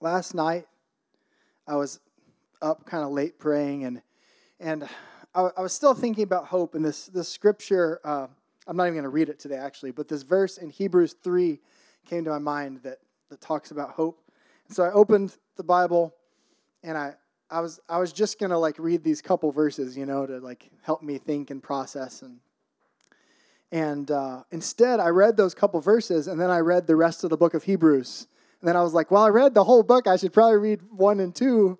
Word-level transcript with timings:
last 0.00 0.34
night 0.34 0.66
I 1.66 1.76
was 1.76 2.00
up 2.62 2.86
kind 2.86 3.04
of 3.04 3.10
late 3.10 3.38
praying, 3.38 3.84
and 3.84 4.02
and 4.60 4.88
I, 5.34 5.50
I, 5.56 5.60
was 5.60 5.72
still 5.72 5.94
thinking 5.94 6.24
about 6.24 6.46
hope. 6.46 6.74
And 6.74 6.84
this 6.84 7.06
this 7.06 7.28
scripture, 7.28 8.00
uh, 8.04 8.26
I'm 8.66 8.76
not 8.76 8.84
even 8.84 8.94
going 8.94 9.04
to 9.04 9.10
read 9.10 9.28
it 9.28 9.38
today, 9.38 9.56
actually, 9.56 9.90
but 9.90 10.08
this 10.08 10.22
verse 10.22 10.58
in 10.58 10.70
Hebrews 10.70 11.16
three 11.22 11.60
came 12.06 12.24
to 12.24 12.30
my 12.30 12.38
mind 12.38 12.80
that 12.82 12.98
that 13.30 13.40
talks 13.40 13.70
about 13.70 13.90
hope. 13.90 14.20
And 14.68 14.76
so 14.76 14.84
I 14.84 14.92
opened 14.92 15.36
the 15.56 15.64
Bible, 15.64 16.14
and 16.82 16.96
I 16.96 17.14
I 17.50 17.60
was 17.60 17.80
I 17.88 17.98
was 17.98 18.12
just 18.12 18.38
gonna 18.38 18.58
like 18.58 18.78
read 18.78 19.02
these 19.02 19.20
couple 19.20 19.50
verses, 19.50 19.96
you 19.96 20.06
know, 20.06 20.26
to 20.26 20.38
like 20.38 20.70
help 20.82 21.02
me 21.02 21.18
think 21.18 21.50
and 21.50 21.62
process 21.62 22.22
and 22.22 22.38
and 23.72 24.10
uh, 24.12 24.44
instead 24.52 25.00
I 25.00 25.08
read 25.08 25.36
those 25.36 25.54
couple 25.54 25.80
verses 25.80 26.28
and 26.28 26.40
then 26.40 26.50
I 26.50 26.58
read 26.60 26.86
the 26.86 26.94
rest 26.94 27.24
of 27.24 27.30
the 27.30 27.36
book 27.36 27.52
of 27.52 27.64
Hebrews 27.64 28.28
and 28.66 28.74
then 28.74 28.80
I 28.80 28.82
was 28.82 28.94
like, 28.94 29.12
well, 29.12 29.22
I 29.22 29.28
read 29.28 29.54
the 29.54 29.62
whole 29.62 29.84
book. 29.84 30.08
I 30.08 30.16
should 30.16 30.32
probably 30.32 30.56
read 30.56 30.80
one 30.90 31.20
and 31.20 31.32
two 31.32 31.78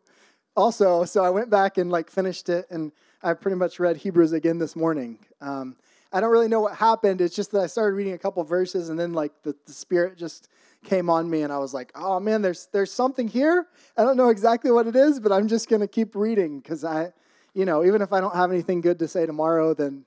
also. 0.54 1.04
So 1.04 1.24
I 1.24 1.30
went 1.30 1.50
back 1.50 1.78
and 1.78 1.90
like 1.90 2.08
finished 2.08 2.48
it, 2.48 2.64
and 2.70 2.92
I 3.24 3.34
pretty 3.34 3.56
much 3.56 3.80
read 3.80 3.96
Hebrews 3.96 4.32
again 4.32 4.60
this 4.60 4.76
morning. 4.76 5.18
Um, 5.40 5.74
I 6.12 6.20
don't 6.20 6.30
really 6.30 6.46
know 6.46 6.60
what 6.60 6.76
happened. 6.76 7.20
It's 7.20 7.34
just 7.34 7.50
that 7.50 7.60
I 7.60 7.66
started 7.66 7.96
reading 7.96 8.12
a 8.12 8.18
couple 8.18 8.44
verses, 8.44 8.88
and 8.88 8.96
then 8.96 9.14
like 9.14 9.32
the, 9.42 9.56
the 9.66 9.72
Spirit 9.72 10.16
just 10.16 10.46
came 10.84 11.10
on 11.10 11.28
me, 11.28 11.42
and 11.42 11.52
I 11.52 11.58
was 11.58 11.74
like, 11.74 11.90
oh 11.96 12.20
man, 12.20 12.40
there's 12.40 12.68
there's 12.70 12.92
something 12.92 13.26
here. 13.26 13.66
I 13.96 14.04
don't 14.04 14.16
know 14.16 14.28
exactly 14.28 14.70
what 14.70 14.86
it 14.86 14.94
is, 14.94 15.18
but 15.18 15.32
I'm 15.32 15.48
just 15.48 15.68
gonna 15.68 15.88
keep 15.88 16.14
reading 16.14 16.60
because 16.60 16.84
I, 16.84 17.12
you 17.52 17.64
know, 17.64 17.84
even 17.84 18.00
if 18.00 18.12
I 18.12 18.20
don't 18.20 18.36
have 18.36 18.52
anything 18.52 18.80
good 18.80 19.00
to 19.00 19.08
say 19.08 19.26
tomorrow, 19.26 19.74
then 19.74 20.04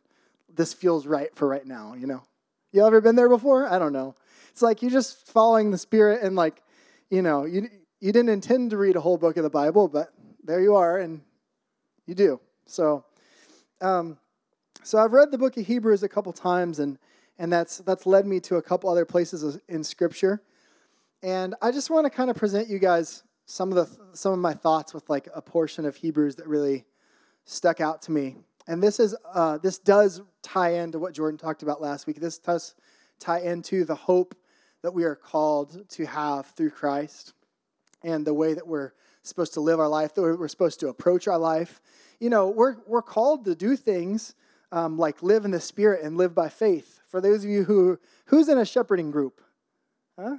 this 0.55 0.73
feels 0.73 1.05
right 1.05 1.35
for 1.35 1.45
right 1.45 1.67
now. 1.67 1.93
You 1.95 2.07
know, 2.07 2.23
you 2.71 2.85
ever 2.87 3.01
been 3.01 3.17
there 3.17 3.27
before? 3.27 3.67
I 3.67 3.79
don't 3.79 3.91
know. 3.91 4.15
It's 4.49 4.61
like 4.61 4.81
you're 4.81 4.91
just 4.91 5.27
following 5.27 5.71
the 5.71 5.77
Spirit 5.77 6.23
and 6.23 6.37
like, 6.37 6.61
you 7.09 7.21
know, 7.21 7.45
you 7.45 7.67
you 7.99 8.11
didn't 8.11 8.29
intend 8.29 8.69
to 8.71 8.77
read 8.77 8.95
a 8.95 9.01
whole 9.01 9.17
book 9.17 9.37
of 9.37 9.43
the 9.43 9.49
Bible, 9.49 9.87
but 9.87 10.13
there 10.43 10.61
you 10.61 10.75
are, 10.75 10.97
and 10.97 11.21
you 12.05 12.15
do. 12.15 12.39
So, 12.65 13.03
um, 13.81 14.17
so 14.83 14.97
I've 14.97 15.11
read 15.11 15.31
the 15.31 15.37
book 15.37 15.57
of 15.57 15.65
Hebrews 15.65 16.03
a 16.03 16.09
couple 16.09 16.31
times, 16.31 16.79
and 16.79 16.97
and 17.37 17.51
that's 17.51 17.77
that's 17.79 18.05
led 18.05 18.25
me 18.25 18.39
to 18.41 18.57
a 18.57 18.61
couple 18.61 18.89
other 18.89 19.05
places 19.05 19.59
in 19.67 19.83
Scripture, 19.83 20.41
and 21.23 21.55
I 21.61 21.71
just 21.71 21.89
want 21.89 22.05
to 22.05 22.09
kind 22.09 22.29
of 22.29 22.35
present 22.35 22.69
you 22.69 22.79
guys 22.79 23.23
some 23.45 23.71
of 23.71 23.75
the 23.75 24.15
some 24.15 24.33
of 24.33 24.39
my 24.39 24.53
thoughts 24.53 24.93
with 24.93 25.09
like 25.09 25.27
a 25.33 25.41
portion 25.41 25.85
of 25.85 25.95
Hebrews 25.95 26.35
that 26.35 26.47
really 26.47 26.85
stuck 27.45 27.81
out 27.81 28.01
to 28.03 28.11
me. 28.11 28.37
And 28.67 28.81
this 28.83 28.99
is 28.99 29.15
uh, 29.33 29.57
this 29.57 29.79
does 29.79 30.21
tie 30.43 30.75
into 30.75 30.99
what 30.99 31.13
Jordan 31.13 31.37
talked 31.37 31.63
about 31.63 31.81
last 31.81 32.05
week. 32.05 32.19
This 32.19 32.37
does 32.37 32.75
tie 33.19 33.39
into 33.39 33.83
the 33.83 33.95
hope 33.95 34.35
that 34.81 34.93
we 34.93 35.03
are 35.03 35.15
called 35.15 35.87
to 35.89 36.05
have 36.05 36.47
through 36.47 36.71
Christ 36.71 37.33
and 38.03 38.25
the 38.25 38.33
way 38.33 38.53
that 38.53 38.67
we're 38.67 38.93
supposed 39.23 39.53
to 39.53 39.59
live 39.59 39.79
our 39.79 39.87
life, 39.87 40.13
the 40.13 40.21
way 40.21 40.31
we're 40.31 40.47
supposed 40.47 40.79
to 40.79 40.87
approach 40.87 41.27
our 41.27 41.37
life. 41.37 41.81
You 42.19 42.29
know, 42.29 42.49
we're, 42.49 42.77
we're 42.87 43.01
called 43.01 43.45
to 43.45 43.55
do 43.55 43.75
things 43.75 44.35
um, 44.71 44.97
like 44.97 45.21
live 45.23 45.45
in 45.45 45.51
the 45.51 45.59
Spirit 45.59 46.03
and 46.03 46.17
live 46.17 46.33
by 46.33 46.49
faith. 46.49 46.99
For 47.07 47.21
those 47.21 47.43
of 47.43 47.49
you 47.49 47.63
who, 47.63 47.99
who's 48.25 48.49
in 48.49 48.57
a 48.57 48.65
shepherding 48.65 49.11
group? 49.11 49.41
Huh? 50.17 50.37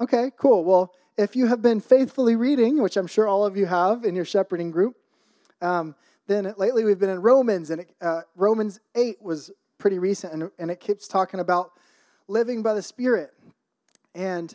Okay, 0.00 0.30
cool. 0.36 0.64
Well, 0.64 0.92
if 1.16 1.36
you 1.36 1.46
have 1.46 1.60
been 1.60 1.80
faithfully 1.80 2.34
reading, 2.34 2.82
which 2.82 2.96
I'm 2.96 3.06
sure 3.06 3.28
all 3.28 3.44
of 3.44 3.56
you 3.56 3.66
have 3.66 4.04
in 4.04 4.16
your 4.16 4.24
shepherding 4.24 4.70
group, 4.70 4.96
um, 5.60 5.94
then 6.26 6.54
lately 6.56 6.84
we've 6.84 6.98
been 6.98 7.10
in 7.10 7.20
Romans, 7.20 7.70
and 7.70 7.82
it, 7.82 7.94
uh, 8.00 8.22
Romans 8.34 8.80
8 8.94 9.20
was 9.20 9.50
pretty 9.78 9.98
recent, 9.98 10.32
and, 10.32 10.50
and 10.58 10.70
it 10.70 10.80
keeps 10.80 11.06
talking 11.06 11.40
about 11.40 11.72
living 12.26 12.62
by 12.62 12.74
the 12.74 12.82
Spirit. 12.82 13.34
And, 14.14 14.54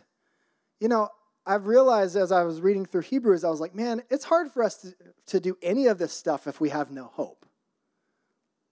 you 0.80 0.88
know, 0.88 1.10
I've 1.46 1.66
realized 1.66 2.16
as 2.16 2.32
I 2.32 2.44
was 2.44 2.60
reading 2.62 2.86
through 2.86 3.02
Hebrews, 3.02 3.44
I 3.44 3.50
was 3.50 3.62
like, 3.62 3.74
man, 3.74 4.04
it's 4.10 4.26
hard 4.26 4.52
for 4.52 4.64
us 4.64 4.78
to, 4.78 4.94
to 5.28 5.40
do 5.40 5.58
any 5.62 5.88
of 5.88 5.98
this 5.98 6.14
stuff 6.14 6.46
if 6.46 6.60
we 6.60 6.70
have 6.70 6.92
no 6.92 7.06
hope. 7.06 7.46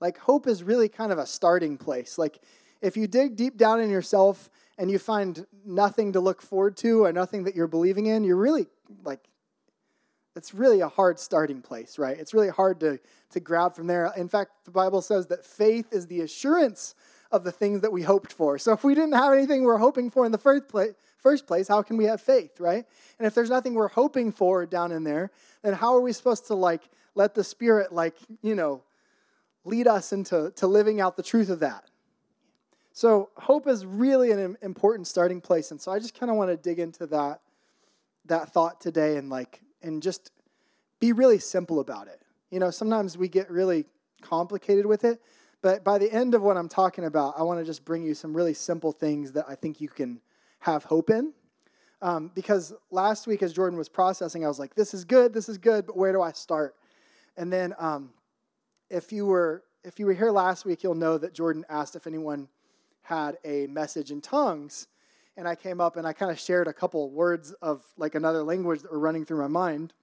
Like, 0.01 0.17
hope 0.17 0.45
is 0.45 0.61
really 0.61 0.89
kind 0.89 1.11
of 1.11 1.17
a 1.17 1.25
starting 1.25 1.77
place. 1.77 2.17
Like, 2.17 2.41
if 2.81 2.97
you 2.97 3.07
dig 3.07 3.37
deep 3.37 3.57
down 3.57 3.79
in 3.79 3.89
yourself 3.89 4.49
and 4.77 4.91
you 4.91 4.99
find 4.99 5.45
nothing 5.65 6.11
to 6.13 6.19
look 6.19 6.41
forward 6.41 6.75
to 6.77 7.05
or 7.05 7.13
nothing 7.13 7.45
that 7.45 7.55
you're 7.55 7.67
believing 7.67 8.07
in, 8.07 8.23
you're 8.23 8.35
really 8.35 8.67
like, 9.03 9.21
it's 10.35 10.53
really 10.53 10.81
a 10.81 10.89
hard 10.89 11.17
starting 11.17 11.61
place, 11.61 11.97
right? 11.97 12.19
It's 12.19 12.33
really 12.33 12.49
hard 12.49 12.81
to, 12.81 12.99
to 13.31 13.39
grab 13.39 13.73
from 13.73 13.87
there. 13.87 14.11
In 14.17 14.27
fact, 14.27 14.51
the 14.65 14.71
Bible 14.71 15.01
says 15.01 15.27
that 15.27 15.45
faith 15.45 15.93
is 15.93 16.07
the 16.07 16.21
assurance 16.21 16.93
of 17.35 17.43
the 17.43 17.51
things 17.51 17.81
that 17.81 17.91
we 17.91 18.01
hoped 18.01 18.31
for. 18.31 18.57
So 18.57 18.73
if 18.73 18.83
we 18.83 18.95
didn't 18.95 19.13
have 19.13 19.33
anything 19.33 19.63
we're 19.63 19.77
hoping 19.77 20.09
for 20.09 20.25
in 20.25 20.31
the 20.31 20.37
first 20.37 20.67
place, 20.67 20.93
first 21.19 21.47
place, 21.47 21.67
how 21.67 21.81
can 21.81 21.97
we 21.97 22.05
have 22.05 22.21
faith, 22.21 22.59
right? 22.59 22.85
And 23.19 23.27
if 23.27 23.35
there's 23.35 23.49
nothing 23.49 23.73
we're 23.73 23.87
hoping 23.87 24.31
for 24.31 24.65
down 24.65 24.91
in 24.91 25.03
there, 25.03 25.31
then 25.61 25.73
how 25.73 25.95
are 25.95 26.01
we 26.01 26.13
supposed 26.13 26.47
to 26.47 26.55
like 26.55 26.83
let 27.15 27.35
the 27.35 27.43
Spirit 27.43 27.91
like, 27.91 28.15
you 28.41 28.55
know, 28.55 28.83
lead 29.63 29.87
us 29.87 30.13
into 30.13 30.51
to 30.55 30.67
living 30.67 31.01
out 31.01 31.17
the 31.17 31.23
truth 31.23 31.49
of 31.49 31.59
that? 31.59 31.85
So 32.93 33.29
hope 33.35 33.67
is 33.67 33.85
really 33.85 34.31
an 34.31 34.55
important 34.61 35.07
starting 35.07 35.41
place. 35.41 35.71
And 35.71 35.81
so 35.81 35.91
I 35.91 35.99
just 35.99 36.17
kind 36.17 36.29
of 36.29 36.37
want 36.37 36.49
to 36.51 36.57
dig 36.57 36.79
into 36.79 37.05
that 37.07 37.41
that 38.27 38.51
thought 38.51 38.81
today 38.81 39.17
and 39.17 39.29
like 39.29 39.61
and 39.81 40.01
just 40.01 40.31
be 40.99 41.11
really 41.11 41.39
simple 41.39 41.79
about 41.79 42.07
it. 42.07 42.21
You 42.51 42.59
know, 42.59 42.71
sometimes 42.71 43.17
we 43.17 43.27
get 43.27 43.49
really 43.51 43.85
complicated 44.21 44.85
with 44.85 45.03
it, 45.03 45.21
but 45.61 45.83
by 45.83 45.97
the 45.97 46.11
end 46.11 46.33
of 46.35 46.41
what 46.41 46.57
I'm 46.57 46.69
talking 46.69 47.05
about, 47.05 47.35
I 47.37 47.43
want 47.43 47.59
to 47.59 47.65
just 47.65 47.85
bring 47.85 48.03
you 48.03 48.13
some 48.13 48.35
really 48.35 48.53
simple 48.53 48.91
things 48.91 49.31
that 49.33 49.45
I 49.47 49.55
think 49.55 49.81
you 49.81 49.89
can 49.89 50.21
have 50.59 50.83
hope 50.83 51.09
in. 51.09 51.33
Um, 52.01 52.31
because 52.35 52.73
last 52.91 53.25
week, 53.25 53.41
as 53.41 53.53
Jordan 53.53 53.77
was 53.77 53.89
processing, 53.89 54.45
I 54.45 54.47
was 54.47 54.59
like, 54.59 54.75
this 54.75 54.93
is 54.93 55.05
good, 55.05 55.33
this 55.33 55.49
is 55.49 55.57
good, 55.57 55.85
but 55.87 55.97
where 55.97 56.11
do 56.11 56.21
I 56.21 56.31
start? 56.33 56.75
And 57.37 57.51
then 57.51 57.73
um, 57.79 58.11
if 58.89 59.11
you 59.11 59.25
were 59.25 59.63
if 59.83 59.99
you 59.99 60.07
were 60.07 60.13
here 60.13 60.31
last 60.31 60.65
week, 60.65 60.81
you'll 60.81 60.95
know 60.95 61.17
that 61.17 61.33
Jordan 61.33 61.63
asked 61.69 61.95
if 61.95 62.07
anyone 62.07 62.47
had 63.03 63.37
a 63.45 63.67
message 63.67 64.09
in 64.09 64.19
tongues. 64.19 64.87
And 65.37 65.47
I 65.47 65.53
came 65.53 65.79
up 65.79 65.95
and 65.95 66.07
I 66.07 66.13
kind 66.13 66.31
of 66.31 66.39
shared 66.39 66.67
a 66.67 66.73
couple 66.73 67.09
words 67.11 67.51
of 67.61 67.83
like 67.95 68.15
another 68.15 68.41
language 68.41 68.81
that 68.81 68.91
were 68.91 68.99
running 68.99 69.25
through 69.25 69.41
my 69.41 69.47
mind. 69.47 69.93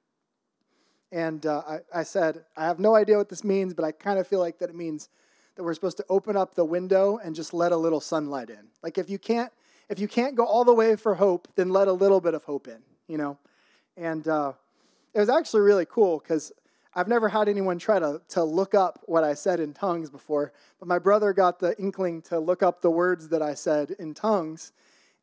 And 1.11 1.45
uh, 1.45 1.62
I, 1.67 2.01
I 2.01 2.03
said, 2.05 2.45
I 2.57 2.65
have 2.65 2.79
no 2.79 2.95
idea 2.95 3.17
what 3.17 3.29
this 3.29 3.43
means, 3.43 3.75
but 3.75 3.85
I 3.85 3.91
kind 3.91 4.19
of 4.21 4.27
feel 4.27 4.39
like 4.39 4.59
that 4.61 4.71
it 4.71 4.77
means 4.77 5.09
that 5.55 5.63
we're 5.63 5.75
supposed 5.75 5.97
to 5.99 6.05
open 6.09 6.37
up 6.37 6.55
the 6.55 6.65
window 6.65 7.19
and 7.23 7.35
just 7.35 7.53
let 7.53 7.73
a 7.73 7.77
little 7.77 8.01
sunlight 8.01 8.51
in. 8.51 8.69
Like 8.83 8.99
if 8.99 9.11
you 9.11 9.19
can't 9.19 9.53
if 9.89 9.99
you 9.99 10.09
can't 10.09 10.35
go 10.35 10.47
all 10.47 10.65
the 10.65 10.73
way 10.73 10.97
for 10.97 11.15
hope, 11.15 11.49
then 11.55 11.69
let 11.69 11.87
a 11.87 11.93
little 11.93 12.21
bit 12.21 12.33
of 12.33 12.45
hope 12.45 12.67
in, 12.67 12.79
you 13.09 13.19
know. 13.19 13.37
And 13.97 14.27
uh, 14.27 14.53
it 15.12 15.19
was 15.19 15.29
actually 15.29 15.61
really 15.62 15.85
cool 15.85 16.19
because 16.19 16.51
I've 16.95 17.09
never 17.09 17.29
had 17.29 17.49
anyone 17.49 17.79
try 17.79 17.99
to, 17.99 18.23
to 18.31 18.45
look 18.45 18.75
up 18.75 19.01
what 19.05 19.25
I 19.25 19.35
said 19.35 19.61
in 19.61 19.75
tongues 19.75 20.09
before, 20.09 20.53
but 20.79 20.89
my 20.89 20.99
brother 20.99 21.33
got 21.33 21.59
the 21.59 21.79
inkling 21.79 22.23
to 22.23 22.39
look 22.39 22.62
up 22.62 22.81
the 22.81 22.91
words 22.91 23.29
that 23.29 23.43
I 23.43 23.55
said 23.55 23.95
in 23.99 24.15
tongues. 24.15 24.73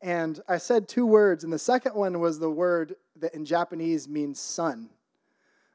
And 0.02 0.40
I 0.48 0.58
said 0.58 0.88
two 0.88 1.06
words, 1.06 1.44
and 1.44 1.52
the 1.52 1.58
second 1.58 1.94
one 1.94 2.20
was 2.20 2.38
the 2.38 2.50
word 2.50 2.96
that 3.16 3.34
in 3.34 3.44
Japanese 3.44 4.08
means 4.08 4.40
sun. 4.40 4.88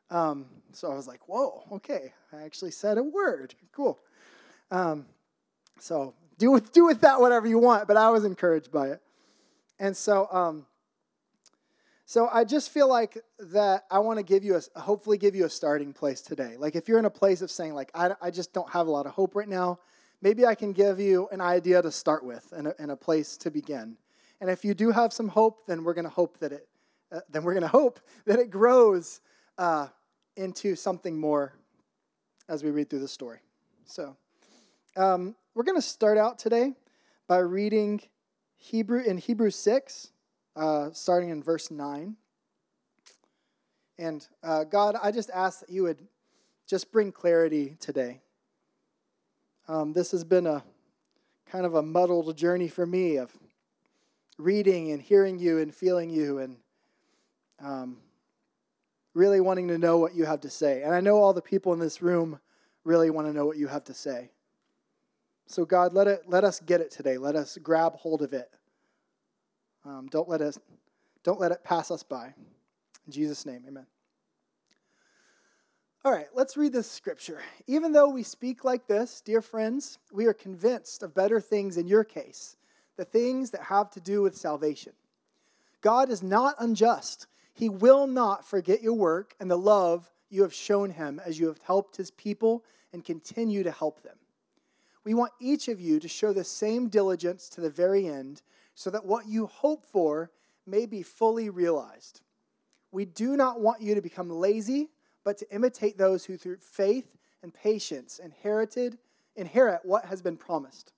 Um, 0.09 0.45
so 0.71 0.91
I 0.91 0.95
was 0.95 1.07
like, 1.07 1.27
whoa, 1.27 1.63
okay, 1.73 2.13
I 2.33 2.43
actually 2.43 2.71
said 2.71 2.97
a 2.97 3.03
word. 3.03 3.55
Cool. 3.71 3.99
Um, 4.71 5.05
so 5.79 6.13
do 6.37 6.51
with, 6.51 6.71
do 6.73 6.85
with 6.85 7.01
that 7.01 7.19
whatever 7.19 7.47
you 7.47 7.59
want, 7.59 7.87
but 7.87 7.97
I 7.97 8.09
was 8.09 8.25
encouraged 8.25 8.71
by 8.71 8.89
it. 8.89 9.01
And 9.79 9.95
so, 9.95 10.27
um, 10.31 10.65
so 12.05 12.29
I 12.31 12.43
just 12.43 12.69
feel 12.69 12.87
like 12.87 13.17
that 13.39 13.85
I 13.89 13.99
want 13.99 14.19
to 14.19 14.23
give 14.23 14.43
you 14.43 14.55
a, 14.55 14.79
hopefully 14.79 15.17
give 15.17 15.35
you 15.35 15.45
a 15.45 15.49
starting 15.49 15.91
place 15.93 16.21
today. 16.21 16.55
Like 16.57 16.75
if 16.75 16.87
you're 16.87 16.99
in 16.99 17.05
a 17.05 17.09
place 17.09 17.41
of 17.41 17.49
saying 17.49 17.73
like, 17.73 17.89
I, 17.93 18.11
I 18.21 18.31
just 18.31 18.53
don't 18.53 18.69
have 18.71 18.87
a 18.87 18.91
lot 18.91 19.05
of 19.05 19.13
hope 19.13 19.35
right 19.35 19.47
now, 19.47 19.79
maybe 20.21 20.45
I 20.45 20.55
can 20.55 20.71
give 20.71 20.99
you 20.99 21.27
an 21.31 21.41
idea 21.41 21.81
to 21.81 21.91
start 21.91 22.23
with 22.23 22.53
and 22.55 22.67
a, 22.67 22.75
and 22.79 22.91
a 22.91 22.95
place 22.95 23.37
to 23.37 23.51
begin. 23.51 23.97
And 24.41 24.49
if 24.49 24.63
you 24.63 24.73
do 24.73 24.91
have 24.91 25.13
some 25.13 25.29
hope, 25.29 25.65
then 25.67 25.83
we're 25.83 25.93
going 25.93 26.05
to 26.05 26.11
hope 26.11 26.39
that 26.39 26.51
it, 26.51 26.67
uh, 27.11 27.21
then 27.29 27.43
we're 27.43 27.53
going 27.53 27.61
to 27.69 27.69
hope 27.69 27.99
that 28.25 28.39
it 28.39 28.49
grows 28.49 29.21
uh, 29.57 29.87
into 30.35 30.75
something 30.75 31.17
more 31.17 31.53
as 32.47 32.63
we 32.63 32.71
read 32.71 32.89
through 32.89 32.99
the 32.99 33.07
story. 33.07 33.39
So. 33.85 34.15
Um, 34.97 35.35
we're 35.53 35.65
going 35.65 35.77
to 35.77 35.81
start 35.81 36.17
out 36.17 36.39
today 36.39 36.71
by 37.27 37.39
reading 37.39 38.01
Hebrew 38.55 39.01
in 39.01 39.17
Hebrew 39.17 39.49
6, 39.49 40.11
uh, 40.55 40.91
starting 40.93 41.31
in 41.31 41.43
verse 41.43 41.69
9. 41.69 42.15
And 43.99 44.25
uh, 44.41 44.63
God, 44.63 44.95
I 45.03 45.11
just 45.11 45.29
ask 45.31 45.59
that 45.59 45.69
you 45.69 45.83
would 45.83 46.07
just 46.65 46.93
bring 46.93 47.11
clarity 47.11 47.75
today. 47.81 48.21
Um, 49.67 49.91
this 49.91 50.11
has 50.11 50.23
been 50.23 50.47
a 50.47 50.63
kind 51.45 51.65
of 51.65 51.75
a 51.75 51.81
muddled 51.81 52.37
journey 52.37 52.69
for 52.69 52.85
me 52.85 53.17
of 53.17 53.33
reading 54.37 54.93
and 54.93 55.01
hearing 55.01 55.37
you 55.39 55.59
and 55.59 55.75
feeling 55.75 56.09
you 56.09 56.39
and 56.39 56.55
um, 57.59 57.97
really 59.13 59.41
wanting 59.41 59.67
to 59.67 59.77
know 59.77 59.97
what 59.97 60.15
you 60.15 60.23
have 60.23 60.39
to 60.41 60.49
say. 60.49 60.83
And 60.83 60.95
I 60.95 61.01
know 61.01 61.17
all 61.17 61.33
the 61.33 61.41
people 61.41 61.73
in 61.73 61.79
this 61.79 62.01
room 62.01 62.39
really 62.85 63.09
want 63.09 63.27
to 63.27 63.33
know 63.33 63.45
what 63.45 63.57
you 63.57 63.67
have 63.67 63.83
to 63.85 63.93
say. 63.93 64.29
So, 65.47 65.65
God, 65.65 65.93
let, 65.93 66.07
it, 66.07 66.23
let 66.27 66.43
us 66.43 66.59
get 66.59 66.81
it 66.81 66.91
today. 66.91 67.17
Let 67.17 67.35
us 67.35 67.57
grab 67.61 67.95
hold 67.95 68.21
of 68.21 68.33
it. 68.33 68.49
Um, 69.85 70.07
don't, 70.09 70.27
let 70.27 70.41
us, 70.41 70.57
don't 71.23 71.39
let 71.39 71.51
it 71.51 71.63
pass 71.63 71.91
us 71.91 72.01
by. 72.01 72.33
In 73.05 73.11
Jesus' 73.11 73.45
name, 73.45 73.63
amen. 73.67 73.85
All 76.03 76.11
right, 76.11 76.27
let's 76.35 76.55
read 76.55 76.73
this 76.73 76.89
scripture. 76.89 77.41
Even 77.67 77.91
though 77.91 78.09
we 78.09 78.23
speak 78.23 78.63
like 78.63 78.87
this, 78.87 79.21
dear 79.21 79.41
friends, 79.41 79.97
we 80.11 80.25
are 80.27 80.33
convinced 80.33 81.01
of 81.01 81.15
better 81.15 81.39
things 81.39 81.77
in 81.77 81.87
your 81.87 82.03
case, 82.03 82.57
the 82.95 83.05
things 83.05 83.51
that 83.51 83.61
have 83.63 83.89
to 83.91 83.99
do 83.99 84.21
with 84.21 84.37
salvation. 84.37 84.93
God 85.81 86.09
is 86.09 86.21
not 86.21 86.55
unjust. 86.59 87.27
He 87.53 87.69
will 87.69 88.05
not 88.05 88.45
forget 88.45 88.83
your 88.83 88.93
work 88.93 89.35
and 89.39 89.49
the 89.49 89.57
love 89.57 90.11
you 90.29 90.43
have 90.43 90.53
shown 90.53 90.91
him 90.91 91.21
as 91.25 91.39
you 91.39 91.47
have 91.47 91.59
helped 91.63 91.97
his 91.97 92.11
people 92.11 92.63
and 92.93 93.03
continue 93.03 93.63
to 93.63 93.71
help 93.71 94.03
them. 94.03 94.17
We 95.05 95.13
want 95.13 95.31
each 95.39 95.67
of 95.67 95.79
you 95.79 95.99
to 95.99 96.07
show 96.07 96.33
the 96.33 96.43
same 96.43 96.89
diligence 96.89 97.47
to 97.49 97.61
the 97.61 97.69
very 97.69 98.07
end 98.07 98.41
so 98.73 98.89
that 98.89 99.05
what 99.05 99.27
you 99.27 99.45
hope 99.45 99.85
for 99.85 100.31
may 100.65 100.85
be 100.85 101.03
fully 101.03 101.49
realized. 101.49 102.21
We 102.91 103.05
do 103.05 103.37
not 103.37 103.61
want 103.61 103.81
you 103.81 103.95
to 103.95 104.01
become 104.01 104.29
lazy, 104.29 104.89
but 105.23 105.37
to 105.37 105.53
imitate 105.53 105.97
those 105.97 106.25
who 106.25 106.37
through 106.37 106.57
faith 106.57 107.15
and 107.43 107.53
patience 107.53 108.19
inherited 108.19 108.97
inherit 109.35 109.81
what 109.83 110.05
has 110.05 110.21
been 110.21 110.37
promised. 110.37 110.93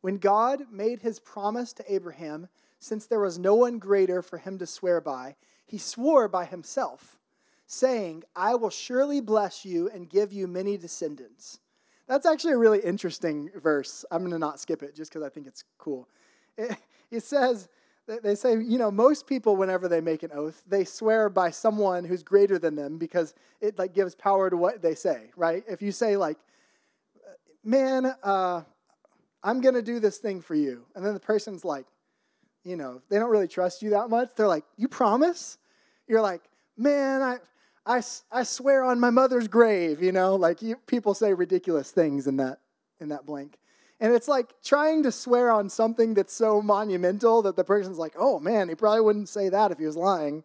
When 0.00 0.18
God 0.18 0.64
made 0.72 1.00
his 1.00 1.20
promise 1.20 1.72
to 1.74 1.94
Abraham, 1.94 2.48
since 2.78 3.06
there 3.06 3.20
was 3.20 3.38
no 3.38 3.54
one 3.54 3.78
greater 3.78 4.22
for 4.22 4.38
him 4.38 4.58
to 4.58 4.66
swear 4.66 5.00
by, 5.00 5.36
he 5.66 5.78
swore 5.78 6.28
by 6.28 6.44
himself, 6.44 7.18
saying, 7.66 8.24
I 8.34 8.54
will 8.54 8.70
surely 8.70 9.20
bless 9.20 9.64
you 9.64 9.88
and 9.88 10.10
give 10.10 10.32
you 10.32 10.46
many 10.46 10.76
descendants. 10.76 11.60
That's 12.06 12.26
actually 12.26 12.52
a 12.52 12.58
really 12.58 12.80
interesting 12.80 13.50
verse. 13.62 14.04
I'm 14.10 14.20
going 14.20 14.32
to 14.32 14.38
not 14.38 14.60
skip 14.60 14.82
it 14.82 14.94
just 14.94 15.12
because 15.12 15.24
I 15.26 15.30
think 15.30 15.46
it's 15.46 15.64
cool. 15.78 16.08
It, 16.56 16.76
it 17.10 17.22
says, 17.22 17.68
they 18.22 18.34
say, 18.34 18.52
you 18.52 18.78
know, 18.78 18.90
most 18.90 19.26
people, 19.26 19.56
whenever 19.56 19.88
they 19.88 20.00
make 20.00 20.22
an 20.22 20.30
oath, 20.34 20.62
they 20.66 20.84
swear 20.84 21.30
by 21.30 21.50
someone 21.50 22.04
who's 22.04 22.22
greater 22.22 22.58
than 22.58 22.76
them 22.76 22.98
because 22.98 23.34
it 23.60 23.78
like 23.78 23.94
gives 23.94 24.14
power 24.14 24.50
to 24.50 24.56
what 24.56 24.82
they 24.82 24.94
say, 24.94 25.30
right? 25.36 25.64
If 25.66 25.80
you 25.80 25.90
say 25.90 26.16
like, 26.16 26.36
man, 27.64 28.14
uh, 28.22 28.62
I'm 29.42 29.60
going 29.62 29.74
to 29.74 29.82
do 29.82 30.00
this 30.00 30.18
thing 30.18 30.42
for 30.42 30.54
you. 30.54 30.84
And 30.94 31.04
then 31.04 31.14
the 31.14 31.20
person's 31.20 31.64
like, 31.64 31.86
you 32.62 32.76
know, 32.76 33.00
they 33.08 33.18
don't 33.18 33.30
really 33.30 33.48
trust 33.48 33.82
you 33.82 33.90
that 33.90 34.10
much. 34.10 34.30
They're 34.36 34.48
like, 34.48 34.64
you 34.76 34.88
promise? 34.88 35.58
You're 36.06 36.22
like, 36.22 36.42
man, 36.76 37.22
I, 37.22 37.38
I, 37.86 38.02
I 38.32 38.44
swear 38.44 38.82
on 38.82 38.98
my 38.98 39.10
mother's 39.10 39.46
grave, 39.46 40.02
you 40.02 40.12
know, 40.12 40.36
like 40.36 40.62
you, 40.62 40.76
people 40.86 41.12
say 41.14 41.34
ridiculous 41.34 41.90
things 41.90 42.26
in 42.26 42.38
that, 42.38 42.60
in 42.98 43.08
that 43.10 43.26
blank. 43.26 43.58
And 44.00 44.12
it's 44.12 44.28
like 44.28 44.54
trying 44.64 45.02
to 45.02 45.12
swear 45.12 45.50
on 45.50 45.68
something 45.68 46.14
that's 46.14 46.32
so 46.32 46.62
monumental 46.62 47.42
that 47.42 47.56
the 47.56 47.64
person's 47.64 47.98
like, 47.98 48.14
oh 48.18 48.40
man, 48.40 48.68
he 48.68 48.74
probably 48.74 49.02
wouldn't 49.02 49.28
say 49.28 49.50
that 49.50 49.70
if 49.70 49.78
he 49.78 49.86
was 49.86 49.96
lying. 49.96 50.44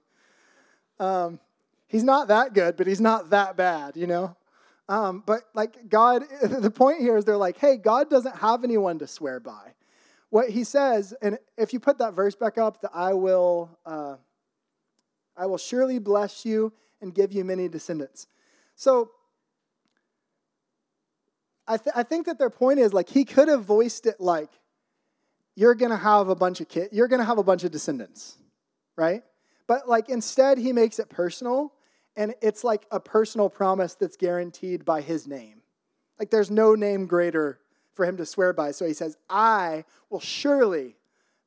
Um, 0.99 1.39
he's 1.87 2.03
not 2.03 2.27
that 2.27 2.53
good, 2.53 2.75
but 2.75 2.87
he's 2.87 3.01
not 3.01 3.29
that 3.29 3.55
bad, 3.55 3.95
you 3.95 4.07
know? 4.07 4.35
Um, 4.89 5.23
but 5.25 5.43
like 5.53 5.87
God, 5.87 6.23
the 6.41 6.71
point 6.71 6.99
here 6.99 7.15
is 7.15 7.23
they're 7.23 7.37
like, 7.37 7.57
hey, 7.57 7.77
God 7.77 8.09
doesn't 8.09 8.37
have 8.37 8.63
anyone 8.63 8.99
to 8.99 9.07
swear 9.07 9.39
by. 9.39 9.73
What 10.29 10.49
he 10.49 10.63
says, 10.63 11.13
and 11.21 11.39
if 11.57 11.73
you 11.73 11.79
put 11.79 11.97
that 11.99 12.13
verse 12.13 12.35
back 12.35 12.57
up, 12.57 12.81
that 12.81 12.91
I 12.93 13.13
will, 13.13 13.77
uh, 13.85 14.15
I 15.35 15.45
will 15.47 15.57
surely 15.57 15.99
bless 15.99 16.45
you 16.45 16.73
and 17.01 17.13
give 17.13 17.31
you 17.31 17.43
many 17.43 17.67
descendants. 17.67 18.27
So 18.75 19.11
I, 21.67 21.77
th- 21.77 21.95
I 21.95 22.03
think 22.03 22.25
that 22.25 22.39
their 22.39 22.49
point 22.49 22.79
is 22.79 22.93
like 22.93 23.09
he 23.09 23.25
could 23.25 23.47
have 23.47 23.63
voiced 23.63 24.05
it 24.05 24.19
like, 24.19 24.49
you're 25.55 25.75
to 25.91 25.97
have 25.97 26.29
a 26.29 26.35
bunch 26.35 26.61
of 26.61 26.69
kids, 26.69 26.93
you're 26.93 27.07
to 27.19 27.25
have 27.25 27.37
a 27.37 27.43
bunch 27.43 27.63
of 27.63 27.71
descendants, 27.71 28.37
right? 28.95 29.23
But 29.67 29.87
like 29.87 30.09
instead, 30.09 30.57
he 30.57 30.73
makes 30.73 30.99
it 30.99 31.09
personal, 31.09 31.73
and 32.15 32.33
it's 32.41 32.63
like 32.63 32.85
a 32.91 32.99
personal 32.99 33.49
promise 33.49 33.93
that's 33.93 34.17
guaranteed 34.17 34.83
by 34.85 35.01
his 35.01 35.27
name. 35.27 35.61
Like 36.17 36.31
there's 36.31 36.49
no 36.49 36.75
name 36.75 37.05
greater 37.05 37.59
for 37.93 38.05
him 38.05 38.17
to 38.17 38.25
swear 38.25 38.53
by. 38.53 38.71
So 38.71 38.85
he 38.85 38.93
says, 38.93 39.17
I 39.29 39.83
will 40.09 40.19
surely 40.19 40.95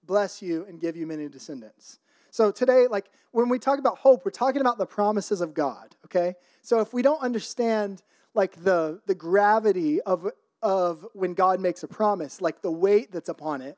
bless 0.05 0.43
you 0.43 0.67
and 0.69 0.81
give 0.81 0.97
you 0.97 1.07
many 1.07 1.29
descendants. 1.29 1.99
So 2.33 2.51
today, 2.51 2.87
like 2.89 3.11
when 3.33 3.51
we 3.51 3.59
talk 3.59 3.79
about 3.79 3.99
hope, 3.99 4.25
we're 4.25 4.31
talking 4.31 4.63
about 4.63 4.79
the 4.79 4.87
promises 4.87 5.43
of 5.43 5.53
God, 5.53 5.95
okay? 6.07 6.35
So 6.63 6.81
if 6.81 6.95
we 6.95 7.03
don't 7.03 7.21
understand 7.21 8.03
like 8.33 8.65
the, 8.65 9.03
the 9.07 9.15
gravity 9.15 10.01
of, 10.01 10.27
of 10.63 11.07
when 11.13 11.35
God 11.35 11.61
makes 11.61 11.83
a 11.83 11.89
promise, 11.89 12.41
like 12.41 12.63
the 12.63 12.71
weight 12.73 13.13
that's 13.13 13.29
upon 13.29 13.61
it, 13.61 13.77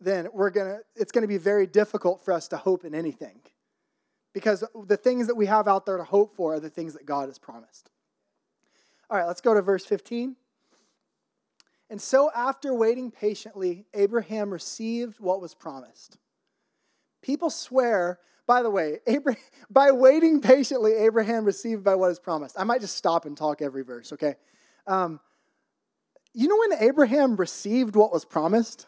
then 0.00 0.28
we're 0.32 0.50
gonna 0.50 0.80
it's 0.94 1.10
gonna 1.10 1.26
be 1.26 1.38
very 1.38 1.66
difficult 1.66 2.24
for 2.24 2.32
us 2.32 2.46
to 2.48 2.56
hope 2.56 2.84
in 2.84 2.94
anything. 2.94 3.40
Because 4.32 4.62
the 4.86 4.96
things 4.96 5.26
that 5.26 5.34
we 5.34 5.46
have 5.46 5.66
out 5.66 5.86
there 5.86 5.96
to 5.96 6.04
hope 6.04 6.36
for 6.36 6.54
are 6.54 6.60
the 6.60 6.70
things 6.70 6.92
that 6.92 7.04
God 7.04 7.28
has 7.28 7.38
promised. 7.38 7.90
All 9.10 9.18
right, 9.18 9.26
let's 9.26 9.40
go 9.40 9.54
to 9.54 9.62
verse 9.62 9.84
15. 9.86 10.36
And 11.88 12.00
so, 12.00 12.30
after 12.36 12.74
waiting 12.74 13.10
patiently, 13.10 13.86
Abraham 13.94 14.52
received 14.52 15.18
what 15.18 15.40
was 15.40 15.54
promised. 15.54 16.18
People 17.26 17.50
swear, 17.50 18.20
by 18.46 18.62
the 18.62 18.70
way, 18.70 19.00
Abraham, 19.04 19.42
by 19.70 19.90
waiting 19.90 20.40
patiently, 20.40 20.92
Abraham 20.92 21.44
received 21.44 21.82
by 21.82 21.96
what 21.96 22.12
is 22.12 22.20
promised. 22.20 22.54
I 22.56 22.62
might 22.62 22.80
just 22.80 22.96
stop 22.96 23.26
and 23.26 23.36
talk 23.36 23.60
every 23.60 23.82
verse, 23.82 24.12
okay? 24.12 24.36
Um, 24.86 25.18
you 26.32 26.46
know 26.46 26.56
when 26.56 26.88
Abraham 26.88 27.34
received 27.34 27.96
what 27.96 28.12
was 28.12 28.24
promised? 28.24 28.86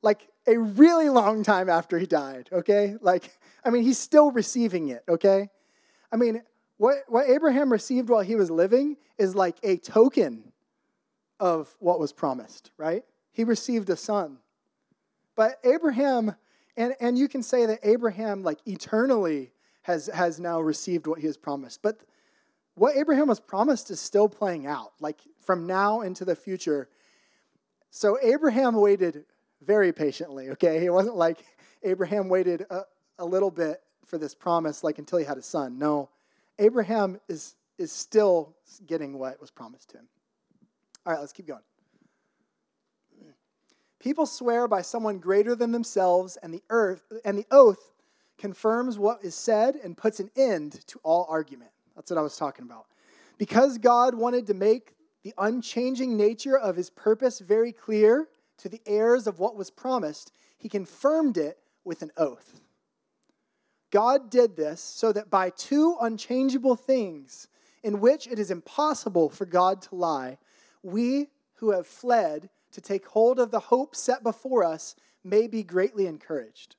Like 0.00 0.28
a 0.46 0.56
really 0.58 1.08
long 1.08 1.42
time 1.42 1.68
after 1.68 1.98
he 1.98 2.06
died, 2.06 2.50
okay? 2.52 2.94
Like, 3.00 3.36
I 3.64 3.70
mean, 3.70 3.82
he's 3.82 3.98
still 3.98 4.30
receiving 4.30 4.90
it, 4.90 5.02
okay? 5.08 5.50
I 6.12 6.16
mean, 6.16 6.40
what, 6.76 6.98
what 7.08 7.28
Abraham 7.28 7.72
received 7.72 8.10
while 8.10 8.22
he 8.22 8.36
was 8.36 8.48
living 8.48 8.96
is 9.18 9.34
like 9.34 9.56
a 9.64 9.76
token 9.78 10.52
of 11.40 11.74
what 11.80 11.98
was 11.98 12.12
promised, 12.12 12.70
right? 12.76 13.02
He 13.32 13.42
received 13.42 13.90
a 13.90 13.96
son. 13.96 14.38
But 15.34 15.58
Abraham 15.64 16.36
and, 16.78 16.94
and 17.00 17.18
you 17.18 17.28
can 17.28 17.42
say 17.42 17.66
that 17.66 17.80
Abraham, 17.82 18.42
like 18.44 18.60
eternally, 18.64 19.50
has, 19.82 20.06
has 20.06 20.38
now 20.38 20.60
received 20.60 21.06
what 21.06 21.18
he 21.18 21.26
has 21.26 21.36
promised. 21.36 21.82
But 21.82 22.00
what 22.76 22.96
Abraham 22.96 23.26
was 23.26 23.40
promised 23.40 23.90
is 23.90 24.00
still 24.00 24.28
playing 24.28 24.66
out, 24.66 24.92
like 25.00 25.20
from 25.40 25.66
now 25.66 26.02
into 26.02 26.24
the 26.24 26.36
future. 26.36 26.88
So 27.90 28.16
Abraham 28.22 28.76
waited 28.76 29.24
very 29.60 29.92
patiently, 29.92 30.50
okay? 30.50 30.84
It 30.84 30.92
wasn't 30.92 31.16
like 31.16 31.44
Abraham 31.82 32.28
waited 32.28 32.64
a, 32.70 32.82
a 33.18 33.26
little 33.26 33.50
bit 33.50 33.82
for 34.06 34.16
this 34.16 34.34
promise, 34.34 34.84
like 34.84 34.98
until 34.98 35.18
he 35.18 35.24
had 35.24 35.36
a 35.36 35.42
son. 35.42 35.78
No, 35.78 36.10
Abraham 36.60 37.18
is, 37.28 37.56
is 37.76 37.90
still 37.90 38.54
getting 38.86 39.18
what 39.18 39.40
was 39.40 39.50
promised 39.50 39.90
to 39.90 39.98
him. 39.98 40.08
All 41.04 41.12
right, 41.12 41.18
let's 41.20 41.32
keep 41.32 41.48
going. 41.48 41.60
People 44.00 44.26
swear 44.26 44.68
by 44.68 44.82
someone 44.82 45.18
greater 45.18 45.54
than 45.54 45.72
themselves, 45.72 46.36
and 46.42 46.54
the 46.54 46.62
earth 46.70 47.12
and 47.24 47.36
the 47.36 47.46
oath 47.50 47.92
confirms 48.38 48.98
what 48.98 49.24
is 49.24 49.34
said 49.34 49.74
and 49.76 49.96
puts 49.96 50.20
an 50.20 50.30
end 50.36 50.86
to 50.86 51.00
all 51.02 51.26
argument. 51.28 51.70
That's 51.96 52.10
what 52.10 52.18
I 52.18 52.22
was 52.22 52.36
talking 52.36 52.64
about. 52.64 52.86
Because 53.38 53.78
God 53.78 54.14
wanted 54.14 54.46
to 54.46 54.54
make 54.54 54.94
the 55.24 55.34
unchanging 55.36 56.16
nature 56.16 56.56
of 56.56 56.76
his 56.76 56.90
purpose 56.90 57.40
very 57.40 57.72
clear 57.72 58.28
to 58.58 58.68
the 58.68 58.80
heirs 58.86 59.26
of 59.26 59.40
what 59.40 59.56
was 59.56 59.70
promised, 59.70 60.32
he 60.56 60.68
confirmed 60.68 61.36
it 61.36 61.58
with 61.84 62.02
an 62.02 62.12
oath. 62.16 62.60
God 63.90 64.30
did 64.30 64.56
this 64.56 64.80
so 64.80 65.12
that 65.12 65.30
by 65.30 65.50
two 65.50 65.96
unchangeable 66.00 66.76
things, 66.76 67.48
in 67.82 68.00
which 68.00 68.26
it 68.26 68.38
is 68.38 68.50
impossible 68.50 69.30
for 69.30 69.46
God 69.46 69.82
to 69.82 69.94
lie, 69.94 70.38
we 70.82 71.28
who 71.54 71.70
have 71.70 71.86
fled 71.86 72.50
to 72.78 72.88
take 72.88 73.06
hold 73.06 73.40
of 73.40 73.50
the 73.50 73.58
hope 73.58 73.96
set 73.96 74.22
before 74.22 74.62
us 74.62 74.94
may 75.24 75.48
be 75.48 75.64
greatly 75.64 76.06
encouraged. 76.06 76.76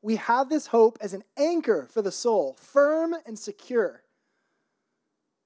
We 0.00 0.16
have 0.16 0.48
this 0.48 0.66
hope 0.66 0.96
as 1.00 1.12
an 1.12 1.22
anchor 1.36 1.86
for 1.90 2.00
the 2.00 2.10
soul, 2.10 2.56
firm 2.58 3.14
and 3.26 3.38
secure. 3.38 4.02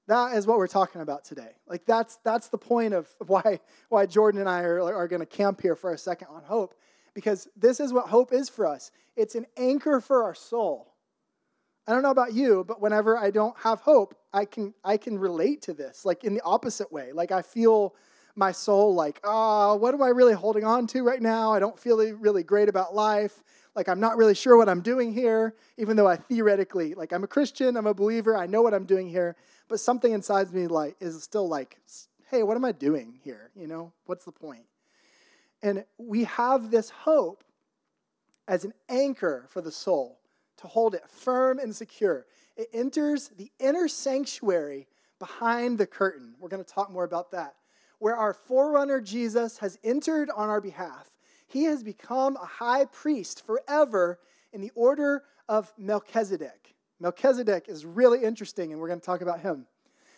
That 0.07 0.37
is 0.37 0.47
what 0.47 0.57
we're 0.57 0.67
talking 0.67 1.01
about 1.01 1.25
today. 1.25 1.51
Like 1.67 1.85
that's 1.85 2.19
that's 2.23 2.47
the 2.47 2.57
point 2.57 2.93
of 2.93 3.13
why 3.27 3.59
why 3.89 4.05
Jordan 4.05 4.39
and 4.39 4.49
I 4.49 4.61
are, 4.61 4.81
are 4.81 5.07
going 5.09 5.19
to 5.19 5.25
camp 5.25 5.61
here 5.61 5.75
for 5.75 5.91
a 5.91 5.97
second 5.97 6.29
on 6.29 6.43
hope, 6.43 6.73
because 7.13 7.49
this 7.57 7.81
is 7.81 7.91
what 7.91 8.07
hope 8.07 8.31
is 8.31 8.47
for 8.47 8.65
us. 8.65 8.91
It's 9.17 9.35
an 9.35 9.45
anchor 9.57 9.99
for 9.99 10.23
our 10.23 10.35
soul. 10.35 10.93
I 11.85 11.91
don't 11.91 12.01
know 12.01 12.11
about 12.11 12.33
you, 12.33 12.63
but 12.65 12.81
whenever 12.81 13.17
I 13.17 13.29
don't 13.29 13.57
have 13.59 13.81
hope, 13.81 14.15
I 14.31 14.45
can 14.45 14.73
I 14.85 14.95
can 14.95 15.19
relate 15.19 15.63
to 15.63 15.73
this, 15.73 16.05
like 16.05 16.23
in 16.23 16.33
the 16.33 16.41
opposite 16.43 16.93
way. 16.93 17.11
Like 17.11 17.33
I 17.33 17.41
feel 17.41 17.93
my 18.39 18.53
soul 18.53 18.95
like, 18.95 19.19
oh, 19.23 19.75
what 19.75 19.93
am 19.93 20.01
I 20.01 20.07
really 20.07 20.33
holding 20.33 20.63
on 20.63 20.87
to 20.87 21.03
right 21.03 21.21
now? 21.21 21.51
I 21.53 21.59
don't 21.59 21.77
feel 21.77 21.97
really 22.13 22.41
great 22.41 22.69
about 22.69 22.95
life. 22.95 23.43
Like, 23.75 23.89
I'm 23.89 23.99
not 23.99 24.17
really 24.17 24.33
sure 24.33 24.57
what 24.57 24.69
I'm 24.69 24.81
doing 24.81 25.13
here, 25.13 25.53
even 25.77 25.95
though 25.95 26.07
I 26.07 26.15
theoretically, 26.15 26.95
like, 26.95 27.11
I'm 27.11 27.23
a 27.23 27.27
Christian, 27.27 27.77
I'm 27.77 27.85
a 27.85 27.93
believer, 27.93 28.35
I 28.35 28.47
know 28.47 28.61
what 28.61 28.73
I'm 28.73 28.85
doing 28.85 29.09
here, 29.09 29.35
but 29.67 29.79
something 29.79 30.11
inside 30.11 30.51
me, 30.53 30.67
like, 30.67 30.95
is 30.99 31.21
still 31.21 31.47
like, 31.47 31.77
hey, 32.31 32.41
what 32.41 32.55
am 32.55 32.65
I 32.65 32.71
doing 32.71 33.19
here? 33.23 33.51
You 33.55 33.67
know, 33.67 33.91
what's 34.05 34.25
the 34.25 34.31
point? 34.31 34.63
And 35.61 35.83
we 35.97 36.23
have 36.23 36.71
this 36.71 36.89
hope 36.89 37.43
as 38.47 38.63
an 38.63 38.73
anchor 38.87 39.45
for 39.49 39.61
the 39.61 39.71
soul 39.71 40.19
to 40.57 40.67
hold 40.67 40.95
it 40.95 41.03
firm 41.09 41.59
and 41.59 41.75
secure. 41.75 42.25
It 42.55 42.69
enters 42.73 43.29
the 43.37 43.51
inner 43.59 43.87
sanctuary 43.87 44.87
behind 45.19 45.77
the 45.77 45.85
curtain. 45.85 46.33
We're 46.39 46.49
going 46.49 46.63
to 46.63 46.73
talk 46.73 46.89
more 46.89 47.03
about 47.03 47.31
that. 47.31 47.55
Where 47.99 48.15
our 48.15 48.33
forerunner 48.33 49.01
Jesus 49.01 49.57
has 49.59 49.77
entered 49.83 50.29
on 50.29 50.49
our 50.49 50.61
behalf. 50.61 51.09
He 51.47 51.63
has 51.65 51.83
become 51.83 52.35
a 52.37 52.45
high 52.45 52.85
priest 52.85 53.45
forever 53.45 54.19
in 54.53 54.61
the 54.61 54.71
order 54.75 55.23
of 55.47 55.71
Melchizedek. 55.77 56.75
Melchizedek 56.99 57.69
is 57.69 57.85
really 57.85 58.23
interesting, 58.23 58.71
and 58.71 58.81
we're 58.81 58.87
going 58.87 58.99
to 58.99 59.05
talk 59.05 59.21
about 59.21 59.39
him. 59.39 59.65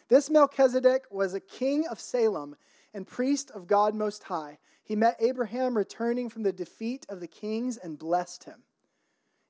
This 0.10 0.30
Melchizedek 0.30 1.06
was 1.10 1.34
a 1.34 1.40
king 1.40 1.88
of 1.88 2.00
Salem 2.00 2.56
and 2.94 3.08
priest 3.08 3.52
of 3.52 3.68
God 3.68 3.96
Most 3.96 4.24
High. 4.24 4.58
He 4.84 4.96
met 4.96 5.16
Abraham 5.20 5.78
returning 5.78 6.28
from 6.30 6.44
the 6.44 6.52
defeat 6.52 7.06
of 7.08 7.20
the 7.22 7.28
kings 7.28 7.78
and 7.78 7.98
blessed 7.98 8.44
him. 8.44 8.64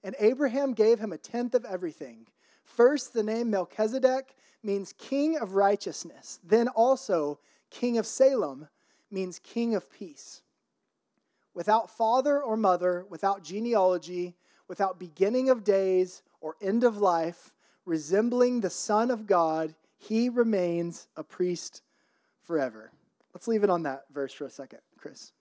And 0.04 0.16
Abraham 0.20 0.74
gave 0.74 1.00
him 1.00 1.14
a 1.14 1.18
tenth 1.18 1.56
of 1.56 1.66
everything. 1.66 2.28
First, 2.64 3.14
the 3.14 3.24
name 3.24 3.50
Melchizedek 3.50 4.36
means 4.62 4.94
king 4.94 5.38
of 5.38 5.56
righteousness. 5.56 6.40
Then 6.44 6.68
also, 6.68 7.40
king 7.72 7.98
of 7.98 8.06
Salem 8.06 8.68
means 9.10 9.40
king 9.40 9.74
of 9.74 9.92
peace. 9.92 10.44
Without 11.54 11.90
father 11.90 12.42
or 12.42 12.56
mother, 12.56 13.06
without 13.10 13.44
genealogy, 13.44 14.36
without 14.68 15.00
beginning 15.00 15.50
of 15.50 15.64
days 15.64 16.22
or 16.40 16.56
end 16.62 16.84
of 16.84 16.98
life, 16.98 17.54
resembling 17.86 18.62
the 18.62 18.70
Son 18.70 19.12
of 19.12 19.28
God, 19.28 19.76
he 19.98 20.30
remains 20.30 21.08
a 21.18 21.24
priest 21.24 21.82
forever. 22.42 22.92
Let's 23.34 23.48
leave 23.48 23.64
it 23.64 23.70
on 23.70 23.84
that 23.84 24.06
verse 24.14 24.32
for 24.32 24.46
a 24.46 24.50
second, 24.50 24.80
Chris. 24.98 25.34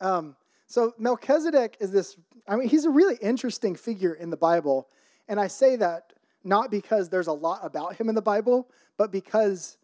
Um, 0.00 0.36
so 0.66 0.92
Melchizedek 0.98 1.78
is 1.80 1.90
this, 1.90 2.16
I 2.46 2.56
mean, 2.56 2.68
he's 2.68 2.84
a 2.84 2.90
really 2.90 3.16
interesting 3.22 3.74
figure 3.74 4.12
in 4.12 4.28
the 4.28 4.36
Bible. 4.36 4.88
And 5.28 5.40
I 5.40 5.46
say 5.46 5.76
that 5.76 6.12
not 6.44 6.70
because 6.70 7.08
there's 7.08 7.26
a 7.26 7.32
lot 7.32 7.60
about 7.62 7.96
him 7.96 8.10
in 8.10 8.14
the 8.14 8.22
Bible, 8.22 8.68
but 8.98 9.10
because 9.10 9.77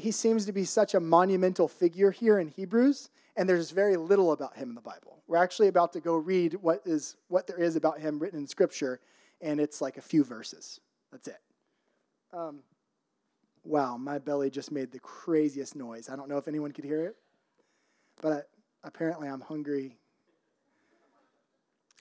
he 0.00 0.10
seems 0.10 0.46
to 0.46 0.52
be 0.52 0.64
such 0.64 0.94
a 0.94 1.00
monumental 1.00 1.68
figure 1.68 2.10
here 2.10 2.38
in 2.38 2.48
Hebrews, 2.48 3.10
and 3.36 3.48
there's 3.48 3.70
very 3.70 3.96
little 3.96 4.32
about 4.32 4.56
him 4.56 4.70
in 4.70 4.74
the 4.74 4.80
Bible. 4.80 5.22
We're 5.26 5.36
actually 5.36 5.68
about 5.68 5.92
to 5.92 6.00
go 6.00 6.16
read 6.16 6.54
what 6.54 6.82
is 6.84 7.16
what 7.28 7.46
there 7.46 7.58
is 7.58 7.76
about 7.76 8.00
him 8.00 8.18
written 8.18 8.40
in 8.40 8.46
Scripture, 8.46 9.00
and 9.40 9.60
it's 9.60 9.80
like 9.80 9.96
a 9.96 10.02
few 10.02 10.24
verses. 10.24 10.80
That's 11.12 11.28
it. 11.28 11.38
Um, 12.32 12.60
wow, 13.64 13.96
my 13.96 14.18
belly 14.18 14.50
just 14.50 14.72
made 14.72 14.90
the 14.90 15.00
craziest 15.00 15.76
noise. 15.76 16.08
I 16.08 16.16
don't 16.16 16.28
know 16.28 16.38
if 16.38 16.48
anyone 16.48 16.72
could 16.72 16.84
hear 16.84 17.04
it, 17.06 17.16
but 18.20 18.48
apparently 18.82 19.28
I'm 19.28 19.40
hungry. 19.40 19.96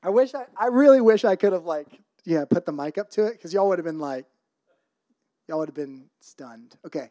I 0.01 0.09
wish 0.09 0.33
I, 0.33 0.45
I 0.57 0.67
really 0.67 1.01
wish 1.01 1.25
I 1.25 1.35
could 1.35 1.53
have 1.53 1.65
like, 1.65 1.87
yeah, 2.25 2.45
put 2.45 2.65
the 2.65 2.71
mic 2.71 2.97
up 2.97 3.09
to 3.11 3.25
it 3.25 3.33
because 3.33 3.53
y'all 3.53 3.67
would 3.67 3.79
have 3.79 3.85
been 3.85 3.99
like, 3.99 4.25
y'all 5.47 5.59
would 5.59 5.67
have 5.67 5.75
been 5.75 6.05
stunned. 6.21 6.77
Okay. 6.85 7.09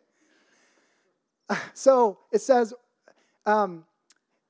So 1.75 2.19
it 2.33 2.41
says, 2.43 2.75
um, 3.47 3.85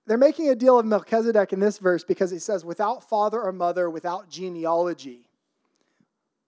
they're 0.06 0.18
making 0.18 0.48
a 0.48 0.54
deal 0.54 0.78
of 0.78 0.86
Melchizedek 0.86 1.52
in 1.52 1.60
this 1.60 1.78
verse 1.78 2.02
because 2.02 2.30
he 2.30 2.38
says, 2.38 2.64
without 2.64 3.08
father 3.08 3.40
or 3.40 3.52
mother, 3.52 3.90
without 3.90 4.30
genealogy, 4.30 5.28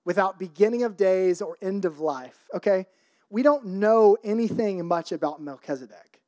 without 0.05 0.39
beginning 0.39 0.83
of 0.83 0.97
days 0.97 1.43
or 1.43 1.59
end 1.61 1.85
of 1.85 2.01
life. 2.01 2.49
Okay? 2.55 2.87
we 3.31 3.45
don't 3.45 3.65
know 3.65 4.17
anything 4.25 4.85
much 4.85 5.13
about 5.13 5.41
Melchizedek. 5.41 6.21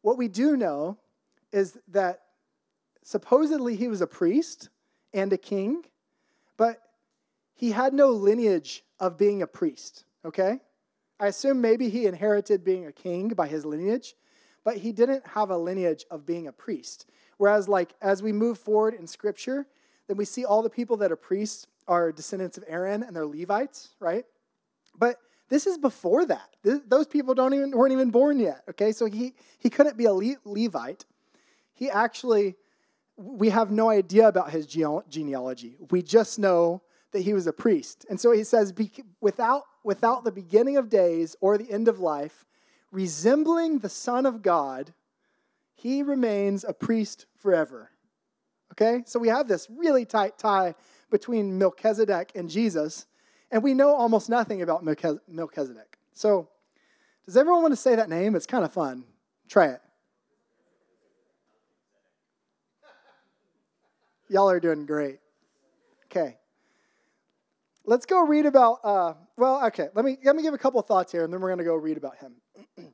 What 0.00 0.16
we 0.16 0.26
do 0.26 0.56
know 0.56 0.96
is 1.52 1.78
that 1.88 2.22
supposedly 3.02 3.76
he 3.76 3.88
was 3.88 4.00
a 4.00 4.06
priest 4.06 4.70
and 5.12 5.32
a 5.32 5.36
king, 5.36 5.84
but 6.56 6.80
he 7.54 7.72
had 7.72 7.92
no 7.92 8.08
lineage 8.08 8.82
of 8.98 9.18
being 9.18 9.42
a 9.42 9.46
priest, 9.46 10.04
okay? 10.24 10.60
I 11.20 11.26
assume 11.26 11.60
maybe 11.60 11.90
he 11.90 12.06
inherited 12.06 12.64
being 12.64 12.86
a 12.86 12.92
king 12.92 13.28
by 13.28 13.46
his 13.46 13.66
lineage, 13.66 14.14
but 14.64 14.78
he 14.78 14.90
didn't 14.90 15.26
have 15.26 15.50
a 15.50 15.58
lineage 15.58 16.06
of 16.10 16.24
being 16.24 16.48
a 16.48 16.52
priest. 16.52 17.06
Whereas, 17.36 17.68
like, 17.68 17.94
as 18.00 18.22
we 18.22 18.32
move 18.32 18.58
forward 18.58 18.94
in 18.94 19.06
scripture, 19.06 19.66
then 20.08 20.16
we 20.16 20.24
see 20.24 20.44
all 20.46 20.62
the 20.62 20.70
people 20.70 20.96
that 20.98 21.12
are 21.12 21.16
priests 21.16 21.66
are 21.86 22.10
descendants 22.10 22.56
of 22.56 22.64
Aaron 22.66 23.02
and 23.02 23.14
they're 23.14 23.26
Levites, 23.26 23.90
right? 24.00 24.24
But 24.98 25.18
this 25.50 25.66
is 25.66 25.76
before 25.76 26.24
that. 26.26 26.56
those 26.62 27.06
people 27.06 27.34
don't 27.34 27.52
even 27.52 27.70
weren't 27.72 27.92
even 27.92 28.10
born 28.10 28.38
yet. 28.38 28.62
Okay, 28.70 28.92
so 28.92 29.06
he 29.06 29.34
he 29.58 29.68
couldn't 29.68 29.96
be 29.96 30.04
a 30.06 30.12
Le- 30.12 30.36
Levite. 30.44 31.04
He 31.74 31.90
actually, 31.90 32.56
we 33.16 33.50
have 33.50 33.70
no 33.70 33.90
idea 33.90 34.28
about 34.28 34.50
his 34.50 34.66
genealogy. 34.66 35.76
We 35.90 36.02
just 36.02 36.38
know 36.38 36.82
that 37.12 37.20
he 37.20 37.32
was 37.34 37.46
a 37.46 37.52
priest. 37.52 38.06
And 38.08 38.20
so 38.20 38.30
he 38.30 38.44
says, 38.44 38.72
without 39.20 39.64
without 39.84 40.24
the 40.24 40.32
beginning 40.32 40.76
of 40.76 40.88
days 40.88 41.36
or 41.40 41.56
the 41.56 41.70
end 41.70 41.88
of 41.88 41.98
life, 42.00 42.44
resembling 42.90 43.78
the 43.78 43.88
Son 43.88 44.26
of 44.26 44.42
God, 44.42 44.92
he 45.74 46.02
remains 46.02 46.64
a 46.64 46.72
priest 46.72 47.26
forever. 47.38 47.90
Okay, 48.72 49.02
so 49.06 49.18
we 49.18 49.28
have 49.28 49.48
this 49.48 49.68
really 49.70 50.04
tight 50.04 50.38
tie 50.38 50.74
between 51.10 51.58
Melchizedek 51.58 52.32
and 52.34 52.48
Jesus 52.48 53.06
and 53.50 53.62
we 53.62 53.74
know 53.74 53.94
almost 53.94 54.28
nothing 54.28 54.62
about 54.62 54.84
Melchizedek. 54.84 55.98
So, 56.12 56.48
does 57.26 57.36
everyone 57.36 57.62
want 57.62 57.72
to 57.72 57.76
say 57.76 57.96
that 57.96 58.08
name? 58.08 58.34
It's 58.34 58.46
kind 58.46 58.64
of 58.64 58.72
fun. 58.72 59.04
Try 59.48 59.68
it. 59.68 59.80
Y'all 64.28 64.48
are 64.48 64.60
doing 64.60 64.86
great. 64.86 65.18
Okay. 66.06 66.36
Let's 67.84 68.06
go 68.06 68.24
read 68.24 68.46
about, 68.46 68.78
uh, 68.84 69.14
well, 69.36 69.64
okay, 69.66 69.88
let 69.94 70.04
me, 70.04 70.18
let 70.22 70.36
me 70.36 70.42
give 70.42 70.54
a 70.54 70.58
couple 70.58 70.80
thoughts 70.82 71.12
here, 71.12 71.24
and 71.24 71.32
then 71.32 71.40
we're 71.40 71.48
going 71.48 71.58
to 71.58 71.64
go 71.64 71.74
read 71.74 71.96
about 71.96 72.16
him. 72.16 72.34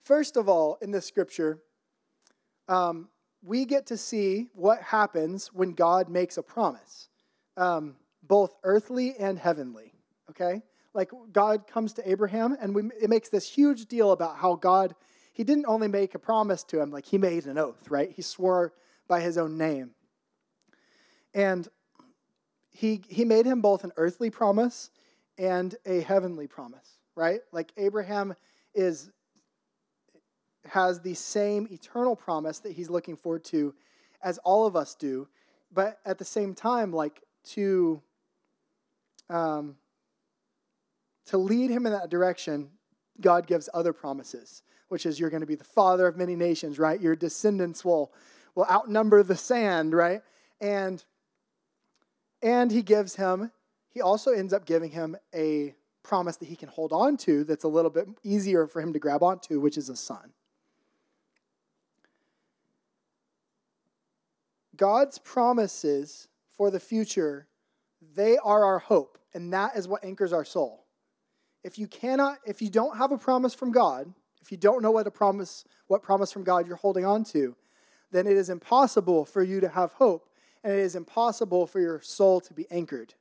First 0.00 0.36
of 0.36 0.48
all, 0.48 0.78
in 0.80 0.92
this 0.92 1.04
scripture, 1.04 1.58
um, 2.68 3.08
we 3.42 3.64
get 3.64 3.86
to 3.86 3.96
see 3.96 4.48
what 4.54 4.80
happens 4.80 5.48
when 5.52 5.72
God 5.72 6.08
makes 6.08 6.36
a 6.36 6.42
promise. 6.42 7.08
Um, 7.56 7.96
both 8.22 8.54
earthly 8.62 9.14
and 9.18 9.38
heavenly. 9.38 9.92
Okay? 10.30 10.62
Like 10.94 11.10
God 11.32 11.66
comes 11.66 11.92
to 11.94 12.08
Abraham, 12.08 12.56
and 12.60 12.74
we, 12.74 12.82
it 13.00 13.10
makes 13.10 13.28
this 13.28 13.48
huge 13.48 13.86
deal 13.86 14.12
about 14.12 14.36
how 14.36 14.54
God, 14.54 14.94
he 15.32 15.44
didn't 15.44 15.66
only 15.66 15.88
make 15.88 16.14
a 16.14 16.18
promise 16.18 16.62
to 16.64 16.80
him, 16.80 16.90
like 16.90 17.04
he 17.04 17.18
made 17.18 17.46
an 17.46 17.58
oath, 17.58 17.90
right? 17.90 18.10
He 18.10 18.22
swore 18.22 18.72
by 19.08 19.20
his 19.20 19.36
own 19.38 19.58
name. 19.58 19.90
And 21.34 21.68
he, 22.76 23.02
he 23.08 23.24
made 23.24 23.46
him 23.46 23.60
both 23.60 23.84
an 23.84 23.92
earthly 23.96 24.30
promise 24.30 24.90
and 25.38 25.74
a 25.86 26.00
heavenly 26.00 26.46
promise, 26.46 26.98
right? 27.14 27.40
Like 27.52 27.72
Abraham 27.76 28.34
is 28.74 29.10
has 30.66 31.00
the 31.00 31.14
same 31.14 31.68
eternal 31.70 32.16
promise 32.16 32.58
that 32.58 32.72
he's 32.72 32.90
looking 32.90 33.16
forward 33.16 33.44
to 33.44 33.72
as 34.20 34.38
all 34.38 34.66
of 34.66 34.74
us 34.74 34.96
do, 34.96 35.28
but 35.72 36.00
at 36.04 36.18
the 36.18 36.24
same 36.24 36.54
time, 36.54 36.92
like 36.92 37.22
to 37.44 38.02
um, 39.30 39.76
to 41.26 41.38
lead 41.38 41.70
him 41.70 41.86
in 41.86 41.92
that 41.92 42.10
direction, 42.10 42.70
God 43.20 43.46
gives 43.46 43.68
other 43.72 43.92
promises, 43.92 44.62
which 44.88 45.06
is 45.06 45.18
you're 45.18 45.30
going 45.30 45.40
to 45.40 45.46
be 45.46 45.54
the 45.54 45.64
father 45.64 46.06
of 46.06 46.16
many 46.16 46.36
nations, 46.36 46.78
right? 46.78 47.00
Your 47.00 47.16
descendants 47.16 47.84
will, 47.84 48.12
will 48.54 48.66
outnumber 48.66 49.22
the 49.22 49.36
sand, 49.36 49.92
right? 49.92 50.22
And 50.60 51.04
and 52.42 52.70
he 52.70 52.82
gives 52.82 53.16
him, 53.16 53.50
he 53.88 54.00
also 54.00 54.32
ends 54.32 54.52
up 54.52 54.66
giving 54.66 54.90
him 54.90 55.16
a 55.34 55.74
promise 56.02 56.36
that 56.36 56.48
he 56.48 56.56
can 56.56 56.68
hold 56.68 56.92
on 56.92 57.16
to 57.16 57.44
that's 57.44 57.64
a 57.64 57.68
little 57.68 57.90
bit 57.90 58.08
easier 58.22 58.66
for 58.66 58.80
him 58.80 58.92
to 58.92 58.98
grab 58.98 59.22
onto, 59.22 59.60
which 59.60 59.76
is 59.76 59.88
a 59.88 59.96
son. 59.96 60.32
God's 64.76 65.18
promises 65.18 66.28
for 66.56 66.70
the 66.70 66.80
future 66.80 67.46
they 68.14 68.36
are 68.38 68.64
our 68.64 68.78
hope, 68.78 69.18
and 69.34 69.52
that 69.52 69.76
is 69.76 69.88
what 69.88 70.04
anchors 70.04 70.32
our 70.32 70.44
soul. 70.44 70.84
If 71.64 71.78
you 71.78 71.86
cannot, 71.86 72.38
if 72.46 72.62
you 72.62 72.70
don't 72.70 72.96
have 72.96 73.10
a 73.10 73.18
promise 73.18 73.54
from 73.54 73.72
God, 73.72 74.12
if 74.40 74.52
you 74.52 74.58
don't 74.58 74.82
know 74.82 74.92
what 74.92 75.06
a 75.06 75.10
promise, 75.10 75.64
what 75.88 76.02
promise 76.02 76.30
from 76.30 76.44
God 76.44 76.66
you're 76.66 76.76
holding 76.76 77.04
on 77.04 77.24
to, 77.24 77.56
then 78.12 78.26
it 78.26 78.36
is 78.36 78.48
impossible 78.48 79.24
for 79.24 79.42
you 79.42 79.60
to 79.60 79.68
have 79.68 79.92
hope, 79.94 80.28
and 80.66 80.74
it 80.74 80.80
is 80.80 80.96
impossible 80.96 81.64
for 81.64 81.78
your 81.78 82.00
soul 82.00 82.40
to 82.40 82.52
be 82.52 82.66
anchored. 82.72 83.14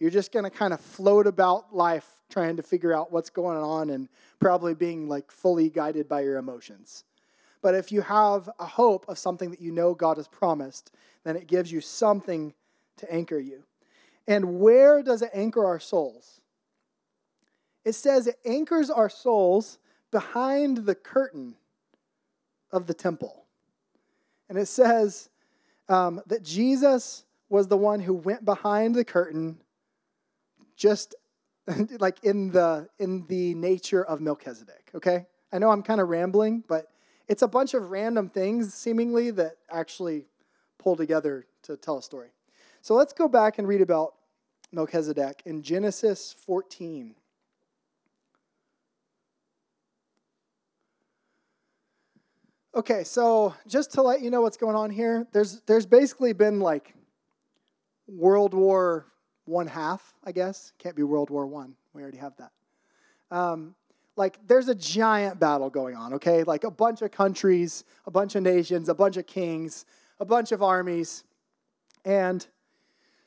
You're 0.00 0.10
just 0.10 0.32
going 0.32 0.42
to 0.42 0.50
kind 0.50 0.74
of 0.74 0.80
float 0.80 1.28
about 1.28 1.72
life 1.72 2.04
trying 2.28 2.56
to 2.56 2.64
figure 2.64 2.92
out 2.92 3.12
what's 3.12 3.30
going 3.30 3.58
on 3.58 3.90
and 3.90 4.08
probably 4.40 4.74
being 4.74 5.08
like 5.08 5.30
fully 5.30 5.70
guided 5.70 6.08
by 6.08 6.22
your 6.22 6.36
emotions. 6.36 7.04
But 7.62 7.76
if 7.76 7.92
you 7.92 8.00
have 8.00 8.50
a 8.58 8.66
hope 8.66 9.04
of 9.06 9.18
something 9.18 9.52
that 9.52 9.60
you 9.60 9.70
know 9.70 9.94
God 9.94 10.16
has 10.16 10.26
promised, 10.26 10.90
then 11.22 11.36
it 11.36 11.46
gives 11.46 11.70
you 11.70 11.80
something 11.80 12.52
to 12.96 13.12
anchor 13.12 13.38
you. 13.38 13.62
And 14.26 14.58
where 14.58 15.00
does 15.00 15.22
it 15.22 15.30
anchor 15.32 15.64
our 15.64 15.78
souls? 15.78 16.40
It 17.84 17.92
says 17.92 18.26
it 18.26 18.40
anchors 18.44 18.90
our 18.90 19.08
souls 19.08 19.78
behind 20.10 20.78
the 20.78 20.96
curtain 20.96 21.54
of 22.72 22.88
the 22.88 22.94
temple. 22.94 23.44
And 24.48 24.58
it 24.58 24.66
says 24.66 25.28
um, 25.88 26.20
that 26.26 26.42
Jesus 26.42 27.24
was 27.48 27.68
the 27.68 27.76
one 27.76 28.00
who 28.00 28.14
went 28.14 28.44
behind 28.44 28.94
the 28.94 29.04
curtain 29.04 29.58
just 30.76 31.14
like 31.98 32.22
in 32.24 32.50
the 32.50 32.88
in 32.98 33.26
the 33.28 33.54
nature 33.54 34.04
of 34.04 34.20
Melchizedek, 34.20 34.90
okay? 34.94 35.26
I 35.52 35.58
know 35.58 35.70
I'm 35.70 35.82
kind 35.82 36.00
of 36.00 36.08
rambling, 36.08 36.64
but 36.66 36.90
it's 37.28 37.42
a 37.42 37.48
bunch 37.48 37.74
of 37.74 37.90
random 37.90 38.28
things 38.28 38.74
seemingly 38.74 39.30
that 39.32 39.56
actually 39.70 40.26
pull 40.78 40.96
together 40.96 41.46
to 41.62 41.76
tell 41.76 41.98
a 41.98 42.02
story. 42.02 42.28
So 42.82 42.94
let's 42.94 43.12
go 43.12 43.28
back 43.28 43.58
and 43.58 43.66
read 43.66 43.80
about 43.80 44.14
Melchizedek 44.72 45.42
in 45.46 45.62
Genesis 45.62 46.34
14. 46.44 47.14
Okay, 52.76 53.04
so 53.04 53.54
just 53.68 53.92
to 53.92 54.02
let 54.02 54.20
you 54.20 54.30
know 54.30 54.42
what's 54.42 54.56
going 54.56 54.74
on 54.74 54.90
here, 54.90 55.28
there's 55.30 55.60
there's 55.60 55.86
basically 55.86 56.32
been 56.32 56.58
like 56.58 56.92
World 58.08 58.52
War 58.52 59.06
one 59.44 59.68
half, 59.68 60.12
I 60.24 60.32
guess. 60.32 60.72
Can't 60.78 60.96
be 60.96 61.04
World 61.04 61.30
War 61.30 61.46
One. 61.46 61.76
We 61.92 62.02
already 62.02 62.18
have 62.18 62.32
that. 62.38 62.50
Um, 63.30 63.76
like 64.16 64.40
there's 64.48 64.68
a 64.68 64.74
giant 64.74 65.38
battle 65.38 65.70
going 65.70 65.94
on. 65.94 66.14
Okay, 66.14 66.42
like 66.42 66.64
a 66.64 66.70
bunch 66.70 67.00
of 67.02 67.12
countries, 67.12 67.84
a 68.06 68.10
bunch 68.10 68.34
of 68.34 68.42
nations, 68.42 68.88
a 68.88 68.94
bunch 68.94 69.18
of 69.18 69.26
kings, 69.28 69.86
a 70.18 70.24
bunch 70.24 70.50
of 70.50 70.60
armies, 70.60 71.22
and 72.04 72.44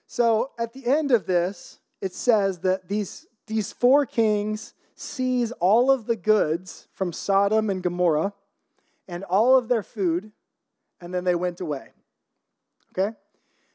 so 0.08 0.52
at 0.60 0.74
the 0.74 0.86
end 0.86 1.12
of 1.12 1.26
this, 1.26 1.80
it 2.02 2.14
says 2.14 2.60
that 2.60 2.90
these 2.90 3.28
these 3.46 3.72
four 3.72 4.06
kings 4.06 4.74
seize 4.96 5.54
all 5.54 5.90
of 5.90 6.06
the 6.06 6.18
goods 6.18 6.90
from 6.94 7.14
Sodom 7.14 7.70
and 7.70 7.82
Gomorrah 7.82 8.34
and 9.08 9.24
all 9.24 9.58
of 9.58 9.68
their 9.68 9.84
food, 9.84 10.32
and 11.00 11.14
then 11.14 11.24
they 11.24 11.36
went 11.36 11.62
away. 11.62 11.90
Okay? 12.92 13.16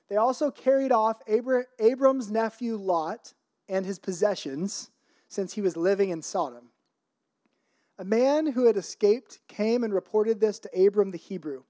They 0.09 0.17
also 0.17 0.51
carried 0.51 0.93
off 0.93 1.21
Abram's 1.27 2.31
nephew 2.31 2.77
Lot 2.77 3.33
and 3.69 3.87
his 3.87 3.99
possessions, 3.99 4.91
since 5.29 5.55
he 5.55 5.63
was 5.63 5.77
living 5.77 6.11
in 6.11 6.21
Sodom. 6.21 6.69
A 7.99 8.05
man 8.05 8.49
who 8.49 8.67
had 8.67 8.77
escaped 8.77 9.39
came 9.49 9.85
and 9.85 9.95
reported 9.95 10.41
this 10.41 10.59
to 10.61 10.87
Abram 10.87 11.11
the 11.11 11.19
Hebrew. 11.19 11.63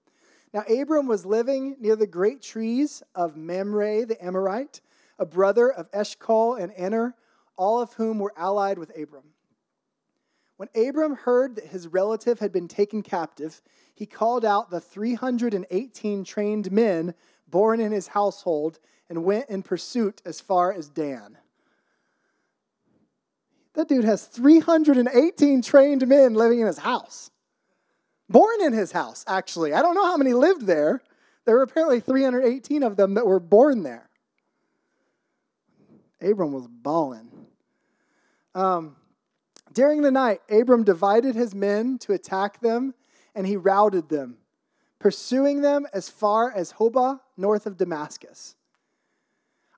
Now, 0.52 0.62
Abram 0.62 1.06
was 1.06 1.24
living 1.24 1.76
near 1.78 1.94
the 1.94 2.06
great 2.06 2.42
trees 2.42 3.02
of 3.14 3.36
Mamre 3.36 4.04
the 4.04 4.22
Amorite, 4.24 4.80
a 5.18 5.26
brother 5.26 5.70
of 5.70 5.88
Eshcol 5.92 6.54
and 6.54 6.72
Aner, 6.76 7.14
all 7.56 7.80
of 7.80 7.92
whom 7.94 8.18
were 8.18 8.32
allied 8.36 8.78
with 8.78 8.90
Abram. 8.98 9.34
When 10.62 10.86
Abram 10.88 11.16
heard 11.16 11.56
that 11.56 11.66
his 11.66 11.88
relative 11.88 12.38
had 12.38 12.52
been 12.52 12.68
taken 12.68 13.02
captive, 13.02 13.60
he 13.96 14.06
called 14.06 14.44
out 14.44 14.70
the 14.70 14.80
318 14.80 16.22
trained 16.22 16.70
men 16.70 17.14
born 17.48 17.80
in 17.80 17.90
his 17.90 18.06
household 18.06 18.78
and 19.08 19.24
went 19.24 19.50
in 19.50 19.64
pursuit 19.64 20.22
as 20.24 20.40
far 20.40 20.72
as 20.72 20.88
Dan. 20.88 21.36
That 23.74 23.88
dude 23.88 24.04
has 24.04 24.24
318 24.24 25.62
trained 25.62 26.06
men 26.06 26.34
living 26.34 26.60
in 26.60 26.68
his 26.68 26.78
house. 26.78 27.32
Born 28.28 28.62
in 28.62 28.72
his 28.72 28.92
house, 28.92 29.24
actually. 29.26 29.74
I 29.74 29.82
don't 29.82 29.96
know 29.96 30.06
how 30.06 30.16
many 30.16 30.32
lived 30.32 30.66
there. 30.66 31.02
There 31.44 31.56
were 31.56 31.62
apparently 31.62 31.98
318 31.98 32.84
of 32.84 32.94
them 32.94 33.14
that 33.14 33.26
were 33.26 33.40
born 33.40 33.82
there. 33.82 34.08
Abram 36.20 36.52
was 36.52 36.68
balling. 36.68 37.32
Um, 38.54 38.94
during 39.72 40.02
the 40.02 40.10
night, 40.10 40.40
Abram 40.50 40.84
divided 40.84 41.34
his 41.34 41.54
men 41.54 41.98
to 41.98 42.12
attack 42.12 42.60
them, 42.60 42.94
and 43.34 43.46
he 43.46 43.56
routed 43.56 44.08
them, 44.08 44.38
pursuing 44.98 45.62
them 45.62 45.86
as 45.92 46.08
far 46.08 46.50
as 46.52 46.74
Hobah, 46.74 47.20
north 47.36 47.66
of 47.66 47.76
Damascus. 47.76 48.56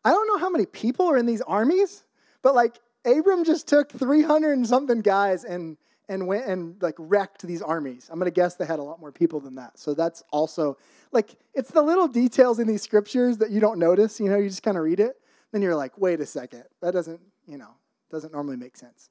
I 0.04 0.10
don't 0.10 0.28
know 0.28 0.38
how 0.38 0.50
many 0.50 0.66
people 0.66 1.06
are 1.06 1.16
in 1.16 1.26
these 1.26 1.40
armies, 1.42 2.04
but 2.42 2.54
like 2.54 2.78
Abram 3.04 3.44
just 3.44 3.66
took 3.66 3.90
300 3.90 4.52
and 4.52 4.66
something 4.66 5.00
guys 5.00 5.44
and 5.44 5.76
and 6.06 6.26
went 6.26 6.46
and 6.46 6.80
like 6.82 6.96
wrecked 6.98 7.42
these 7.42 7.62
armies. 7.62 8.08
I'm 8.10 8.18
going 8.18 8.30
to 8.30 8.34
guess 8.34 8.56
they 8.56 8.66
had 8.66 8.78
a 8.78 8.82
lot 8.82 9.00
more 9.00 9.10
people 9.10 9.40
than 9.40 9.54
that. 9.54 9.78
So 9.78 9.94
that's 9.94 10.22
also 10.30 10.76
like 11.12 11.34
it's 11.54 11.70
the 11.70 11.80
little 11.80 12.08
details 12.08 12.58
in 12.58 12.68
these 12.68 12.82
scriptures 12.82 13.38
that 13.38 13.50
you 13.50 13.60
don't 13.60 13.78
notice, 13.78 14.20
you 14.20 14.28
know, 14.28 14.36
you 14.36 14.50
just 14.50 14.62
kind 14.62 14.76
of 14.76 14.84
read 14.84 15.00
it, 15.00 15.16
then 15.52 15.62
you're 15.62 15.76
like, 15.76 15.96
"Wait 15.96 16.20
a 16.20 16.26
second. 16.26 16.64
That 16.82 16.92
doesn't, 16.92 17.20
you 17.46 17.56
know, 17.56 17.70
doesn't 18.10 18.32
normally 18.32 18.56
make 18.56 18.76
sense." 18.76 19.08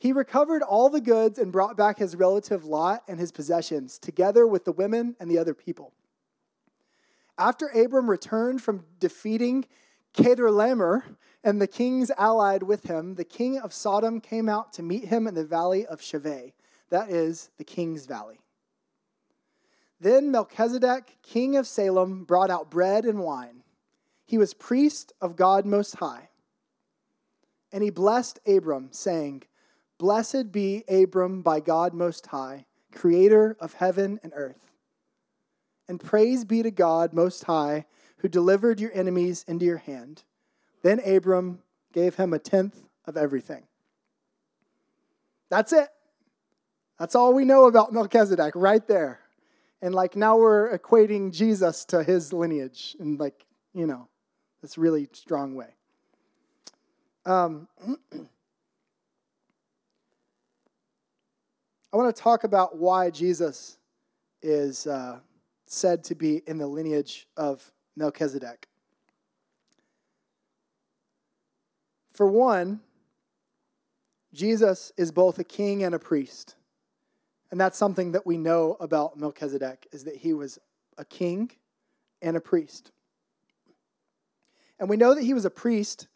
He 0.00 0.14
recovered 0.14 0.62
all 0.62 0.88
the 0.88 1.02
goods 1.02 1.38
and 1.38 1.52
brought 1.52 1.76
back 1.76 1.98
his 1.98 2.16
relative 2.16 2.64
Lot 2.64 3.02
and 3.06 3.20
his 3.20 3.30
possessions, 3.30 3.98
together 3.98 4.46
with 4.46 4.64
the 4.64 4.72
women 4.72 5.14
and 5.20 5.30
the 5.30 5.36
other 5.36 5.52
people. 5.52 5.92
After 7.36 7.68
Abram 7.68 8.08
returned 8.08 8.62
from 8.62 8.86
defeating 8.98 9.66
Chedorlaomer 10.14 11.02
and 11.44 11.60
the 11.60 11.66
kings 11.66 12.10
allied 12.16 12.62
with 12.62 12.84
him, 12.84 13.16
the 13.16 13.24
king 13.24 13.58
of 13.58 13.74
Sodom 13.74 14.22
came 14.22 14.48
out 14.48 14.72
to 14.72 14.82
meet 14.82 15.04
him 15.04 15.26
in 15.26 15.34
the 15.34 15.44
valley 15.44 15.84
of 15.84 16.00
Shaveh, 16.00 16.54
that 16.88 17.10
is, 17.10 17.50
the 17.58 17.64
king's 17.64 18.06
valley. 18.06 18.40
Then 20.00 20.30
Melchizedek, 20.30 21.18
king 21.22 21.56
of 21.56 21.66
Salem, 21.66 22.24
brought 22.24 22.50
out 22.50 22.70
bread 22.70 23.04
and 23.04 23.18
wine. 23.18 23.64
He 24.24 24.38
was 24.38 24.54
priest 24.54 25.12
of 25.20 25.36
God 25.36 25.66
Most 25.66 25.96
High. 25.96 26.30
And 27.70 27.84
he 27.84 27.90
blessed 27.90 28.38
Abram, 28.46 28.88
saying, 28.92 29.42
Blessed 30.00 30.50
be 30.50 30.82
Abram 30.88 31.42
by 31.42 31.60
God 31.60 31.92
Most 31.92 32.28
High, 32.28 32.64
creator 32.90 33.54
of 33.60 33.74
heaven 33.74 34.18
and 34.22 34.32
earth. 34.34 34.72
And 35.88 36.00
praise 36.00 36.46
be 36.46 36.62
to 36.62 36.70
God 36.70 37.12
Most 37.12 37.44
High, 37.44 37.84
who 38.16 38.28
delivered 38.28 38.80
your 38.80 38.90
enemies 38.94 39.44
into 39.46 39.66
your 39.66 39.76
hand. 39.76 40.24
Then 40.82 41.00
Abram 41.00 41.58
gave 41.92 42.14
him 42.14 42.32
a 42.32 42.38
tenth 42.38 42.82
of 43.04 43.18
everything. 43.18 43.64
That's 45.50 45.70
it. 45.74 45.90
That's 46.98 47.14
all 47.14 47.34
we 47.34 47.44
know 47.44 47.66
about 47.66 47.92
Melchizedek 47.92 48.54
right 48.54 48.88
there. 48.88 49.20
And 49.82 49.94
like 49.94 50.16
now 50.16 50.38
we're 50.38 50.78
equating 50.78 51.30
Jesus 51.30 51.84
to 51.86 52.02
his 52.02 52.32
lineage 52.32 52.96
in 52.98 53.18
like, 53.18 53.44
you 53.74 53.86
know, 53.86 54.08
this 54.62 54.78
really 54.78 55.10
strong 55.12 55.54
way. 55.56 55.74
Um, 57.26 57.68
I 61.92 61.96
want 61.96 62.14
to 62.14 62.22
talk 62.22 62.44
about 62.44 62.76
why 62.76 63.10
Jesus 63.10 63.76
is 64.42 64.86
uh, 64.86 65.18
said 65.66 66.04
to 66.04 66.14
be 66.14 66.40
in 66.46 66.56
the 66.56 66.66
lineage 66.66 67.26
of 67.36 67.72
Melchizedek. 67.96 68.68
For 72.12 72.28
one, 72.28 72.80
Jesus 74.32 74.92
is 74.96 75.10
both 75.10 75.40
a 75.40 75.44
king 75.44 75.82
and 75.82 75.92
a 75.92 75.98
priest. 75.98 76.54
And 77.50 77.60
that's 77.60 77.76
something 77.76 78.12
that 78.12 78.24
we 78.24 78.36
know 78.36 78.76
about 78.78 79.18
Melchizedek 79.18 79.88
is 79.90 80.04
that 80.04 80.14
he 80.14 80.32
was 80.32 80.60
a 80.96 81.04
king 81.04 81.50
and 82.22 82.36
a 82.36 82.40
priest. 82.40 82.92
And 84.78 84.88
we 84.88 84.96
know 84.96 85.16
that 85.16 85.24
he 85.24 85.34
was 85.34 85.44
a 85.44 85.50
priest 85.50 86.06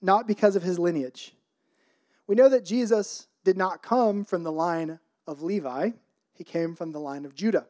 not 0.00 0.26
because 0.26 0.56
of 0.56 0.62
his 0.62 0.78
lineage. 0.78 1.34
We 2.26 2.34
know 2.34 2.48
that 2.48 2.64
Jesus 2.64 3.26
did 3.44 3.58
not 3.58 3.82
come 3.82 4.24
from 4.24 4.42
the 4.42 4.52
line 4.52 4.98
of 5.28 5.42
Levi, 5.42 5.90
he 6.32 6.42
came 6.42 6.74
from 6.74 6.90
the 6.90 6.98
line 6.98 7.24
of 7.24 7.34
Judah. 7.34 7.66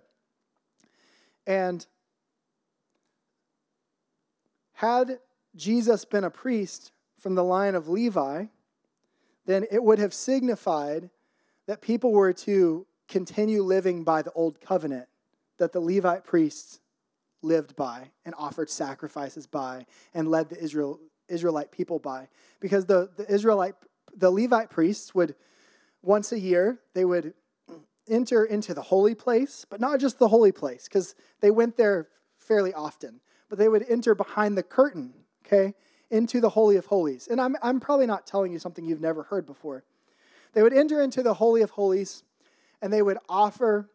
And 1.46 1.84
had 4.74 5.18
Jesus 5.56 6.04
been 6.04 6.24
a 6.24 6.30
priest 6.30 6.92
from 7.18 7.34
the 7.34 7.42
line 7.42 7.74
of 7.74 7.88
Levi, 7.88 8.44
then 9.44 9.66
it 9.72 9.82
would 9.82 9.98
have 9.98 10.14
signified 10.14 11.10
that 11.66 11.80
people 11.80 12.12
were 12.12 12.32
to 12.32 12.86
continue 13.08 13.62
living 13.62 14.04
by 14.04 14.22
the 14.22 14.30
old 14.32 14.60
covenant 14.60 15.08
that 15.58 15.72
the 15.72 15.80
Levite 15.80 16.24
priests 16.24 16.78
lived 17.42 17.74
by 17.74 18.10
and 18.24 18.34
offered 18.38 18.70
sacrifices 18.70 19.46
by 19.46 19.84
and 20.14 20.28
led 20.28 20.48
the 20.48 20.62
Israel, 20.62 21.00
Israelite 21.28 21.72
people 21.72 21.98
by. 21.98 22.28
Because 22.60 22.86
the, 22.86 23.10
the 23.16 23.28
Israelite, 23.32 23.74
the 24.14 24.30
Levite 24.30 24.70
priests 24.70 25.14
would, 25.14 25.34
once 26.02 26.30
a 26.30 26.38
year, 26.38 26.78
they 26.94 27.04
would 27.04 27.34
enter 28.08 28.44
into 28.44 28.74
the 28.74 28.82
holy 28.82 29.14
place, 29.14 29.66
but 29.68 29.80
not 29.80 30.00
just 30.00 30.18
the 30.18 30.28
holy 30.28 30.52
place, 30.52 30.84
because 30.84 31.14
they 31.40 31.50
went 31.50 31.76
there 31.76 32.08
fairly 32.36 32.72
often, 32.72 33.20
but 33.48 33.58
they 33.58 33.68
would 33.68 33.84
enter 33.88 34.14
behind 34.14 34.56
the 34.56 34.62
curtain, 34.62 35.12
okay, 35.46 35.74
into 36.10 36.40
the 36.40 36.48
Holy 36.48 36.76
of 36.76 36.86
Holies. 36.86 37.28
And 37.28 37.40
I'm, 37.40 37.56
I'm 37.62 37.80
probably 37.80 38.06
not 38.06 38.26
telling 38.26 38.52
you 38.52 38.58
something 38.58 38.84
you've 38.84 39.00
never 39.00 39.24
heard 39.24 39.46
before. 39.46 39.84
They 40.54 40.62
would 40.62 40.72
enter 40.72 41.02
into 41.02 41.22
the 41.22 41.34
Holy 41.34 41.62
of 41.62 41.70
Holies 41.70 42.22
and 42.80 42.92
they 42.92 43.02
would 43.02 43.18
offer 43.28 43.90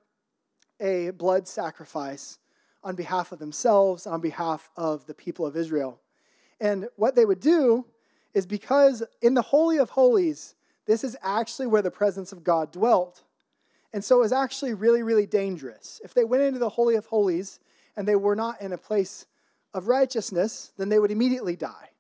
a 0.80 1.12
blood 1.12 1.48
sacrifice 1.48 2.38
on 2.84 2.96
behalf 2.96 3.32
of 3.32 3.40
themselves, 3.40 4.06
on 4.06 4.22
behalf 4.22 4.70
of 4.76 5.06
the 5.06 5.14
people 5.14 5.46
of 5.46 5.56
Israel. 5.56 6.00
And 6.60 6.88
what 6.96 7.16
they 7.16 7.26
would 7.26 7.40
do 7.40 7.86
is 8.34 8.46
because 8.46 9.04
in 9.22 9.34
the 9.34 9.42
Holy 9.42 9.78
of 9.78 9.92
Holies, 9.92 10.56
this 10.86 11.04
is 11.04 11.16
actually 11.22 11.68
where 11.68 11.82
the 11.82 11.92
presence 11.92 12.32
of 12.32 12.44
God 12.44 12.72
dwelt. 12.72 13.24
And 13.94 14.04
so 14.04 14.18
it 14.18 14.22
was 14.22 14.34
actually 14.34 14.74
really, 14.74 15.04
really 15.04 15.28
dangerous. 15.28 16.02
If 16.04 16.14
they 16.14 16.24
went 16.24 16.44
into 16.44 16.60
the 16.60 16.70
Holy 16.70 16.96
of 16.96 17.06
Holies 17.06 17.60
and 17.96 18.08
they 18.08 18.16
were 18.16 18.36
not 18.36 18.60
in 18.62 18.74
a 18.74 18.78
place 18.78 19.28
of 19.74 19.88
righteousness, 19.88 20.72
then 20.78 20.90
they 20.90 21.00
would 21.00 21.12
immediately 21.12 21.56
die. 21.56 21.92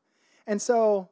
And 0.48 0.62
so 0.62 1.10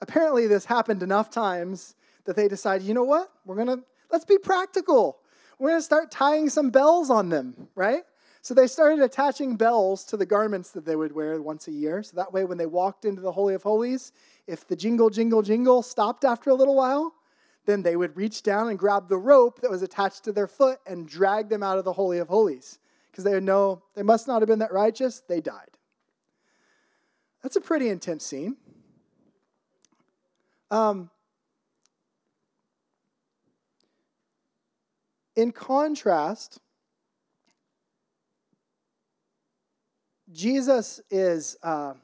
apparently 0.00 0.46
this 0.46 0.66
happened 0.66 1.02
enough 1.02 1.30
times 1.30 1.94
that 2.24 2.36
they 2.36 2.46
decided, 2.46 2.86
you 2.86 2.94
know 2.94 3.04
what? 3.04 3.32
We're 3.46 3.56
going 3.56 3.78
to, 3.78 3.82
let's 4.12 4.26
be 4.26 4.38
practical. 4.38 5.18
We're 5.58 5.70
going 5.70 5.80
to 5.80 5.84
start 5.84 6.10
tying 6.10 6.50
some 6.50 6.70
bells 6.70 7.10
on 7.10 7.30
them, 7.30 7.68
right? 7.74 8.02
So 8.42 8.54
they 8.54 8.66
started 8.66 9.00
attaching 9.00 9.56
bells 9.56 10.04
to 10.04 10.16
the 10.16 10.26
garments 10.26 10.70
that 10.70 10.84
they 10.84 10.94
would 10.94 11.12
wear 11.12 11.40
once 11.42 11.68
a 11.68 11.72
year. 11.72 12.02
So 12.02 12.16
that 12.16 12.32
way, 12.32 12.44
when 12.44 12.58
they 12.58 12.66
walked 12.66 13.04
into 13.04 13.20
the 13.20 13.32
Holy 13.32 13.54
of 13.54 13.62
Holies, 13.62 14.12
if 14.46 14.66
the 14.66 14.76
jingle, 14.76 15.10
jingle, 15.10 15.42
jingle 15.42 15.82
stopped 15.82 16.24
after 16.24 16.50
a 16.50 16.54
little 16.54 16.76
while, 16.76 17.14
then 17.66 17.82
they 17.82 17.96
would 17.96 18.16
reach 18.16 18.42
down 18.42 18.68
and 18.68 18.78
grab 18.78 19.08
the 19.08 19.18
rope 19.18 19.60
that 19.60 19.70
was 19.70 19.82
attached 19.82 20.24
to 20.24 20.32
their 20.32 20.46
foot 20.46 20.78
and 20.86 21.06
drag 21.06 21.48
them 21.48 21.62
out 21.62 21.78
of 21.78 21.84
the 21.84 21.92
Holy 21.92 22.18
of 22.18 22.28
Holies. 22.28 22.78
Because 23.10 23.24
they 23.24 23.34
would 23.34 23.42
know 23.42 23.82
they 23.94 24.02
must 24.02 24.26
not 24.26 24.40
have 24.40 24.48
been 24.48 24.60
that 24.60 24.72
righteous, 24.72 25.22
they 25.28 25.40
died. 25.40 25.70
That's 27.42 27.56
a 27.56 27.60
pretty 27.60 27.88
intense 27.88 28.24
scene. 28.24 28.56
Um, 30.70 31.10
in 35.36 35.52
contrast, 35.52 36.58
Jesus 40.32 41.00
is, 41.10 41.56
uh, 41.62 41.94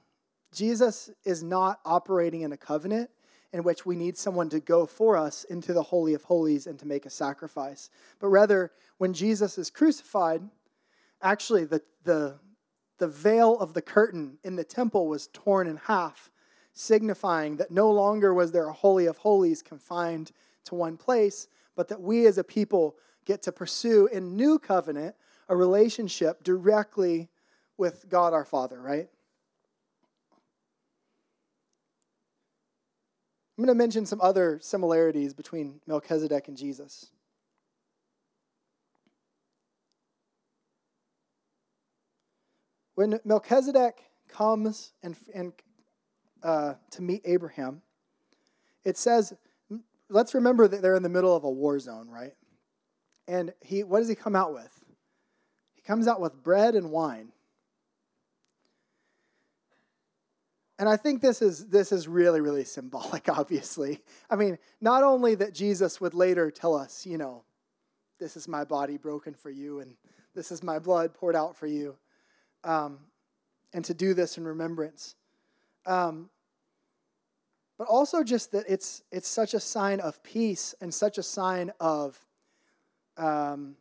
Jesus 0.52 1.10
is 1.24 1.42
not 1.42 1.80
operating 1.84 2.42
in 2.42 2.52
a 2.52 2.56
covenant 2.56 3.10
in 3.54 3.62
which 3.62 3.86
we 3.86 3.94
need 3.94 4.18
someone 4.18 4.48
to 4.48 4.58
go 4.58 4.84
for 4.84 5.16
us 5.16 5.44
into 5.44 5.72
the 5.72 5.84
Holy 5.84 6.12
of 6.12 6.24
Holies 6.24 6.66
and 6.66 6.76
to 6.80 6.88
make 6.88 7.06
a 7.06 7.10
sacrifice. 7.10 7.88
But 8.18 8.26
rather, 8.26 8.72
when 8.98 9.14
Jesus 9.14 9.58
is 9.58 9.70
crucified, 9.70 10.42
actually 11.22 11.64
the, 11.64 11.80
the, 12.02 12.34
the 12.98 13.06
veil 13.06 13.56
of 13.60 13.72
the 13.72 13.80
curtain 13.80 14.38
in 14.42 14.56
the 14.56 14.64
temple 14.64 15.06
was 15.06 15.28
torn 15.32 15.68
in 15.68 15.76
half, 15.76 16.32
signifying 16.72 17.56
that 17.58 17.70
no 17.70 17.92
longer 17.92 18.34
was 18.34 18.50
there 18.50 18.66
a 18.66 18.72
Holy 18.72 19.06
of 19.06 19.18
Holies 19.18 19.62
confined 19.62 20.32
to 20.64 20.74
one 20.74 20.96
place, 20.96 21.46
but 21.76 21.86
that 21.86 22.00
we 22.00 22.26
as 22.26 22.38
a 22.38 22.44
people 22.44 22.96
get 23.24 23.40
to 23.42 23.52
pursue 23.52 24.08
in 24.08 24.34
new 24.34 24.58
covenant 24.58 25.14
a 25.48 25.54
relationship 25.54 26.42
directly 26.42 27.28
with 27.78 28.08
God 28.08 28.32
our 28.32 28.44
Father, 28.44 28.82
right? 28.82 29.08
I'm 33.56 33.64
going 33.64 33.76
to 33.76 33.78
mention 33.78 34.04
some 34.04 34.20
other 34.20 34.58
similarities 34.60 35.32
between 35.32 35.80
Melchizedek 35.86 36.48
and 36.48 36.56
Jesus. 36.56 37.06
When 42.96 43.20
Melchizedek 43.24 43.98
comes 44.28 44.92
and, 45.02 45.16
and 45.32 45.52
uh, 46.42 46.74
to 46.90 47.02
meet 47.02 47.22
Abraham, 47.24 47.82
it 48.84 48.96
says, 48.96 49.32
let's 50.08 50.34
remember 50.34 50.66
that 50.66 50.82
they're 50.82 50.96
in 50.96 51.02
the 51.04 51.08
middle 51.08 51.34
of 51.34 51.44
a 51.44 51.50
war 51.50 51.78
zone, 51.78 52.08
right? 52.08 52.34
And 53.28 53.52
he, 53.60 53.84
what 53.84 54.00
does 54.00 54.08
he 54.08 54.16
come 54.16 54.34
out 54.34 54.52
with? 54.52 54.84
He 55.74 55.82
comes 55.82 56.08
out 56.08 56.20
with 56.20 56.42
bread 56.42 56.74
and 56.74 56.90
wine. 56.90 57.28
And 60.78 60.88
I 60.88 60.96
think 60.96 61.20
this 61.20 61.40
is, 61.40 61.66
this 61.66 61.92
is 61.92 62.08
really, 62.08 62.40
really 62.40 62.64
symbolic, 62.64 63.28
obviously. 63.28 64.00
I 64.28 64.36
mean, 64.36 64.58
not 64.80 65.02
only 65.02 65.34
that 65.36 65.54
Jesus 65.54 66.00
would 66.00 66.14
later 66.14 66.50
tell 66.50 66.74
us, 66.74 67.06
you 67.06 67.18
know, 67.18 67.44
this 68.18 68.36
is 68.36 68.48
my 68.48 68.64
body 68.64 68.96
broken 68.96 69.34
for 69.34 69.50
you, 69.50 69.80
and 69.80 69.94
this 70.34 70.50
is 70.50 70.62
my 70.62 70.78
blood 70.78 71.14
poured 71.14 71.36
out 71.36 71.56
for 71.56 71.66
you, 71.66 71.96
um, 72.64 72.98
and 73.72 73.84
to 73.84 73.94
do 73.94 74.14
this 74.14 74.38
in 74.38 74.44
remembrance. 74.44 75.14
Um, 75.86 76.30
but 77.76 77.88
also 77.88 78.22
just 78.22 78.52
that 78.52 78.64
it's, 78.68 79.02
it's 79.10 79.28
such 79.28 79.52
a 79.54 79.60
sign 79.60 80.00
of 80.00 80.22
peace 80.22 80.74
and 80.80 80.94
such 80.94 81.18
a 81.18 81.22
sign 81.22 81.72
of, 81.80 82.18
um, 83.16 83.76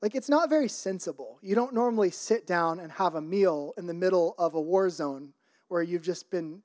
like, 0.00 0.14
it's 0.14 0.28
not 0.28 0.50
very 0.50 0.68
sensible. 0.68 1.38
You 1.40 1.54
don't 1.54 1.72
normally 1.72 2.10
sit 2.10 2.46
down 2.46 2.80
and 2.80 2.92
have 2.92 3.14
a 3.14 3.20
meal 3.20 3.72
in 3.78 3.86
the 3.86 3.94
middle 3.94 4.34
of 4.38 4.54
a 4.54 4.60
war 4.60 4.90
zone 4.90 5.32
where 5.68 5.82
you've 5.82 6.02
just 6.02 6.30
been 6.30 6.62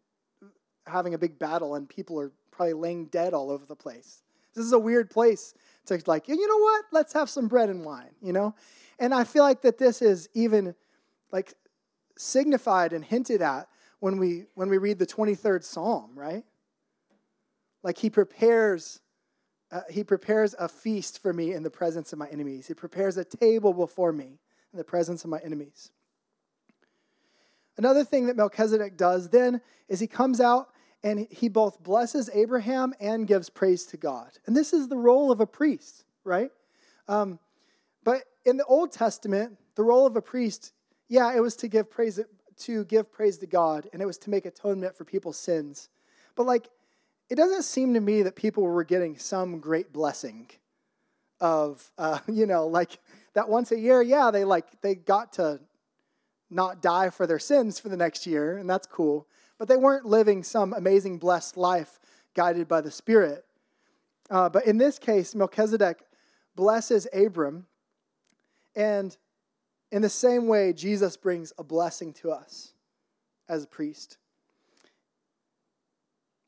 having 0.85 1.13
a 1.13 1.17
big 1.17 1.37
battle 1.39 1.75
and 1.75 1.87
people 1.87 2.19
are 2.19 2.31
probably 2.51 2.73
laying 2.73 3.05
dead 3.05 3.33
all 3.33 3.51
over 3.51 3.65
the 3.65 3.75
place. 3.75 4.21
This 4.55 4.65
is 4.65 4.73
a 4.73 4.79
weird 4.79 5.09
place 5.09 5.53
to 5.85 6.01
like, 6.07 6.27
you 6.27 6.47
know 6.47 6.57
what? 6.57 6.85
Let's 6.91 7.13
have 7.13 7.29
some 7.29 7.47
bread 7.47 7.69
and 7.69 7.85
wine, 7.85 8.11
you 8.21 8.33
know? 8.33 8.55
And 8.97 9.13
I 9.13 9.23
feel 9.23 9.43
like 9.43 9.61
that 9.61 9.77
this 9.77 10.01
is 10.01 10.27
even 10.33 10.75
like 11.31 11.53
signified 12.17 12.93
and 12.93 13.03
hinted 13.03 13.41
at 13.41 13.67
when 13.99 14.17
we 14.17 14.45
when 14.55 14.69
we 14.69 14.77
read 14.77 14.99
the 14.99 15.05
23rd 15.05 15.63
psalm, 15.63 16.11
right? 16.15 16.43
Like 17.83 17.97
he 17.97 18.09
prepares 18.09 18.99
uh, 19.71 19.81
he 19.89 20.03
prepares 20.03 20.55
a 20.57 20.67
feast 20.67 21.21
for 21.21 21.31
me 21.31 21.53
in 21.53 21.63
the 21.63 21.69
presence 21.69 22.11
of 22.11 22.19
my 22.19 22.27
enemies. 22.29 22.67
He 22.67 22.73
prepares 22.73 23.17
a 23.17 23.23
table 23.23 23.73
before 23.73 24.11
me 24.11 24.39
in 24.73 24.77
the 24.77 24.83
presence 24.83 25.23
of 25.23 25.29
my 25.29 25.39
enemies. 25.39 25.91
Another 27.79 28.03
thing 28.03 28.25
that 28.25 28.35
Melchizedek 28.35 28.97
does 28.97 29.29
then 29.29 29.61
is 29.87 30.01
he 30.01 30.07
comes 30.07 30.41
out 30.41 30.67
and 31.01 31.25
he 31.31 31.47
both 31.47 31.81
blesses 31.81 32.29
Abraham 32.33 32.93
and 32.99 33.25
gives 33.25 33.49
praise 33.49 33.85
to 33.85 33.95
God. 33.95 34.31
And 34.45 34.53
this 34.53 34.73
is 34.73 34.89
the 34.89 34.97
role 34.97 35.31
of 35.31 35.39
a 35.39 35.47
priest, 35.47 36.03
right? 36.25 36.51
Um, 37.07 37.39
but 38.03 38.23
in 38.43 38.57
the 38.57 38.65
Old 38.65 38.91
Testament, 38.91 39.57
the 39.75 39.83
role 39.83 40.05
of 40.05 40.17
a 40.17 40.21
priest, 40.21 40.73
yeah, 41.07 41.33
it 41.33 41.39
was 41.39 41.55
to 41.55 41.69
give 41.69 41.89
praise 41.89 42.19
to 42.57 42.83
give 42.83 43.13
praise 43.13 43.37
to 43.37 43.47
God, 43.47 43.87
and 43.93 44.01
it 44.01 44.05
was 44.05 44.17
to 44.17 44.29
make 44.29 44.45
atonement 44.45 44.97
for 44.97 45.05
people's 45.05 45.37
sins. 45.37 45.87
But 46.35 46.45
like, 46.45 46.67
it 47.29 47.35
doesn't 47.35 47.63
seem 47.63 47.93
to 47.93 48.01
me 48.01 48.23
that 48.23 48.35
people 48.35 48.63
were 48.63 48.83
getting 48.83 49.17
some 49.17 49.59
great 49.59 49.93
blessing 49.93 50.49
of, 51.39 51.89
uh, 51.97 52.19
you 52.27 52.45
know, 52.45 52.67
like 52.67 52.99
that 53.35 53.47
once 53.47 53.71
a 53.71 53.79
year. 53.79 54.01
Yeah, 54.01 54.31
they 54.31 54.43
like 54.43 54.81
they 54.81 54.95
got 54.95 55.31
to 55.33 55.61
not 56.49 56.81
die 56.81 57.09
for 57.09 57.27
their 57.27 57.39
sins 57.39 57.79
for 57.79 57.89
the 57.89 57.97
next 57.97 58.25
year, 58.25 58.57
and 58.57 58.69
that's 58.69 58.87
cool. 58.87 59.27
But 59.57 59.67
they 59.67 59.77
weren't 59.77 60.05
living 60.05 60.43
some 60.43 60.73
amazing, 60.73 61.19
blessed 61.19 61.57
life 61.57 61.99
guided 62.33 62.67
by 62.67 62.81
the 62.81 62.91
Spirit. 62.91 63.45
Uh, 64.29 64.49
but 64.49 64.65
in 64.65 64.77
this 64.77 64.99
case, 64.99 65.35
Melchizedek 65.35 65.99
blesses 66.55 67.07
Abram, 67.13 67.65
and 68.75 69.15
in 69.91 70.01
the 70.01 70.09
same 70.09 70.47
way, 70.47 70.73
Jesus 70.73 71.17
brings 71.17 71.51
a 71.57 71.63
blessing 71.63 72.13
to 72.13 72.31
us 72.31 72.73
as 73.47 73.63
a 73.63 73.67
priest. 73.67 74.17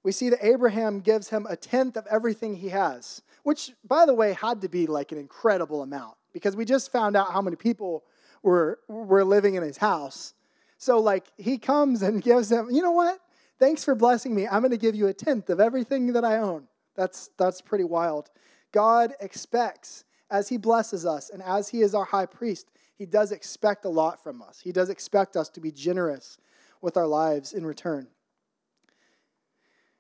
We 0.04 0.12
see 0.12 0.30
that 0.30 0.46
Abraham 0.46 1.00
gives 1.00 1.30
him 1.30 1.46
a 1.50 1.56
tenth 1.56 1.98
of 1.98 2.08
everything 2.08 2.56
he 2.56 2.70
has, 2.70 3.22
which, 3.44 3.72
by 3.88 4.06
the 4.06 4.14
way, 4.14 4.34
had 4.34 4.62
to 4.62 4.70
be 4.70 4.88
like 4.88 5.12
an 5.12 5.18
incredible 5.18 5.82
amount 5.82 6.16
because 6.34 6.56
we 6.56 6.66
just 6.66 6.92
found 6.92 7.16
out 7.16 7.32
how 7.32 7.42
many 7.42 7.56
people 7.56 8.04
were, 8.44 8.80
were 8.88 9.24
living 9.24 9.56
in 9.56 9.64
his 9.64 9.78
house. 9.78 10.34
So, 10.78 11.00
like, 11.00 11.28
he 11.38 11.58
comes 11.58 12.02
and 12.02 12.22
gives 12.24 12.52
him, 12.52 12.70
you 12.72 12.82
know 12.82 12.92
what? 12.92 13.20
Thanks 13.60 13.84
for 13.84 13.94
blessing 13.94 14.34
me. 14.34 14.48
I'm 14.48 14.62
going 14.62 14.72
to 14.72 14.78
give 14.78 14.96
you 14.96 15.08
a 15.08 15.14
tenth 15.14 15.50
of 15.50 15.60
everything 15.60 16.14
that 16.14 16.26
I 16.26 16.38
own. 16.38 16.68
That's, 16.96 17.30
that's 17.38 17.62
pretty 17.62 17.84
wild. 17.84 18.30
God 18.72 19.14
expects, 19.20 20.04
as 20.30 20.50
he 20.50 20.58
blesses 20.58 21.06
us 21.06 21.30
and 21.30 21.44
as 21.44 21.70
he 21.70 21.82
is 21.82 21.94
our 21.94 22.06
high 22.06 22.26
priest, 22.26 22.68
he 22.98 23.06
does 23.06 23.32
expect 23.32 23.86
a 23.86 23.90
lot 23.90 24.24
from 24.24 24.42
us. 24.42 24.62
He 24.64 24.72
does 24.72 24.90
expect 24.90 25.36
us 25.36 25.50
to 25.50 25.60
be 25.60 25.72
generous 25.72 26.38
with 26.82 26.98
our 26.98 27.08
lives 27.08 27.54
in 27.54 27.66
return. 27.66 28.08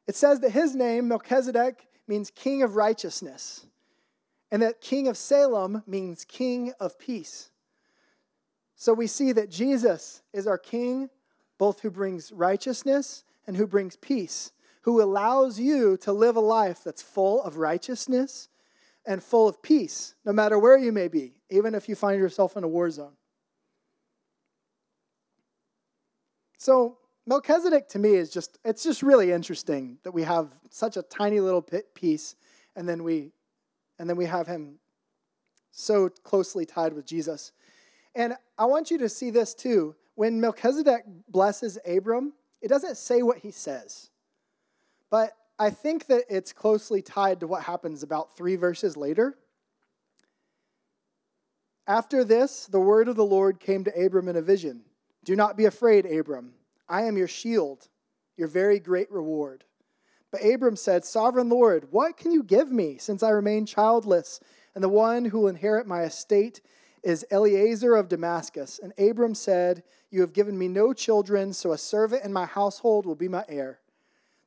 It 0.08 0.16
says 0.16 0.40
that 0.42 0.52
his 0.52 0.76
name, 0.76 1.08
Melchizedek, 1.08 1.88
means 2.08 2.32
king 2.32 2.64
of 2.64 2.76
righteousness, 2.76 3.66
and 4.52 4.62
that 4.62 4.82
king 4.82 5.08
of 5.08 5.18
Salem 5.18 5.84
means 5.88 6.26
king 6.26 6.74
of 6.80 7.00
peace. 7.00 7.50
So 8.82 8.96
we 8.96 9.06
see 9.06 9.32
that 9.34 9.52
Jesus 9.52 10.24
is 10.34 10.48
our 10.48 10.58
King, 10.58 11.12
both 11.60 11.82
who 11.82 11.92
brings 11.92 12.32
righteousness 12.32 13.24
and 13.46 13.56
who 13.56 13.68
brings 13.68 13.96
peace, 13.96 14.54
who 14.82 15.04
allows 15.04 15.60
you 15.60 15.98
to 15.98 16.12
live 16.12 16.36
a 16.36 16.40
life 16.40 16.84
that's 16.84 17.04
full 17.04 17.44
of 17.44 17.58
righteousness 17.58 18.50
and 19.06 19.22
full 19.22 19.48
of 19.48 19.62
peace, 19.62 20.16
no 20.26 20.34
matter 20.34 20.58
where 20.58 20.80
you 20.80 20.92
may 20.92 21.08
be, 21.08 21.36
even 21.52 21.76
if 21.76 21.88
you 21.88 21.94
find 21.94 22.20
yourself 22.20 22.58
in 22.58 22.64
a 22.64 22.68
war 22.68 22.90
zone. 22.90 23.14
So, 26.58 26.98
Melchizedek 27.28 27.88
to 27.90 28.00
me 28.00 28.16
is 28.16 28.32
just, 28.32 28.58
it's 28.66 28.82
just 28.82 29.04
really 29.04 29.32
interesting 29.32 30.00
that 30.02 30.12
we 30.12 30.24
have 30.24 30.56
such 30.72 30.98
a 30.98 31.04
tiny 31.04 31.40
little 31.40 31.64
piece 31.94 32.36
and 32.76 32.90
then 32.90 33.04
we, 33.04 33.32
and 34.00 34.10
then 34.10 34.18
we 34.18 34.26
have 34.26 34.48
him 34.48 34.80
so 35.70 36.10
closely 36.10 36.66
tied 36.66 36.94
with 36.94 37.06
Jesus. 37.06 37.52
And 38.16 38.36
I 38.58 38.66
want 38.66 38.92
you 38.92 38.98
to 39.00 39.10
see 39.10 39.30
this 39.30 39.54
too. 39.54 39.96
When 40.16 40.42
Melchizedek 40.42 41.04
blesses 41.30 41.78
Abram, 41.86 42.34
it 42.62 42.68
doesn't 42.68 42.98
say 42.98 43.22
what 43.22 43.40
he 43.40 43.52
says. 43.52 44.10
But 45.10 45.36
I 45.58 45.70
think 45.70 46.08
that 46.08 46.24
it's 46.30 46.54
closely 46.54 47.02
tied 47.02 47.40
to 47.40 47.48
what 47.48 47.64
happens 47.64 48.04
about 48.04 48.36
three 48.36 48.56
verses 48.56 48.98
later. 48.98 49.38
After 51.88 52.24
this, 52.24 52.66
the 52.68 52.80
word 52.80 53.08
of 53.08 53.16
the 53.16 53.26
Lord 53.26 53.60
came 53.60 53.84
to 53.84 54.06
Abram 54.06 54.28
in 54.28 54.36
a 54.36 54.42
vision 54.42 54.84
Do 55.24 55.36
not 55.36 55.58
be 55.58 55.66
afraid, 55.66 56.06
Abram. 56.06 56.54
I 56.88 57.04
am 57.04 57.18
your 57.18 57.28
shield, 57.28 57.88
your 58.38 58.48
very 58.48 58.80
great 58.80 59.12
reward. 59.12 59.64
But 60.32 60.46
Abram 60.46 60.76
said, 60.76 61.04
Sovereign 61.04 61.50
Lord, 61.50 61.88
what 61.92 62.18
can 62.18 62.32
you 62.32 62.44
give 62.44 62.72
me, 62.72 62.98
since 62.98 63.22
I 63.22 63.30
remain 63.30 63.66
childless, 63.66 64.40
and 64.74 64.84
the 64.84 64.90
one 64.90 65.26
who 65.26 65.42
will 65.42 65.48
inherit 65.50 65.86
my 65.88 66.04
estate 66.04 66.62
is 67.04 67.26
Eliezer 67.32 67.96
of 67.96 68.10
Damascus? 68.10 68.80
And 68.82 68.94
Abram 69.00 69.36
said, 69.36 69.84
You 70.10 70.22
have 70.22 70.34
given 70.34 70.58
me 70.58 70.68
no 70.68 70.94
children, 70.94 71.54
so 71.54 71.72
a 71.72 71.78
servant 71.78 72.24
in 72.24 72.34
my 72.34 72.46
household 72.46 73.06
will 73.06 73.16
be 73.16 73.28
my 73.28 73.46
heir. 73.50 73.80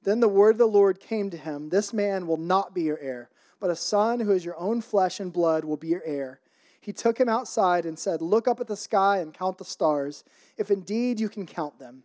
Then 0.02 0.20
the 0.20 0.28
word 0.28 0.52
of 0.52 0.58
the 0.58 0.66
Lord 0.66 1.00
came 1.00 1.30
to 1.30 1.36
him 1.36 1.70
This 1.70 1.92
man 1.92 2.26
will 2.26 2.36
not 2.36 2.74
be 2.74 2.82
your 2.82 2.98
heir, 2.98 3.30
but 3.58 3.70
a 3.70 3.76
son 3.76 4.20
who 4.20 4.32
is 4.32 4.44
your 4.44 4.58
own 4.58 4.80
flesh 4.80 5.18
and 5.18 5.32
blood 5.32 5.64
will 5.64 5.76
be 5.76 5.88
your 5.88 6.04
heir. 6.04 6.40
He 6.80 6.92
took 6.92 7.18
him 7.18 7.30
outside 7.30 7.86
and 7.86 7.98
said, 7.98 8.20
Look 8.20 8.46
up 8.46 8.60
at 8.60 8.66
the 8.66 8.76
sky 8.76 9.18
and 9.18 9.32
count 9.32 9.58
the 9.58 9.64
stars, 9.64 10.22
if 10.58 10.70
indeed 10.70 11.18
you 11.18 11.28
can 11.28 11.46
count 11.46 11.78
them. 11.78 12.04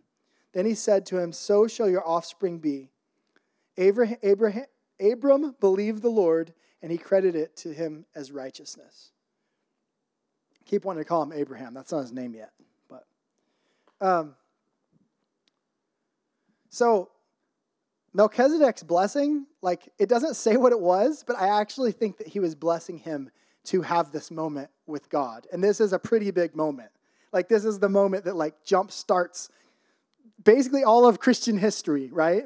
Then 0.52 0.66
he 0.66 0.74
said 0.74 1.06
to 1.06 1.18
him, 1.18 1.32
So 1.32 1.68
shall 1.68 1.88
your 1.88 2.06
offspring 2.06 2.58
be. 2.58 2.90
Abraham, 3.76 4.16
Abraham, 4.22 4.66
Abram 4.98 5.54
believed 5.60 6.02
the 6.02 6.08
Lord, 6.08 6.52
and 6.82 6.90
he 6.90 6.98
credited 6.98 7.40
it 7.40 7.56
to 7.58 7.72
him 7.72 8.06
as 8.14 8.32
righteousness. 8.32 9.12
Keep 10.70 10.84
wanting 10.84 11.02
to 11.02 11.08
call 11.08 11.24
him 11.24 11.32
Abraham. 11.32 11.74
That's 11.74 11.90
not 11.90 12.02
his 12.02 12.12
name 12.12 12.32
yet. 12.32 12.52
But 12.88 13.04
um, 14.00 14.36
so 16.68 17.10
Melchizedek's 18.14 18.84
blessing, 18.84 19.46
like 19.62 19.88
it 19.98 20.08
doesn't 20.08 20.34
say 20.34 20.56
what 20.56 20.70
it 20.70 20.78
was, 20.78 21.24
but 21.26 21.36
I 21.36 21.60
actually 21.60 21.90
think 21.90 22.18
that 22.18 22.28
he 22.28 22.38
was 22.38 22.54
blessing 22.54 22.98
him 22.98 23.32
to 23.64 23.82
have 23.82 24.12
this 24.12 24.30
moment 24.30 24.70
with 24.86 25.10
God. 25.10 25.48
And 25.52 25.62
this 25.62 25.80
is 25.80 25.92
a 25.92 25.98
pretty 25.98 26.30
big 26.30 26.54
moment. 26.54 26.90
Like 27.32 27.48
this 27.48 27.64
is 27.64 27.80
the 27.80 27.88
moment 27.88 28.24
that 28.26 28.36
like 28.36 28.62
jump 28.62 28.92
starts 28.92 29.50
basically 30.44 30.84
all 30.84 31.04
of 31.04 31.18
Christian 31.18 31.58
history, 31.58 32.10
right? 32.12 32.44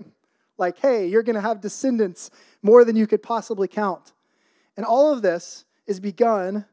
Like, 0.57 0.79
hey, 0.79 1.09
you're 1.09 1.23
going 1.23 1.35
to 1.35 1.43
have 1.43 1.61
descendants 1.61 2.31
more 2.63 2.87
than 2.87 2.97
you 2.97 3.07
could 3.07 3.23
possibly 3.23 3.69
count. 3.69 4.15
And 4.79 4.87
all 4.87 5.13
of 5.13 5.21
this 5.21 5.67
is 5.87 6.01
begun 6.01 6.65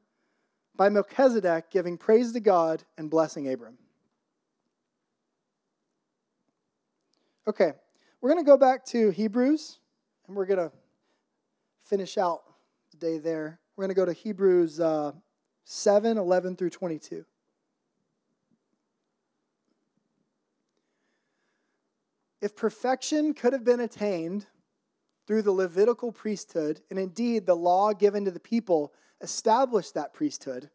by 0.75 0.89
Melchizedek 0.89 1.69
giving 1.69 1.97
praise 1.97 2.31
to 2.33 2.39
God 2.39 2.83
and 2.97 3.09
blessing 3.09 3.51
Abram. 3.51 3.77
Okay, 7.47 7.73
we're 8.21 8.31
going 8.31 8.43
to 8.43 8.49
go 8.49 8.57
back 8.57 8.85
to 8.87 9.09
Hebrews 9.09 9.79
and 10.27 10.35
we're 10.35 10.45
going 10.45 10.59
to 10.59 10.71
finish 11.81 12.17
out 12.17 12.43
the 12.91 12.97
day 12.97 13.17
there. 13.17 13.59
We're 13.75 13.83
going 13.83 13.95
to 13.95 13.99
go 13.99 14.05
to 14.05 14.13
Hebrews 14.13 14.79
uh, 14.79 15.13
7 15.65 16.17
11 16.17 16.55
through 16.55 16.69
22. 16.69 17.25
If 22.41 22.55
perfection 22.55 23.33
could 23.33 23.53
have 23.53 23.63
been 23.63 23.79
attained 23.79 24.47
through 25.27 25.43
the 25.43 25.51
Levitical 25.51 26.11
priesthood, 26.11 26.81
and 26.89 26.97
indeed 26.97 27.45
the 27.45 27.55
law 27.55 27.93
given 27.93 28.25
to 28.25 28.31
the 28.31 28.39
people 28.39 28.93
established 29.21 29.93
that 29.93 30.13
priesthood, 30.13 30.69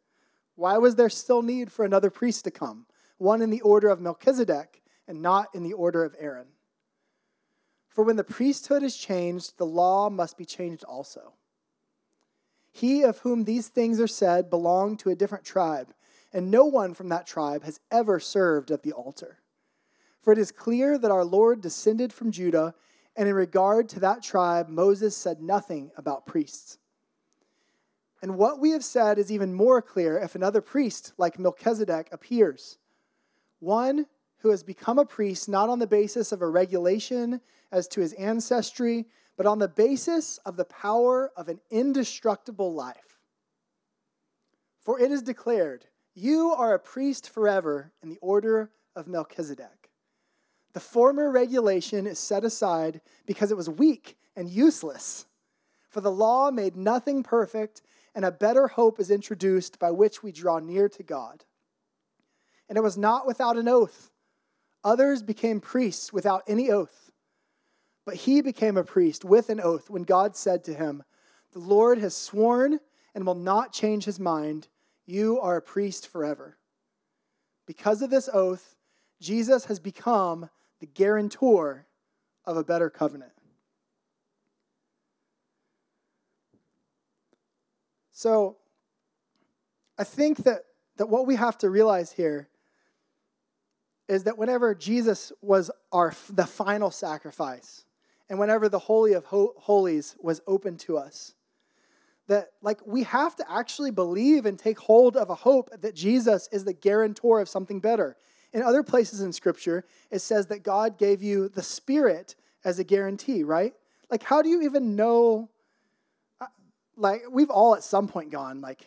why 0.55 0.79
was 0.79 0.97
there 0.97 1.11
still 1.11 1.43
need 1.43 1.71
for 1.71 1.85
another 1.85 2.11
priest 2.11 2.45
to 2.45 2.51
come, 2.51 2.87
one 3.19 3.43
in 3.43 3.51
the 3.51 3.61
order 3.61 3.89
of 3.89 4.01
Melchizedek 4.01 4.83
and 5.07 5.23
not 5.23 5.55
in 5.55 5.63
the 5.63 5.75
order 5.75 6.05
of 6.05 6.17
Aaron? 6.19 6.47
For 7.89 8.05
when 8.05 8.17
the 8.17 8.25
priesthood 8.25 8.83
is 8.83 8.97
changed, 8.97 9.57
the 9.57 9.67
law 9.67 10.11
must 10.11 10.37
be 10.37 10.45
changed 10.45 10.85
also. 10.85 11.35
He 12.71 13.03
of 13.03 13.21
whom 13.21 13.45
these 13.45 13.69
things 13.69 14.01
are 14.01 14.07
said 14.07 14.51
belonged 14.51 14.99
to 15.01 15.11
a 15.11 15.15
different 15.15 15.45
tribe, 15.45 15.95
and 16.33 16.51
no 16.51 16.67
one 16.67 16.93
from 16.93 17.09
that 17.09 17.27
tribe 17.27 17.65
has 17.65 17.81
ever 17.91 18.21
served 18.21 18.71
at 18.71 18.83
the 18.83 18.93
altar. 18.93 19.39
For 20.21 20.33
it 20.33 20.39
is 20.39 20.53
clear 20.53 20.99
that 20.99 21.11
our 21.11 21.25
Lord 21.25 21.63
descended 21.63 22.13
from 22.13 22.33
Judah, 22.33 22.75
and 23.17 23.29
in 23.29 23.35
regard 23.35 23.89
to 23.91 24.01
that 24.01 24.23
tribe, 24.23 24.69
Moses 24.69 25.17
said 25.17 25.41
nothing 25.41 25.91
about 25.97 26.27
priests. 26.27 26.79
And 28.23 28.39
what 28.39 28.59
we 28.59 28.71
have 28.71 28.85
said 28.85 29.19
is 29.19 29.31
even 29.31 29.55
more 29.55 29.83
clear 29.83 30.19
if 30.19 30.35
another 30.35 30.61
priest, 30.61 31.13
like 31.19 31.39
Melchizedek, 31.39 32.09
appears. 32.13 32.79
One 33.61 34.07
who 34.39 34.51
has 34.51 34.63
become 34.63 34.99
a 34.99 35.05
priest 35.05 35.49
not 35.49 35.69
on 35.69 35.79
the 35.79 35.87
basis 35.87 36.33
of 36.33 36.43
a 36.43 36.49
regulation 36.49 37.41
as 37.73 37.89
to 37.89 38.01
his 38.01 38.13
ancestry, 38.15 39.07
but 39.37 39.47
on 39.47 39.59
the 39.59 39.69
basis 39.69 40.39
of 40.47 40.57
the 40.57 40.65
power 40.65 41.31
of 41.37 41.49
an 41.49 41.61
indestructible 41.71 42.73
life. 42.73 43.19
For 44.81 45.01
it 45.01 45.11
is 45.11 45.23
declared, 45.23 45.87
You 46.15 46.55
are 46.57 46.75
a 46.75 46.79
priest 46.79 47.29
forever 47.29 47.93
in 48.03 48.09
the 48.09 48.19
order 48.23 48.71
of 48.95 49.09
Melchizedek. 49.09 49.91
The 50.73 50.81
former 50.81 51.31
regulation 51.31 52.07
is 52.07 52.19
set 52.19 52.45
aside 52.45 53.01
because 53.27 53.51
it 53.51 53.57
was 53.57 53.69
weak 53.69 54.17
and 54.37 54.49
useless. 54.49 55.27
For 55.89 56.01
the 56.01 56.11
law 56.11 56.51
made 56.51 56.77
nothing 56.77 57.23
perfect, 57.23 57.83
and 58.17 58.25
a 58.25 58.33
better 58.33 58.67
hope 58.67 58.99
is 58.99 59.11
introduced 59.11 59.79
by 59.79 59.91
which 59.91 60.23
we 60.23 60.33
draw 60.33 60.59
near 60.59 60.89
to 60.89 61.03
God. 61.03 61.45
And 62.67 62.79
it 62.79 62.81
was 62.81 62.97
not 62.97 63.27
without 63.27 63.59
an 63.59 63.69
oath. 63.69 64.11
Others 64.83 65.23
became 65.23 65.61
priests 65.61 66.15
without 66.15 66.43
any 66.49 66.71
oath. 66.71 67.13
But 68.07 68.15
he 68.15 68.41
became 68.41 68.79
a 68.79 68.85
priest 68.85 69.23
with 69.23 69.51
an 69.51 69.61
oath 69.61 69.91
when 69.91 70.05
God 70.05 70.35
said 70.35 70.65
to 70.65 70.75
him, 70.75 71.03
The 71.53 71.59
Lord 71.59 71.99
has 71.99 72.17
sworn 72.17 72.81
and 73.15 73.27
will 73.27 73.35
not 73.35 73.73
change 73.73 74.07
his 74.07 74.19
mind. 74.19 74.69
You 75.05 75.39
are 75.39 75.57
a 75.57 75.63
priest 75.63 76.09
forever. 76.09 76.57
Because 77.67 78.01
of 78.01 78.09
this 78.09 78.31
oath, 78.33 78.77
Jesus 79.21 79.67
has 79.67 79.79
become 79.79 80.49
the 80.81 80.87
guarantor 80.87 81.87
of 82.47 82.57
a 82.57 82.65
better 82.65 82.89
covenant. 82.89 83.33
So, 88.17 88.57
I 89.99 90.05
think 90.05 90.39
that, 90.45 90.63
that 90.97 91.11
what 91.11 91.27
we 91.27 91.37
have 91.37 91.59
to 91.59 91.69
realize 91.69 92.13
here 92.13 92.49
is 94.09 94.25
that 94.25 94.39
whenever 94.39 94.75
Jesus 94.75 95.35
was 95.43 95.71
our 95.93 96.15
the 96.31 96.47
final 96.47 96.91
sacrifice, 96.91 97.85
and 98.31 98.39
whenever 98.39 98.71
the 98.71 98.79
holy 98.79 99.13
of 99.13 99.27
holies 99.27 100.17
was 100.19 100.41
open 100.47 100.79
to 100.79 100.97
us, 100.97 101.35
that 102.27 102.53
like 102.63 102.81
we 102.87 103.03
have 103.03 103.37
to 103.37 103.45
actually 103.53 103.91
believe 103.91 104.47
and 104.47 104.59
take 104.59 104.79
hold 104.79 105.19
of 105.19 105.29
a 105.29 105.35
hope 105.35 105.69
that 105.79 105.95
Jesus 105.95 106.49
is 106.51 106.65
the 106.65 106.73
guarantor 106.73 107.43
of 107.43 107.51
something 107.51 107.81
better. 107.81 108.17
In 108.55 108.63
other 108.63 108.83
places 108.83 109.21
in 109.21 109.31
Scripture, 109.35 109.85
it 110.11 110.21
says 110.21 110.47
that 110.47 110.63
God 110.63 110.97
gave 110.97 111.23
you 111.23 111.51
the 111.51 111.63
Spirit 111.63 112.35
as 112.65 112.79
a 112.79 112.85
guarantee, 112.85 113.43
right? 113.43 113.75
Like, 114.11 114.23
how 114.23 114.41
do 114.41 114.49
you 114.49 114.63
even 114.63 114.97
know? 114.97 115.51
Like, 116.97 117.23
we've 117.31 117.51
all 117.51 117.75
at 117.75 117.85
some 117.85 118.09
point 118.09 118.31
gone, 118.31 118.61
like, 118.61 118.87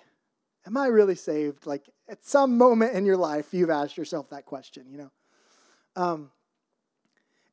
am 0.66 0.78
I 0.78 0.88
really 0.88 1.16
saved? 1.16 1.66
Like, 1.66 1.90
at 2.08 2.26
some 2.26 2.58
moment 2.58 2.96
in 2.96 3.06
your 3.06 3.18
life, 3.18 3.54
you've 3.54 3.70
asked 3.70 3.98
yourself 3.98 4.30
that 4.30 4.46
question, 4.46 4.86
you 4.90 4.98
know? 4.98 5.12
Um, 5.96 6.32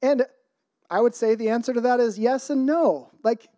and 0.02 0.24
I 0.90 1.00
would 1.00 1.14
say 1.14 1.34
the 1.34 1.50
answer 1.50 1.72
to 1.72 1.80
that 1.82 2.00
is 2.00 2.18
yes 2.18 2.50
and 2.50 2.64
no. 2.64 3.10
Like, 3.22 3.48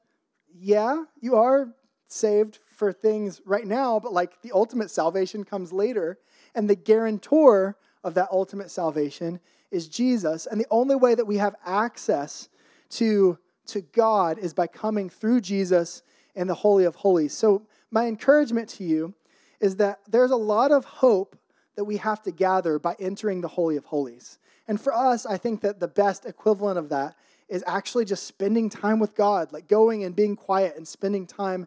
yeah, 0.53 1.05
you 1.21 1.37
are 1.37 1.69
saved 2.09 2.59
for 2.75 2.93
things 2.93 3.41
right 3.45 3.67
now, 3.67 4.01
but 4.01 4.13
like 4.13 4.41
the 4.43 4.53
ultimate 4.53 4.91
salvation 4.91 5.45
comes 5.45 5.73
later. 5.73 6.19
And 6.55 6.69
the 6.69 6.77
guarantor 6.77 7.77
of 8.03 8.15
that 8.15 8.29
ultimate 8.33 8.71
salvation 8.71 9.41
is 9.71 9.89
Jesus. 9.89 10.47
And 10.47 10.61
the 10.61 10.67
only 10.71 10.97
way 10.97 11.15
that 11.15 11.27
we 11.27 11.37
have 11.37 11.55
access 11.65 12.49
to, 12.91 13.39
to 13.67 13.83
God 13.83 14.39
is 14.39 14.55
by 14.55 14.67
coming 14.67 15.11
through 15.11 15.43
Jesus 15.43 16.03
and 16.39 16.49
the 16.49 16.55
Holy 16.55 16.85
of 16.85 16.95
Holies. 16.95 17.35
So, 17.35 17.67
my 17.91 18.07
encouragement 18.07 18.69
to 18.71 18.85
you 18.85 19.15
is 19.61 19.77
that 19.77 19.99
there's 20.09 20.31
a 20.31 20.37
lot 20.37 20.71
of 20.71 20.85
hope 20.85 21.37
that 21.75 21.85
we 21.85 21.97
have 21.97 22.23
to 22.23 22.31
gather 22.31 22.79
by 22.79 22.95
entering 23.01 23.41
the 23.41 23.49
Holy 23.49 23.77
of 23.77 23.85
Holies. 23.87 24.39
And 24.69 24.81
for 24.81 24.95
us, 24.95 25.27
I 25.27 25.37
think 25.37 25.63
that 25.63 25.81
the 25.81 25.89
best 25.89 26.27
equivalent 26.27 26.79
of 26.79 26.91
that 26.91 27.17
is 27.49 27.65
actually 27.67 28.05
just 28.05 28.27
spending 28.27 28.71
time 28.71 29.01
with 29.01 29.15
God, 29.15 29.53
like 29.53 29.67
going 29.67 30.05
and 30.05 30.15
being 30.15 30.37
quiet 30.37 30.77
and 30.77 30.87
spending 30.87 31.27
time 31.27 31.67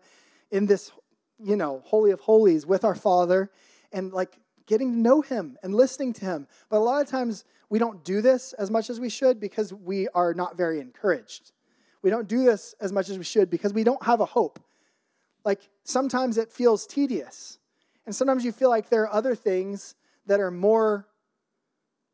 in 0.52 0.68
this, 0.68 0.92
you 1.44 1.56
know, 1.56 1.82
Holy 1.86 2.12
of 2.12 2.22
Holies 2.22 2.66
with 2.66 2.86
our 2.86 2.96
Father 2.96 3.52
and 3.92 4.14
like 4.14 4.38
getting 4.68 4.94
to 4.94 4.98
know 4.98 5.22
him 5.22 5.58
and 5.64 5.74
listening 5.74 6.14
to 6.14 6.26
him. 6.26 6.48
But 6.70 6.78
a 6.78 6.86
lot 6.86 7.02
of 7.02 7.10
times 7.10 7.44
we 7.70 7.80
don't 7.80 8.04
do 8.06 8.22
this 8.22 8.54
as 8.54 8.70
much 8.70 8.90
as 8.90 9.00
we 9.00 9.10
should 9.10 9.40
because 9.40 9.74
we 9.74 10.08
are 10.10 10.34
not 10.34 10.56
very 10.56 10.80
encouraged. 10.80 11.52
We 12.02 12.10
don't 12.10 12.28
do 12.28 12.44
this 12.44 12.76
as 12.80 12.92
much 12.92 13.10
as 13.10 13.18
we 13.18 13.24
should 13.24 13.50
because 13.50 13.74
we 13.74 13.84
don't 13.84 14.04
have 14.04 14.22
a 14.22 14.26
hope. 14.26 14.60
Like 15.46 15.62
sometimes 15.84 16.38
it 16.38 16.52
feels 16.52 16.86
tedious. 16.86 17.60
And 18.06 18.16
sometimes 18.16 18.44
you 18.44 18.52
feel 18.52 18.70
like 18.70 18.90
there 18.90 19.04
are 19.04 19.14
other 19.14 19.36
things 19.36 19.96
that 20.26 20.40
are 20.40 20.52
more 20.52 21.08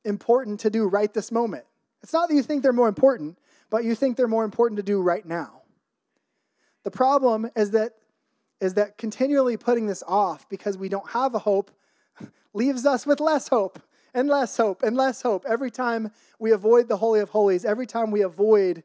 important 0.06 0.60
to 0.62 0.69
do 0.69 0.88
right 0.88 1.13
this 1.13 1.32
moment. 1.32 1.65
It's 2.04 2.13
not 2.13 2.30
that 2.30 2.36
you 2.36 2.43
think 2.43 2.63
they're 2.63 2.73
more 2.73 2.88
important, 2.88 3.38
but 3.69 3.84
you 3.84 3.95
think 3.95 4.17
they're 4.17 4.28
more 4.28 4.45
important 4.45 4.78
to 4.78 4.84
do 4.84 5.02
right 5.02 5.26
now. 5.26 5.62
The 6.84 6.91
problem 6.91 7.50
is 7.56 7.71
that 7.71 7.93
is 8.60 8.73
that 8.73 8.97
continually 8.97 9.56
putting 9.56 9.86
this 9.86 10.04
off 10.08 10.50
because 10.50 10.78
we 10.78 10.89
don't 10.89 11.10
have 11.12 11.36
a 11.36 11.39
hope 11.39 11.69
leaves 12.54 12.88
us 12.88 13.06
with 13.06 13.19
less 13.19 13.50
hope. 13.50 13.80
and 14.13 14.28
less 14.28 14.58
hope 14.58 14.82
and 14.82 14.95
less 14.95 15.21
hope. 15.21 15.45
Every 15.47 15.69
time 15.69 16.12
we 16.39 16.52
avoid 16.52 16.88
the 16.88 16.97
Holy 16.97 17.19
of 17.19 17.30
Holies, 17.30 17.65
every 17.65 17.86
time 17.86 18.10
we 18.10 18.21
avoid 18.21 18.84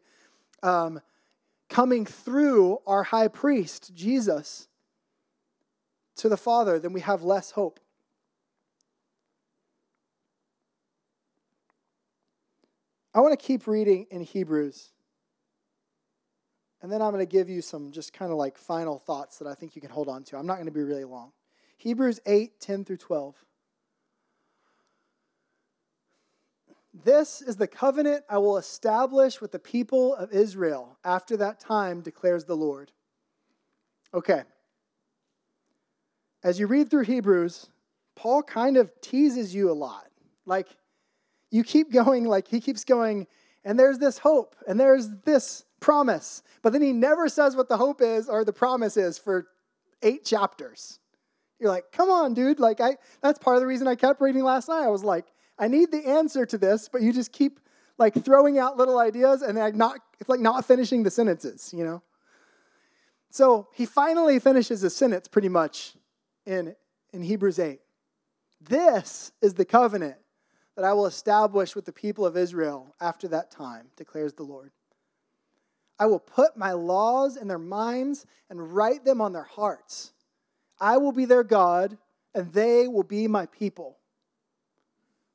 um, 0.62 1.00
coming 1.68 2.06
through 2.06 2.78
our 2.86 3.02
high 3.02 3.28
priest, 3.28 3.94
Jesus, 3.94 4.68
to 6.16 6.28
the 6.28 6.36
Father, 6.36 6.78
then 6.78 6.92
we 6.92 7.00
have 7.00 7.22
less 7.22 7.52
hope. 7.52 7.80
I 13.14 13.20
want 13.20 13.38
to 13.38 13.46
keep 13.46 13.66
reading 13.66 14.06
in 14.10 14.22
Hebrews. 14.22 14.90
And 16.80 16.90
then 16.90 17.00
I'm 17.00 17.12
going 17.12 17.24
to 17.24 17.30
give 17.30 17.48
you 17.48 17.62
some 17.62 17.92
just 17.92 18.12
kind 18.12 18.32
of 18.32 18.38
like 18.38 18.58
final 18.58 18.98
thoughts 18.98 19.38
that 19.38 19.46
I 19.46 19.54
think 19.54 19.76
you 19.76 19.82
can 19.82 19.90
hold 19.90 20.08
on 20.08 20.24
to. 20.24 20.36
I'm 20.36 20.46
not 20.46 20.54
going 20.54 20.66
to 20.66 20.72
be 20.72 20.82
really 20.82 21.04
long. 21.04 21.32
Hebrews 21.76 22.20
8, 22.26 22.60
10 22.60 22.84
through 22.84 22.96
12. 22.96 23.36
This 26.92 27.40
is 27.40 27.56
the 27.56 27.66
covenant 27.66 28.24
I 28.28 28.38
will 28.38 28.58
establish 28.58 29.40
with 29.40 29.52
the 29.52 29.58
people 29.58 30.14
of 30.14 30.32
Israel 30.32 30.98
after 31.04 31.36
that 31.38 31.58
time, 31.58 32.02
declares 32.02 32.44
the 32.44 32.56
Lord. 32.56 32.92
Okay. 34.12 34.42
As 36.44 36.60
you 36.60 36.66
read 36.66 36.90
through 36.90 37.04
Hebrews, 37.04 37.70
Paul 38.14 38.42
kind 38.42 38.76
of 38.76 38.92
teases 39.00 39.54
you 39.54 39.70
a 39.70 39.72
lot. 39.72 40.08
Like, 40.44 40.68
you 41.50 41.64
keep 41.64 41.90
going, 41.92 42.24
like, 42.24 42.48
he 42.48 42.60
keeps 42.60 42.84
going, 42.84 43.26
and 43.64 43.78
there's 43.78 43.98
this 43.98 44.18
hope, 44.18 44.56
and 44.66 44.78
there's 44.78 45.08
this 45.24 45.64
promise. 45.80 46.42
But 46.62 46.72
then 46.72 46.82
he 46.82 46.92
never 46.92 47.28
says 47.28 47.56
what 47.56 47.68
the 47.68 47.76
hope 47.76 48.02
is 48.02 48.28
or 48.28 48.44
the 48.44 48.52
promise 48.52 48.96
is 48.96 49.18
for 49.18 49.46
eight 50.02 50.24
chapters. 50.24 50.98
You're 51.58 51.70
like, 51.70 51.92
come 51.92 52.10
on, 52.10 52.34
dude. 52.34 52.60
Like, 52.60 52.80
I, 52.80 52.96
that's 53.22 53.38
part 53.38 53.56
of 53.56 53.60
the 53.60 53.66
reason 53.66 53.86
I 53.86 53.94
kept 53.94 54.20
reading 54.20 54.42
last 54.42 54.68
night. 54.68 54.82
I 54.82 54.88
was 54.88 55.04
like, 55.04 55.26
I 55.62 55.68
need 55.68 55.92
the 55.92 56.04
answer 56.08 56.44
to 56.44 56.58
this, 56.58 56.88
but 56.88 57.02
you 57.02 57.12
just 57.12 57.30
keep 57.30 57.60
like 57.96 58.24
throwing 58.24 58.58
out 58.58 58.76
little 58.76 58.98
ideas 58.98 59.42
and 59.42 59.56
like 59.56 59.76
not 59.76 60.00
it's 60.18 60.28
like 60.28 60.40
not 60.40 60.64
finishing 60.64 61.04
the 61.04 61.10
sentences, 61.10 61.72
you 61.72 61.84
know? 61.84 62.02
So 63.30 63.68
he 63.72 63.86
finally 63.86 64.40
finishes 64.40 64.80
his 64.80 64.96
sentence 64.96 65.28
pretty 65.28 65.48
much 65.48 65.94
in, 66.46 66.74
in 67.12 67.22
Hebrews 67.22 67.60
8. 67.60 67.78
This 68.60 69.30
is 69.40 69.54
the 69.54 69.64
covenant 69.64 70.16
that 70.74 70.84
I 70.84 70.94
will 70.94 71.06
establish 71.06 71.76
with 71.76 71.84
the 71.84 71.92
people 71.92 72.26
of 72.26 72.36
Israel 72.36 72.96
after 73.00 73.28
that 73.28 73.52
time, 73.52 73.86
declares 73.96 74.32
the 74.32 74.42
Lord. 74.42 74.72
I 75.96 76.06
will 76.06 76.18
put 76.18 76.56
my 76.56 76.72
laws 76.72 77.36
in 77.36 77.46
their 77.46 77.56
minds 77.58 78.26
and 78.50 78.74
write 78.74 79.04
them 79.04 79.20
on 79.20 79.32
their 79.32 79.44
hearts. 79.44 80.12
I 80.80 80.96
will 80.96 81.12
be 81.12 81.24
their 81.24 81.44
God, 81.44 81.98
and 82.34 82.52
they 82.52 82.88
will 82.88 83.04
be 83.04 83.28
my 83.28 83.46
people. 83.46 83.98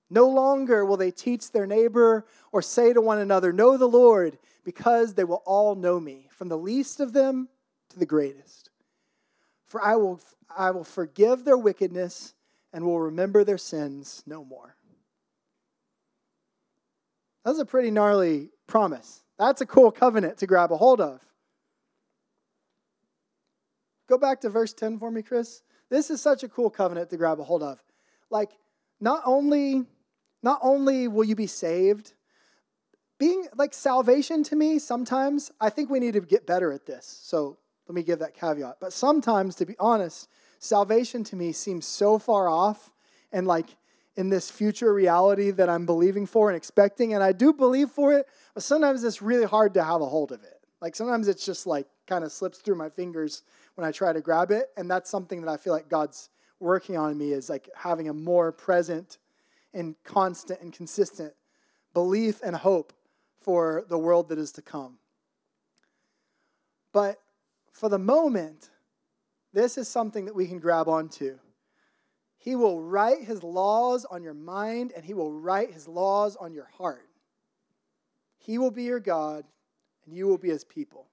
No 0.10 0.28
longer 0.28 0.86
will 0.86 0.98
they 0.98 1.12
teach 1.12 1.52
their 1.52 1.68
neighbor 1.68 2.26
or 2.52 2.62
say 2.62 2.94
to 2.94 3.02
one 3.02 3.20
another, 3.20 3.52
Know 3.52 3.78
the 3.78 3.88
Lord, 3.88 4.38
because 4.64 5.14
they 5.14 5.24
will 5.24 5.44
all 5.46 5.76
know 5.76 6.00
me, 6.00 6.28
from 6.32 6.48
the 6.48 6.58
least 6.58 7.00
of 7.00 7.14
them 7.14 7.50
to 7.90 8.00
the 8.00 8.06
greatest. 8.06 8.70
For 9.66 9.82
I 9.82 9.96
will, 9.96 10.22
I 10.56 10.72
will 10.72 10.86
forgive 10.86 11.44
their 11.44 11.58
wickedness 11.58 12.34
and 12.72 12.86
will 12.86 13.00
remember 13.00 13.44
their 13.44 13.58
sins 13.58 14.24
no 14.26 14.46
more. 14.46 14.76
That's 17.44 17.60
a 17.60 17.66
pretty 17.66 17.92
gnarly 17.92 18.50
promise. 18.66 19.24
That's 19.40 19.62
a 19.62 19.66
cool 19.66 19.92
covenant 19.92 20.38
to 20.40 20.48
grab 20.48 20.72
a 20.72 20.78
hold 20.78 21.00
of. 21.00 21.22
Go 24.08 24.18
back 24.18 24.42
to 24.42 24.50
verse 24.50 24.74
10 24.74 25.00
for 25.00 25.12
me, 25.12 25.22
Chris. 25.22 25.62
This 25.90 26.10
is 26.10 26.22
such 26.22 26.44
a 26.44 26.50
cool 26.50 26.70
covenant 26.70 27.10
to 27.10 27.18
grab 27.18 27.40
a 27.40 27.44
hold 27.44 27.64
of. 27.64 27.82
Like, 28.30 28.52
not 29.00 29.22
only 29.26 29.86
not 30.48 30.60
only 30.62 31.10
will 31.10 31.26
you 31.26 31.36
be 31.36 31.46
saved, 31.46 32.14
being 33.20 33.48
like 33.58 33.74
salvation 33.74 34.44
to 34.44 34.56
me, 34.56 34.80
sometimes 34.80 35.52
I 35.60 35.70
think 35.70 35.90
we 35.90 36.00
need 36.00 36.14
to 36.14 36.22
get 36.22 36.48
better 36.48 36.72
at 36.72 36.86
this. 36.86 37.20
So 37.22 37.58
let 37.86 37.96
me 37.96 38.02
give 38.02 38.20
that 38.20 38.34
caveat. 38.34 38.78
But 38.80 38.94
sometimes, 38.94 39.56
to 39.56 39.66
be 39.66 39.76
honest, 39.78 40.30
salvation 40.60 41.26
to 41.26 41.36
me 41.36 41.52
seems 41.52 41.86
so 41.86 42.18
far 42.18 42.48
off 42.48 42.94
and 43.34 43.46
like 43.46 43.76
in 44.16 44.30
this 44.30 44.50
future 44.50 44.94
reality 44.94 45.52
that 45.52 45.68
I'm 45.68 45.86
believing 45.86 46.26
for 46.26 46.50
and 46.50 46.56
expecting. 46.56 47.14
And 47.14 47.22
I 47.22 47.34
do 47.34 47.52
believe 47.52 47.90
for 47.90 48.14
it, 48.14 48.26
but 48.54 48.64
sometimes 48.64 49.04
it's 49.04 49.22
really 49.22 49.46
hard 49.46 49.74
to 49.74 49.84
have 49.84 50.00
a 50.00 50.06
hold 50.06 50.32
of 50.32 50.44
it. 50.44 50.62
Like 50.80 50.96
sometimes 50.96 51.28
it's 51.28 51.46
just 51.46 51.68
like 51.68 51.88
kind 52.08 52.24
of 52.24 52.32
slips 52.32 52.60
through 52.60 52.76
my 52.76 52.88
fingers 52.88 53.44
when 53.76 53.86
I 53.86 53.92
try 53.92 54.14
to 54.14 54.22
grab 54.22 54.52
it. 54.52 54.70
And 54.78 54.90
that's 54.90 55.10
something 55.10 55.42
that 55.42 55.52
I 55.52 55.58
feel 55.58 55.74
like 55.74 55.90
God's 55.90 56.30
working 56.62 56.96
on 56.96 57.18
me 57.18 57.34
is 57.34 57.50
like 57.50 57.70
having 57.76 58.08
a 58.08 58.14
more 58.14 58.54
present 58.54 59.18
and 59.78 59.96
constant 60.04 60.62
and 60.62 60.74
consistent 60.74 61.34
belief 61.94 62.42
and 62.44 62.56
hope 62.56 62.94
for 63.40 63.86
the 63.90 63.98
world 63.98 64.30
that 64.30 64.38
is 64.38 64.52
to 64.54 64.62
come. 64.62 64.98
But 66.92 67.20
for 67.72 67.90
the 67.90 68.00
moment, 68.00 68.70
this 69.54 69.78
is 69.78 69.88
something 69.88 70.26
that 70.26 70.36
we 70.36 70.48
can 70.48 70.60
grab 70.60 70.88
onto. 70.88 71.38
He 72.38 72.56
will 72.56 72.82
write 72.82 73.24
his 73.24 73.44
laws 73.44 74.06
on 74.06 74.24
your 74.24 74.34
mind 74.34 74.94
and 74.96 75.06
he 75.06 75.14
will 75.14 75.32
write 75.32 75.74
his 75.74 75.88
laws 75.88 76.36
on 76.36 76.54
your 76.54 76.70
heart. 76.78 77.08
He 78.38 78.58
will 78.58 78.72
be 78.72 78.84
your 78.84 79.00
God 79.00 79.46
and 80.06 80.16
you 80.16 80.28
will 80.28 80.38
be 80.38 80.50
his 80.50 80.64
people. 80.64 81.08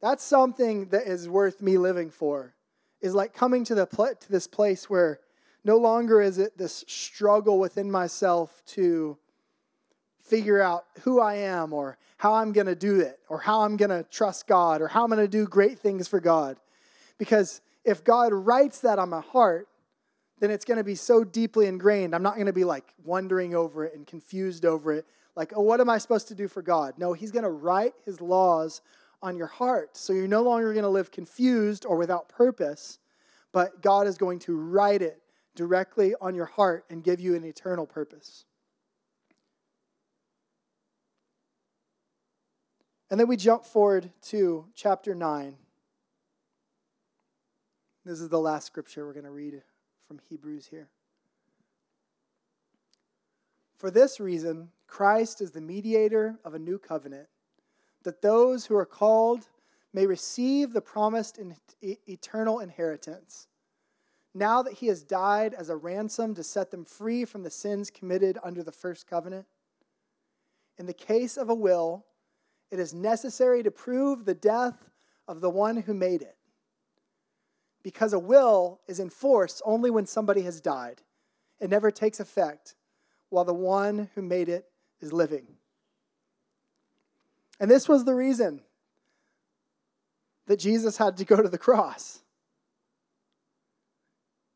That's 0.00 0.24
something 0.24 0.88
that 0.88 1.06
is 1.06 1.28
worth 1.28 1.62
me 1.62 1.78
living 1.78 2.10
for. 2.10 2.54
Is 3.00 3.14
like 3.14 3.34
coming 3.34 3.64
to 3.64 3.74
the 3.74 3.86
pl- 3.86 4.14
to 4.18 4.32
this 4.32 4.46
place 4.46 4.88
where 4.88 5.20
no 5.64 5.78
longer 5.78 6.20
is 6.20 6.38
it 6.38 6.56
this 6.56 6.84
struggle 6.86 7.58
within 7.58 7.90
myself 7.90 8.62
to 8.66 9.16
figure 10.20 10.60
out 10.60 10.84
who 11.02 11.20
I 11.20 11.34
am 11.34 11.72
or 11.72 11.98
how 12.16 12.34
I'm 12.34 12.52
going 12.52 12.66
to 12.66 12.74
do 12.74 13.00
it 13.00 13.18
or 13.28 13.38
how 13.38 13.62
I'm 13.62 13.76
going 13.76 13.90
to 13.90 14.04
trust 14.10 14.46
God 14.46 14.80
or 14.80 14.88
how 14.88 15.04
I'm 15.04 15.10
going 15.10 15.20
to 15.20 15.28
do 15.28 15.46
great 15.46 15.78
things 15.78 16.08
for 16.08 16.20
God. 16.20 16.56
Because 17.18 17.60
if 17.84 18.04
God 18.04 18.32
writes 18.32 18.80
that 18.80 18.98
on 18.98 19.10
my 19.10 19.20
heart, 19.20 19.68
then 20.40 20.50
it's 20.50 20.64
going 20.64 20.78
to 20.78 20.84
be 20.84 20.94
so 20.94 21.24
deeply 21.24 21.66
ingrained. 21.66 22.14
I'm 22.14 22.22
not 22.22 22.34
going 22.34 22.46
to 22.46 22.52
be 22.52 22.64
like 22.64 22.92
wondering 23.04 23.54
over 23.54 23.84
it 23.84 23.94
and 23.94 24.06
confused 24.06 24.64
over 24.64 24.92
it. 24.92 25.06
Like, 25.36 25.52
oh, 25.54 25.62
what 25.62 25.80
am 25.80 25.90
I 25.90 25.98
supposed 25.98 26.28
to 26.28 26.34
do 26.34 26.48
for 26.48 26.62
God? 26.62 26.94
No, 26.96 27.12
He's 27.12 27.30
going 27.30 27.44
to 27.44 27.50
write 27.50 27.94
His 28.04 28.20
laws 28.20 28.80
on 29.22 29.36
your 29.36 29.46
heart. 29.46 29.96
So 29.96 30.12
you're 30.12 30.28
no 30.28 30.42
longer 30.42 30.72
going 30.72 30.84
to 30.84 30.88
live 30.88 31.10
confused 31.10 31.84
or 31.86 31.96
without 31.96 32.28
purpose, 32.28 32.98
but 33.52 33.80
God 33.82 34.06
is 34.06 34.18
going 34.18 34.38
to 34.40 34.56
write 34.56 35.02
it 35.02 35.20
directly 35.54 36.14
on 36.20 36.34
your 36.34 36.46
heart 36.46 36.84
and 36.90 37.04
give 37.04 37.20
you 37.20 37.34
an 37.34 37.44
eternal 37.44 37.86
purpose. 37.86 38.44
And 43.10 43.20
then 43.20 43.28
we 43.28 43.36
jump 43.36 43.64
forward 43.64 44.10
to 44.22 44.66
chapter 44.74 45.14
9. 45.14 45.56
This 48.04 48.20
is 48.20 48.28
the 48.28 48.40
last 48.40 48.66
scripture 48.66 49.06
we're 49.06 49.12
going 49.12 49.24
to 49.24 49.30
read 49.30 49.62
from 50.08 50.20
Hebrews 50.28 50.66
here. 50.66 50.88
For 53.76 53.90
this 53.90 54.18
reason, 54.18 54.70
Christ 54.86 55.40
is 55.40 55.52
the 55.52 55.60
mediator 55.60 56.38
of 56.44 56.54
a 56.54 56.58
new 56.58 56.78
covenant, 56.78 57.28
that 58.02 58.22
those 58.22 58.66
who 58.66 58.76
are 58.76 58.86
called 58.86 59.48
may 59.92 60.06
receive 60.06 60.72
the 60.72 60.80
promised 60.80 61.38
eternal 61.82 62.60
inheritance 62.60 63.46
now 64.34 64.62
that 64.62 64.74
he 64.74 64.88
has 64.88 65.02
died 65.02 65.54
as 65.54 65.68
a 65.68 65.76
ransom 65.76 66.34
to 66.34 66.42
set 66.42 66.70
them 66.70 66.84
free 66.84 67.24
from 67.24 67.44
the 67.44 67.50
sins 67.50 67.90
committed 67.90 68.38
under 68.42 68.62
the 68.62 68.72
first 68.72 69.06
covenant? 69.06 69.46
In 70.76 70.86
the 70.86 70.92
case 70.92 71.36
of 71.36 71.48
a 71.48 71.54
will, 71.54 72.04
it 72.70 72.80
is 72.80 72.92
necessary 72.92 73.62
to 73.62 73.70
prove 73.70 74.24
the 74.24 74.34
death 74.34 74.90
of 75.28 75.40
the 75.40 75.50
one 75.50 75.76
who 75.76 75.94
made 75.94 76.22
it. 76.22 76.36
Because 77.82 78.12
a 78.12 78.18
will 78.18 78.80
is 78.88 78.98
in 78.98 79.10
force 79.10 79.62
only 79.64 79.90
when 79.90 80.06
somebody 80.06 80.42
has 80.42 80.60
died. 80.60 81.02
It 81.60 81.70
never 81.70 81.90
takes 81.90 82.18
effect 82.18 82.74
while 83.28 83.44
the 83.44 83.54
one 83.54 84.10
who 84.14 84.22
made 84.22 84.48
it 84.48 84.66
is 85.00 85.12
living. 85.12 85.46
And 87.60 87.70
this 87.70 87.88
was 87.88 88.04
the 88.04 88.14
reason 88.14 88.62
that 90.46 90.58
Jesus 90.58 90.96
had 90.96 91.16
to 91.18 91.24
go 91.24 91.40
to 91.40 91.48
the 91.48 91.58
cross. 91.58 92.20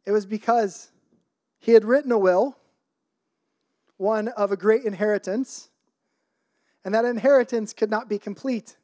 It 0.09 0.13
was 0.13 0.25
because 0.25 0.91
he 1.59 1.73
had 1.73 1.85
written 1.85 2.13
a 2.13 2.19
will, 2.19 2.57
one 3.99 4.29
of 4.29 4.51
a 4.51 4.57
great 4.57 4.85
inheritance, 4.85 5.69
and 6.83 6.95
that 6.95 7.05
inheritance 7.05 7.75
could 7.75 7.91
not 7.91 8.09
be 8.09 8.19
complete 8.19 8.79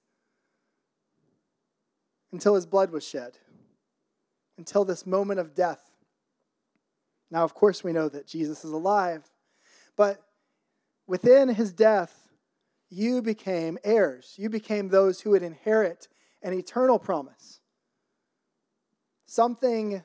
until 2.31 2.55
his 2.55 2.67
blood 2.67 2.91
was 2.91 3.09
shed, 3.09 3.39
until 4.59 4.85
this 4.85 5.07
moment 5.07 5.41
of 5.41 5.55
death. 5.55 5.93
Now, 7.31 7.43
of 7.43 7.55
course, 7.55 7.83
we 7.83 7.95
know 7.95 8.11
that 8.11 8.27
Jesus 8.27 8.63
is 8.63 8.73
alive, 8.73 9.25
but 9.97 10.23
within 11.07 11.49
his 11.49 11.73
death, 11.73 12.29
you 12.91 13.23
became 13.23 13.79
heirs. 13.83 14.35
You 14.37 14.51
became 14.51 14.91
those 14.91 15.23
who 15.23 15.31
would 15.31 15.43
inherit 15.43 16.07
an 16.43 16.53
eternal 16.53 16.99
promise. 16.99 17.61
Something 19.25 20.05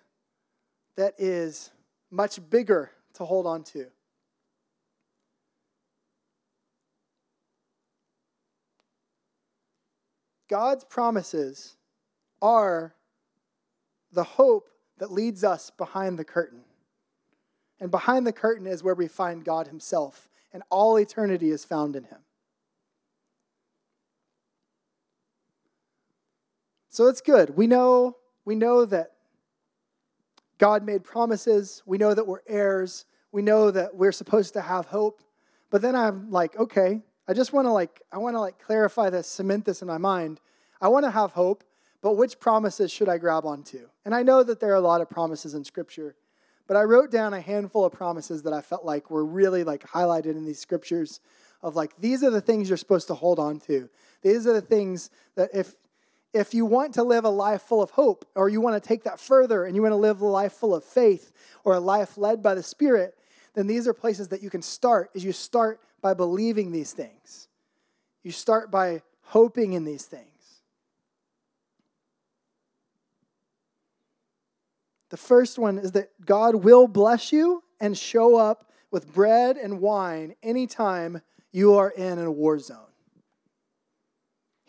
that 0.99 1.15
is 1.17 1.71
much 2.11 2.41
bigger 2.49 2.91
to 3.13 3.23
hold 3.23 3.47
on 3.47 3.63
to. 3.63 3.85
God's 10.49 10.83
promises 10.83 11.77
are 12.41 12.93
the 14.11 14.25
hope 14.25 14.67
that 14.97 15.09
leads 15.09 15.45
us 15.45 15.69
behind 15.69 16.19
the 16.19 16.25
curtain. 16.25 16.65
And 17.79 17.89
behind 17.89 18.27
the 18.27 18.33
curtain 18.33 18.67
is 18.67 18.83
where 18.83 18.93
we 18.93 19.07
find 19.07 19.45
God 19.45 19.67
Himself, 19.67 20.27
and 20.51 20.63
all 20.69 20.97
eternity 20.97 21.49
is 21.49 21.63
found 21.63 21.95
in 21.95 22.03
Him. 22.03 22.19
So 26.89 27.07
it's 27.07 27.21
good. 27.21 27.55
We 27.55 27.67
know, 27.67 28.17
we 28.43 28.55
know 28.55 28.83
that 28.83 29.13
God 30.59 30.85
made 30.85 31.03
promises. 31.03 31.81
We 31.85 31.97
know 31.97 32.13
that 32.13 32.27
we're 32.27 32.41
heirs. 32.47 33.05
We 33.31 33.41
know 33.41 33.71
that 33.71 33.95
we're 33.95 34.11
supposed 34.11 34.53
to 34.53 34.61
have 34.61 34.85
hope. 34.85 35.23
But 35.71 35.81
then 35.81 35.95
I'm 35.95 36.29
like, 36.29 36.55
okay, 36.57 37.01
I 37.27 37.33
just 37.33 37.53
want 37.53 37.65
to 37.65 37.71
like 37.71 38.01
I 38.11 38.17
want 38.17 38.35
to 38.35 38.39
like 38.39 38.59
clarify 38.59 39.09
this, 39.09 39.27
cement 39.27 39.65
this 39.65 39.81
in 39.81 39.87
my 39.87 39.97
mind. 39.97 40.41
I 40.81 40.87
want 40.89 41.05
to 41.05 41.11
have 41.11 41.31
hope, 41.31 41.63
but 42.01 42.13
which 42.13 42.39
promises 42.39 42.91
should 42.91 43.09
I 43.09 43.17
grab 43.17 43.45
onto? 43.45 43.87
And 44.05 44.13
I 44.13 44.23
know 44.23 44.43
that 44.43 44.59
there 44.59 44.71
are 44.71 44.75
a 44.75 44.81
lot 44.81 45.01
of 45.01 45.09
promises 45.09 45.53
in 45.53 45.63
scripture, 45.63 46.15
but 46.67 46.77
I 46.77 46.83
wrote 46.83 47.11
down 47.11 47.33
a 47.33 47.41
handful 47.41 47.85
of 47.85 47.91
promises 47.91 48.43
that 48.43 48.53
I 48.53 48.61
felt 48.61 48.85
like 48.85 49.11
were 49.11 49.25
really 49.25 49.63
like 49.63 49.85
highlighted 49.85 50.31
in 50.31 50.45
these 50.45 50.59
scriptures 50.59 51.19
of 51.61 51.75
like 51.75 51.95
these 51.99 52.23
are 52.23 52.29
the 52.29 52.41
things 52.41 52.69
you're 52.69 52.77
supposed 52.77 53.07
to 53.07 53.13
hold 53.13 53.39
on 53.39 53.59
to. 53.61 53.89
These 54.21 54.47
are 54.47 54.53
the 54.53 54.61
things 54.61 55.09
that 55.35 55.49
if 55.53 55.75
if 56.33 56.53
you 56.53 56.65
want 56.65 56.93
to 56.93 57.03
live 57.03 57.25
a 57.25 57.29
life 57.29 57.63
full 57.63 57.81
of 57.81 57.91
hope 57.91 58.25
or 58.35 58.49
you 58.49 58.61
want 58.61 58.81
to 58.81 58.87
take 58.87 59.03
that 59.03 59.19
further 59.19 59.65
and 59.65 59.75
you 59.75 59.81
want 59.81 59.91
to 59.91 59.97
live 59.97 60.21
a 60.21 60.27
life 60.27 60.53
full 60.53 60.75
of 60.75 60.83
faith 60.83 61.31
or 61.63 61.73
a 61.73 61.79
life 61.79 62.17
led 62.17 62.43
by 62.43 62.53
the 62.53 62.63
spirit, 62.63 63.17
then 63.55 63.67
these 63.67 63.87
are 63.87 63.93
places 63.93 64.27
that 64.29 64.43
you 64.43 64.49
can 64.49 64.61
start 64.61 65.09
is 65.13 65.23
you 65.23 65.31
start 65.31 65.79
by 66.01 66.13
believing 66.13 66.71
these 66.71 66.93
things. 66.93 67.47
You 68.23 68.31
start 68.31 68.69
by 68.69 69.01
hoping 69.21 69.73
in 69.73 69.85
these 69.85 70.05
things. 70.05 70.25
The 75.09 75.17
first 75.17 75.57
one 75.57 75.79
is 75.79 75.93
that 75.93 76.09
God 76.23 76.55
will 76.55 76.87
bless 76.87 77.31
you 77.31 77.63
and 77.79 77.97
show 77.97 78.35
up 78.35 78.71
with 78.91 79.11
bread 79.11 79.57
and 79.57 79.81
wine 79.81 80.35
anytime 80.43 81.21
you 81.51 81.75
are 81.75 81.89
in 81.89 82.19
a 82.19 82.31
war 82.31 82.59
zone. 82.59 82.88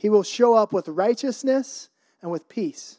He 0.01 0.09
will 0.09 0.22
show 0.22 0.55
up 0.55 0.72
with 0.72 0.88
righteousness 0.88 1.90
and 2.22 2.30
with 2.30 2.48
peace. 2.48 2.96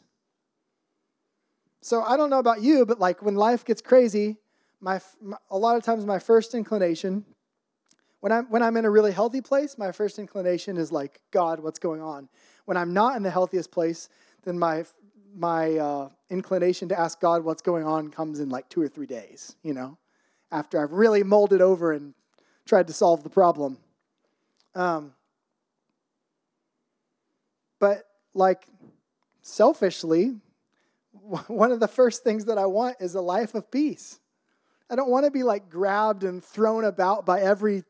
So 1.82 2.04
I 2.04 2.16
don't 2.16 2.30
know 2.30 2.38
about 2.38 2.62
you, 2.62 2.86
but 2.86 3.00
like 3.00 3.24
when 3.24 3.34
life 3.34 3.66
gets 3.66 3.82
crazy, 3.82 4.38
my, 4.80 5.02
my, 5.20 5.38
a 5.50 5.58
lot 5.58 5.78
of 5.78 5.84
times 5.84 6.06
my 6.06 6.20
first 6.20 6.54
inclination 6.54 7.26
when 8.20 8.32
I'm 8.32 8.46
when 8.52 8.62
I'm 8.62 8.78
in 8.78 8.86
a 8.86 8.90
really 8.90 9.12
healthy 9.12 9.42
place, 9.42 9.78
my 9.78 9.92
first 9.92 10.20
inclination 10.20 10.78
is 10.78 10.92
like, 10.92 11.20
God, 11.32 11.60
what's 11.60 11.80
going 11.80 12.02
on? 12.02 12.30
When 12.66 12.78
I'm 12.78 12.94
not 12.94 13.18
in 13.18 13.24
the 13.24 13.32
healthiest 13.32 13.72
place, 13.72 14.10
then 14.44 14.58
my 14.58 14.86
my 15.36 15.78
uh, 15.78 16.10
inclination 16.30 16.88
to 16.90 17.00
ask 17.00 17.20
God 17.20 17.44
what's 17.44 17.64
going 17.64 17.84
on 17.84 18.10
comes 18.10 18.40
in 18.40 18.50
like 18.50 18.70
two 18.70 18.82
or 18.82 18.88
three 18.88 19.08
days, 19.08 19.56
you 19.64 19.74
know, 19.74 19.98
after 20.52 20.82
I've 20.82 20.92
really 20.92 21.24
molded 21.24 21.62
over 21.62 21.94
and 21.94 22.14
tried 22.66 22.88
to 22.88 22.94
solve 22.94 23.24
the 23.24 23.30
problem. 23.30 23.78
Um, 24.76 25.14
but 27.82 28.06
like 28.34 28.68
selfishly, 29.42 30.36
one 31.48 31.74
of 31.74 31.82
the 31.82 31.88
first 31.88 32.24
things 32.24 32.46
that 32.46 32.58
I 32.58 32.68
want 32.68 32.98
is 33.02 33.16
a 33.16 33.22
life 33.22 33.56
of 33.56 33.70
peace. 33.70 34.20
I 34.90 34.96
don't 34.96 35.10
want 35.10 35.26
to 35.26 35.32
be 35.32 35.44
like 35.44 35.70
grabbed 35.70 36.24
and 36.24 36.44
thrown 36.44 36.86
about 36.86 37.26
by 37.26 37.42
every 37.42 37.84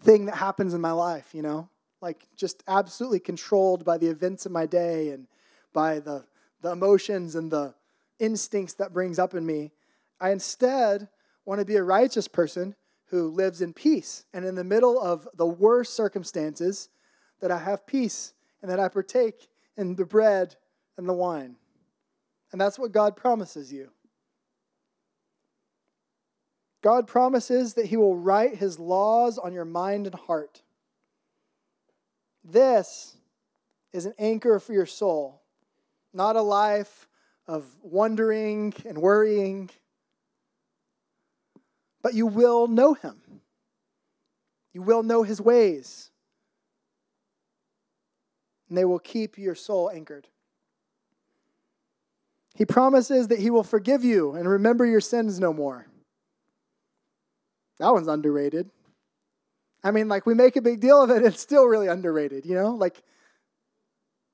thing 0.00 0.24
that 0.26 0.36
happens 0.36 0.72
in 0.72 0.80
my 0.80 0.92
life, 0.92 1.28
you 1.34 1.42
know? 1.42 1.68
Like 2.00 2.26
just 2.36 2.64
absolutely 2.66 3.20
controlled 3.20 3.84
by 3.84 3.98
the 3.98 4.08
events 4.08 4.46
of 4.46 4.52
my 4.52 4.66
day 4.66 5.10
and 5.10 5.26
by 5.72 6.00
the, 6.00 6.24
the 6.62 6.72
emotions 6.72 7.36
and 7.36 7.50
the 7.50 7.74
instincts 8.18 8.74
that 8.74 8.94
brings 8.94 9.18
up 9.18 9.34
in 9.34 9.44
me. 9.44 9.72
I 10.20 10.30
instead 10.30 11.08
want 11.44 11.60
to 11.60 11.66
be 11.66 11.76
a 11.76 11.82
righteous 11.82 12.28
person 12.28 12.76
who 13.06 13.28
lives 13.28 13.60
in 13.60 13.74
peace 13.74 14.24
and 14.32 14.44
in 14.44 14.54
the 14.54 14.64
middle 14.64 14.98
of 14.98 15.28
the 15.34 15.46
worst 15.46 15.94
circumstances 15.94 16.88
that 17.40 17.50
I 17.50 17.58
have 17.58 17.86
peace 17.86 18.32
and 18.62 18.70
that 18.70 18.80
I 18.80 18.88
partake 18.88 19.48
in 19.76 19.96
the 19.96 20.06
bread 20.06 20.56
and 20.96 21.08
the 21.08 21.12
wine. 21.12 21.56
And 22.52 22.60
that's 22.60 22.78
what 22.78 22.92
God 22.92 23.16
promises 23.16 23.72
you. 23.72 23.90
God 26.82 27.06
promises 27.06 27.74
that 27.74 27.86
He 27.86 27.96
will 27.96 28.16
write 28.16 28.56
His 28.56 28.78
laws 28.78 29.38
on 29.38 29.52
your 29.52 29.64
mind 29.64 30.06
and 30.06 30.14
heart. 30.14 30.62
This 32.44 33.16
is 33.92 34.06
an 34.06 34.14
anchor 34.18 34.58
for 34.58 34.72
your 34.72 34.86
soul, 34.86 35.42
not 36.12 36.36
a 36.36 36.42
life 36.42 37.08
of 37.46 37.64
wondering 37.82 38.74
and 38.84 38.98
worrying, 38.98 39.70
but 42.02 42.14
you 42.14 42.26
will 42.26 42.66
know 42.66 42.94
Him. 42.94 43.20
You 44.72 44.82
will 44.82 45.02
know 45.02 45.22
His 45.22 45.40
ways, 45.40 46.10
and 48.72 48.78
they 48.78 48.86
will 48.86 48.98
keep 48.98 49.36
your 49.36 49.54
soul 49.54 49.90
anchored. 49.90 50.28
He 52.54 52.64
promises 52.64 53.28
that 53.28 53.38
He 53.38 53.50
will 53.50 53.64
forgive 53.64 54.02
you 54.02 54.32
and 54.32 54.48
remember 54.48 54.86
your 54.86 55.02
sins 55.02 55.38
no 55.38 55.52
more. 55.52 55.88
That 57.78 57.92
one's 57.92 58.08
underrated. 58.08 58.70
I 59.84 59.90
mean, 59.90 60.08
like, 60.08 60.24
we 60.24 60.32
make 60.32 60.56
a 60.56 60.62
big 60.62 60.80
deal 60.80 61.02
of 61.02 61.10
it, 61.10 61.22
it's 61.22 61.42
still 61.42 61.66
really 61.66 61.86
underrated, 61.86 62.46
you 62.46 62.54
know? 62.54 62.70
Like, 62.70 63.02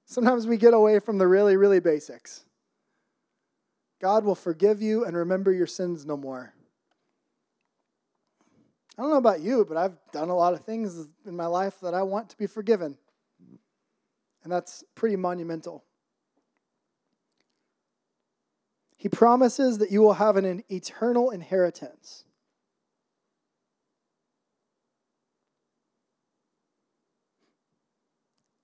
sometimes 0.07 0.47
we 0.47 0.57
get 0.57 0.72
away 0.72 1.01
from 1.01 1.18
the 1.18 1.26
really, 1.26 1.57
really 1.57 1.80
basics. 1.80 2.45
God 4.01 4.24
will 4.24 4.36
forgive 4.36 4.80
you 4.80 5.05
and 5.05 5.16
remember 5.16 5.51
your 5.51 5.66
sins 5.66 6.07
no 6.07 6.16
more. 6.16 6.55
I 8.97 9.03
don't 9.03 9.11
know 9.11 9.16
about 9.16 9.41
you, 9.41 9.66
but 9.68 9.76
I've 9.76 9.99
done 10.12 10.28
a 10.28 10.36
lot 10.36 10.55
of 10.55 10.61
things 10.61 11.09
in 11.26 11.34
my 11.34 11.47
life 11.47 11.80
that 11.82 11.93
I 11.93 12.05
want 12.05 12.28
to 12.28 12.39
be 12.39 12.47
forgiven. 12.47 12.99
And 14.49 14.53
that's 14.55 14.82
pretty 14.94 15.16
monumental. 15.16 15.84
He 18.96 19.11
promises 19.11 19.76
that 19.76 19.90
you 19.90 20.01
will 20.01 20.14
have 20.14 20.36
an 20.36 20.64
eternal 20.70 21.28
inheritance. 21.28 22.24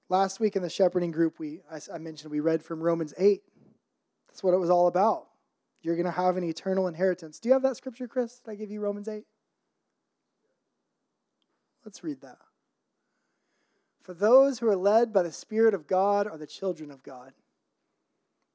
Last 0.09 0.41
week 0.41 0.57
in 0.57 0.63
the 0.63 0.71
shepherding 0.71 1.11
group, 1.11 1.39
we 1.39 1.61
I, 1.71 1.99
mentioned 1.99 2.31
we 2.31 2.41
read 2.41 2.63
from 2.63 2.83
Romans 2.83 3.13
8. 3.19 3.43
That's 4.29 4.43
what 4.43 4.55
it 4.55 4.59
was 4.59 4.71
all 4.71 4.87
about. 4.87 5.27
You're 5.83 5.97
going 5.97 6.07
to 6.07 6.13
have 6.13 6.39
an 6.39 6.45
eternal 6.45 6.89
inheritance. 6.89 7.39
Do 7.39 7.51
you 7.51 7.53
have 7.53 7.63
that 7.63 7.77
scripture, 7.77 8.09
Chris? 8.09 8.39
Did 8.39 8.53
I 8.53 8.55
give 8.55 8.71
you 8.71 8.81
Romans 8.81 9.07
8? 9.07 9.23
Let's 11.85 12.03
read 12.03 12.23
that. 12.23 12.39
For 14.05 14.15
those 14.15 14.61
who 14.61 14.69
are 14.69 14.77
led 14.77 15.13
by 15.13 15.23
the 15.23 15.33
Spirit 15.33 15.75
of 15.75 15.89
God 15.89 16.29
are 16.29 16.39
the 16.39 16.47
children 16.47 16.93
of 16.93 17.03
God. 17.03 17.33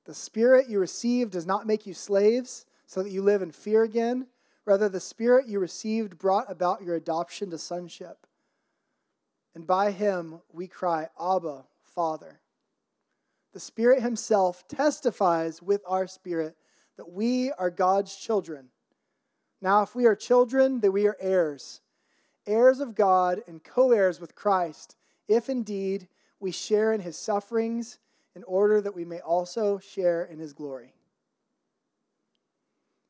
The 0.06 0.14
Spirit 0.14 0.70
you 0.70 0.80
received 0.80 1.34
does 1.34 1.46
not 1.46 1.68
make 1.68 1.86
you 1.86 1.94
slaves 1.94 2.66
so 2.86 3.04
that 3.04 3.12
you 3.12 3.22
live 3.22 3.42
in 3.42 3.52
fear 3.52 3.84
again. 3.84 4.28
Rather, 4.64 4.88
the 4.88 5.02
Spirit 5.02 5.48
you 5.48 5.60
received 5.60 6.18
brought 6.18 6.50
about 6.50 6.84
your 6.84 6.96
adoption 6.96 7.50
to 7.50 7.58
sonship 7.58 8.26
and 9.56 9.66
by 9.66 9.92
him 9.92 10.40
we 10.52 10.68
cry, 10.68 11.10
Abba, 11.20 11.66
Father. 11.84 12.40
The 13.54 13.60
Spirit 13.60 14.02
Himself 14.02 14.68
testifies 14.68 15.62
with 15.62 15.82
our 15.88 16.08
spirit 16.08 16.56
that 16.98 17.12
we 17.12 17.52
are 17.52 17.70
God's 17.70 18.16
children. 18.16 18.70
Now, 19.62 19.82
if 19.82 19.96
we 19.96 20.06
are 20.06 20.16
children, 20.16 20.80
then 20.80 20.94
we 20.94 21.08
are 21.08 21.18
heirs, 21.20 21.82
heirs 22.46 22.80
of 22.80 22.96
God 22.96 23.42
and 23.48 23.64
co 23.64 23.92
heirs 23.92 24.22
with 24.22 24.36
Christ, 24.36 24.96
if 25.30 25.48
indeed 25.48 26.10
we 26.42 26.52
share 26.52 26.92
in 26.92 27.00
His 27.00 27.18
sufferings, 27.18 28.00
in 28.36 28.44
order 28.44 28.80
that 28.82 28.96
we 28.96 29.06
may 29.06 29.20
also 29.20 29.80
share 29.80 30.24
in 30.26 30.40
His 30.40 30.54
glory. 30.54 30.94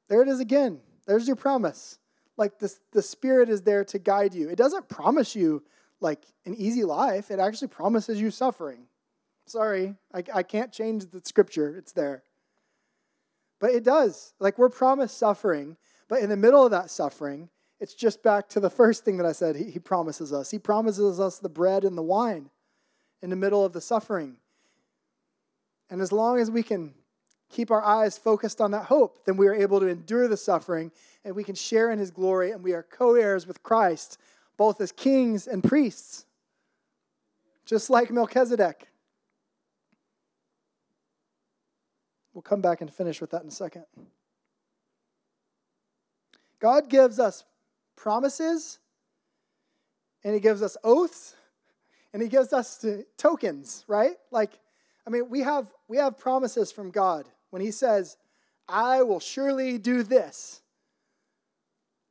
There 0.08 0.22
it 0.22 0.28
is 0.28 0.40
again. 0.40 0.80
There's 1.06 1.28
your 1.28 1.36
promise. 1.36 1.98
Like 2.38 2.60
the, 2.60 2.74
the 2.92 3.02
Spirit 3.02 3.50
is 3.50 3.62
there 3.62 3.84
to 3.86 4.00
guide 4.00 4.34
you. 4.34 4.50
It 4.50 4.56
doesn't 4.56 4.90
promise 4.90 5.36
you 5.36 5.64
like 6.00 6.22
an 6.46 6.56
easy 6.56 6.84
life. 6.84 7.32
It 7.32 7.40
actually 7.40 7.68
promises 7.68 8.20
you 8.20 8.32
suffering. 8.32 8.86
Sorry, 9.46 9.96
I, 10.14 10.24
I 10.34 10.44
can't 10.44 10.72
change 10.72 11.10
the 11.10 11.22
scripture, 11.24 11.76
it's 11.78 11.92
there. 11.92 12.24
But 13.60 13.72
it 13.72 13.84
does. 13.84 14.34
Like 14.40 14.58
we're 14.58 14.70
promised 14.70 15.18
suffering, 15.18 15.76
but 16.08 16.22
in 16.22 16.30
the 16.30 16.38
middle 16.38 16.64
of 16.64 16.72
that 16.72 16.90
suffering, 16.90 17.50
it's 17.80 17.94
just 17.94 18.22
back 18.22 18.50
to 18.50 18.60
the 18.60 18.70
first 18.70 19.06
thing 19.06 19.18
that 19.18 19.26
I 19.26 19.32
said 19.32 19.56
he, 19.56 19.66
he 19.72 19.80
promises 19.80 20.34
us. 20.34 20.52
He 20.52 20.60
promises 20.60 21.20
us 21.20 21.40
the 21.40 21.50
bread 21.50 21.84
and 21.84 21.98
the 21.98 22.04
wine 22.04 22.50
in 23.22 23.30
the 23.30 23.36
middle 23.36 23.64
of 23.64 23.74
the 23.74 23.82
suffering. 23.82 24.38
And 25.90 26.02
as 26.02 26.12
long 26.12 26.40
as 26.40 26.52
we 26.52 26.62
can 26.62 26.94
keep 27.50 27.72
our 27.72 27.84
eyes 27.84 28.18
focused 28.18 28.62
on 28.62 28.72
that 28.72 28.86
hope, 28.86 29.26
then 29.26 29.38
we 29.38 29.48
are 29.48 29.54
able 29.54 29.80
to 29.80 29.88
endure 29.88 30.28
the 30.28 30.38
suffering 30.38 30.92
and 31.24 31.36
we 31.36 31.44
can 31.44 31.56
share 31.56 31.92
in 31.92 32.00
his 32.00 32.12
glory, 32.12 32.52
and 32.52 32.64
we 32.64 32.74
are 32.74 32.84
co 32.84 33.16
heirs 33.16 33.46
with 33.46 33.62
Christ, 33.62 34.18
both 34.56 34.80
as 34.80 34.92
kings 34.92 35.48
and 35.48 35.64
priests, 35.64 36.26
just 37.66 37.90
like 37.90 38.10
Melchizedek. 38.10 38.88
We'll 42.34 42.42
come 42.42 42.62
back 42.62 42.80
and 42.80 42.92
finish 42.92 43.20
with 43.20 43.32
that 43.32 43.42
in 43.42 43.50
a 43.50 43.52
second. 43.52 43.84
God 46.60 46.90
gives 46.90 47.20
us 47.20 47.44
promises, 48.00 48.80
and 50.24 50.34
He 50.34 50.40
gives 50.40 50.62
us 50.62 50.78
oaths, 50.84 51.36
and 52.14 52.22
He 52.22 52.30
gives 52.30 52.54
us 52.54 52.86
tokens, 53.18 53.84
right? 53.88 54.16
Like, 54.32 54.52
I 55.06 55.10
mean, 55.10 55.30
we 55.30 55.42
have 55.42 55.68
we 55.88 55.98
have 55.98 56.18
promises 56.18 56.72
from 56.72 56.92
God 56.92 57.28
when 57.50 57.62
He 57.62 57.72
says, 57.72 58.18
"I 58.68 59.04
will 59.04 59.20
surely 59.20 59.78
do 59.78 60.04
this." 60.04 60.62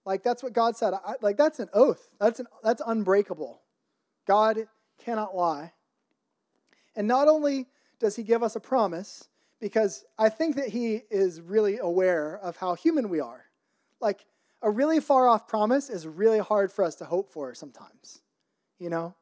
Like 0.04 0.22
that's 0.22 0.42
what 0.42 0.52
God 0.52 0.76
said. 0.76 0.94
I, 0.94 1.14
like 1.20 1.36
that's 1.36 1.58
an 1.58 1.68
oath. 1.74 2.10
That's 2.20 2.40
an 2.40 2.46
that's 2.62 2.82
unbreakable. 2.86 3.60
God 4.26 4.66
cannot 4.98 5.36
lie. 5.36 5.72
And 6.96 7.06
not 7.08 7.28
only 7.28 7.66
does 7.98 8.16
He 8.16 8.22
give 8.22 8.42
us 8.42 8.56
a 8.56 8.60
promise, 8.60 9.28
because 9.60 10.04
I 10.18 10.28
think 10.28 10.56
that 10.56 10.68
He 10.68 11.02
is 11.10 11.40
really 11.40 11.78
aware 11.78 12.38
of 12.38 12.56
how 12.56 12.74
human 12.74 13.08
we 13.08 13.20
are. 13.20 13.44
Like 14.00 14.24
a 14.62 14.70
really 14.70 15.00
far 15.00 15.28
off 15.28 15.46
promise 15.46 15.88
is 15.88 16.06
really 16.06 16.38
hard 16.38 16.72
for 16.72 16.84
us 16.84 16.96
to 16.96 17.04
hope 17.04 17.30
for 17.30 17.54
sometimes. 17.54 18.22
You 18.78 18.90
know? 18.90 19.14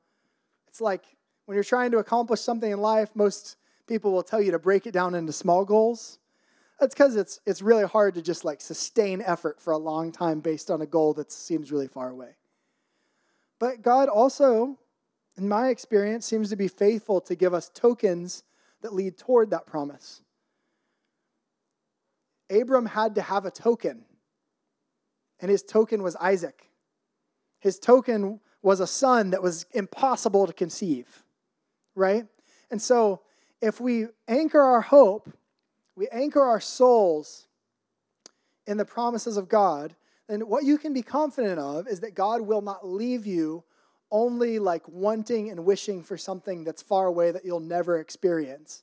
It's 0.68 0.80
like 0.80 1.05
when 1.45 1.55
you're 1.55 1.64
trying 1.64 1.91
to 1.93 1.99
accomplish 1.99 2.41
something 2.41 2.70
in 2.70 2.80
life, 2.80 3.11
most 3.14 3.57
people 3.87 4.12
will 4.12 4.22
tell 4.22 4.41
you 4.41 4.51
to 4.53 4.59
break 4.59 4.87
it 4.87 4.93
down 4.93 5.14
into 5.14 5.32
small 5.32 5.64
goals. 5.64 6.18
That's 6.80 6.95
because 6.95 7.16
it's, 7.16 7.41
it's 7.47 7.62
really 7.62 7.84
hard 7.84 8.14
to 8.14 8.22
just 8.22 8.45
like 8.45 8.61
sustain 8.61 9.22
effort 9.22 9.61
for 9.61 9.72
a 9.72 9.78
long 9.78 10.12
time 10.12 10.41
based 10.41 10.70
on 10.70 10.82
a 10.82 10.87
goal 10.87 11.14
that 11.14 11.32
seems 11.32 11.72
really 11.72 11.89
far 11.89 12.11
away. 12.11 12.37
But 13.59 13.80
God 13.80 14.09
also, 14.09 14.78
in 15.39 15.49
my 15.49 15.68
experience, 15.68 16.26
seems 16.26 16.51
to 16.51 16.57
be 16.57 16.68
faithful 16.68 17.20
to 17.22 17.34
give 17.34 17.55
us 17.55 17.70
tokens 17.72 18.43
that 18.82 18.93
lead 18.93 19.16
toward 19.16 19.51
that 19.51 19.66
promise. 19.66 20.20
Abram 22.51 22.87
had 22.87 23.14
to 23.14 23.22
have 23.22 23.47
a 23.47 23.51
token 23.51 24.05
and 25.41 25.51
his 25.51 25.62
token 25.62 26.03
was 26.03 26.16
Isaac. 26.16 26.70
His 27.61 27.78
token 27.78 28.41
was 28.62 28.80
a 28.80 28.87
son 28.87 29.30
that 29.30 29.43
was 29.43 29.66
impossible 29.72 30.47
to 30.47 30.53
conceive, 30.53 31.22
right? 31.95 32.26
And 32.70 32.80
so, 32.80 33.20
if 33.61 33.80
we 33.80 34.07
anchor 34.28 34.61
our 34.61 34.80
hope, 34.80 35.32
we 35.95 36.09
anchor 36.09 36.43
our 36.43 36.61
souls 36.61 37.47
in 38.66 38.76
the 38.76 38.84
promises 38.84 39.37
of 39.37 39.49
God, 39.49 39.95
then 40.28 40.41
what 40.43 40.64
you 40.64 40.78
can 40.78 40.93
be 40.93 41.03
confident 41.03 41.59
of 41.59 41.87
is 41.87 42.01
that 42.01 42.14
God 42.14 42.43
will 42.43 42.61
not 42.61 42.87
leave 42.87 43.26
you 43.26 43.64
only 44.11 44.59
like 44.59 44.87
wanting 44.89 45.51
and 45.51 45.64
wishing 45.64 46.03
for 46.03 46.16
something 46.16 46.64
that's 46.64 46.82
far 46.82 47.07
away 47.07 47.30
that 47.30 47.45
you'll 47.45 47.61
never 47.61 47.99
experience. 47.99 48.82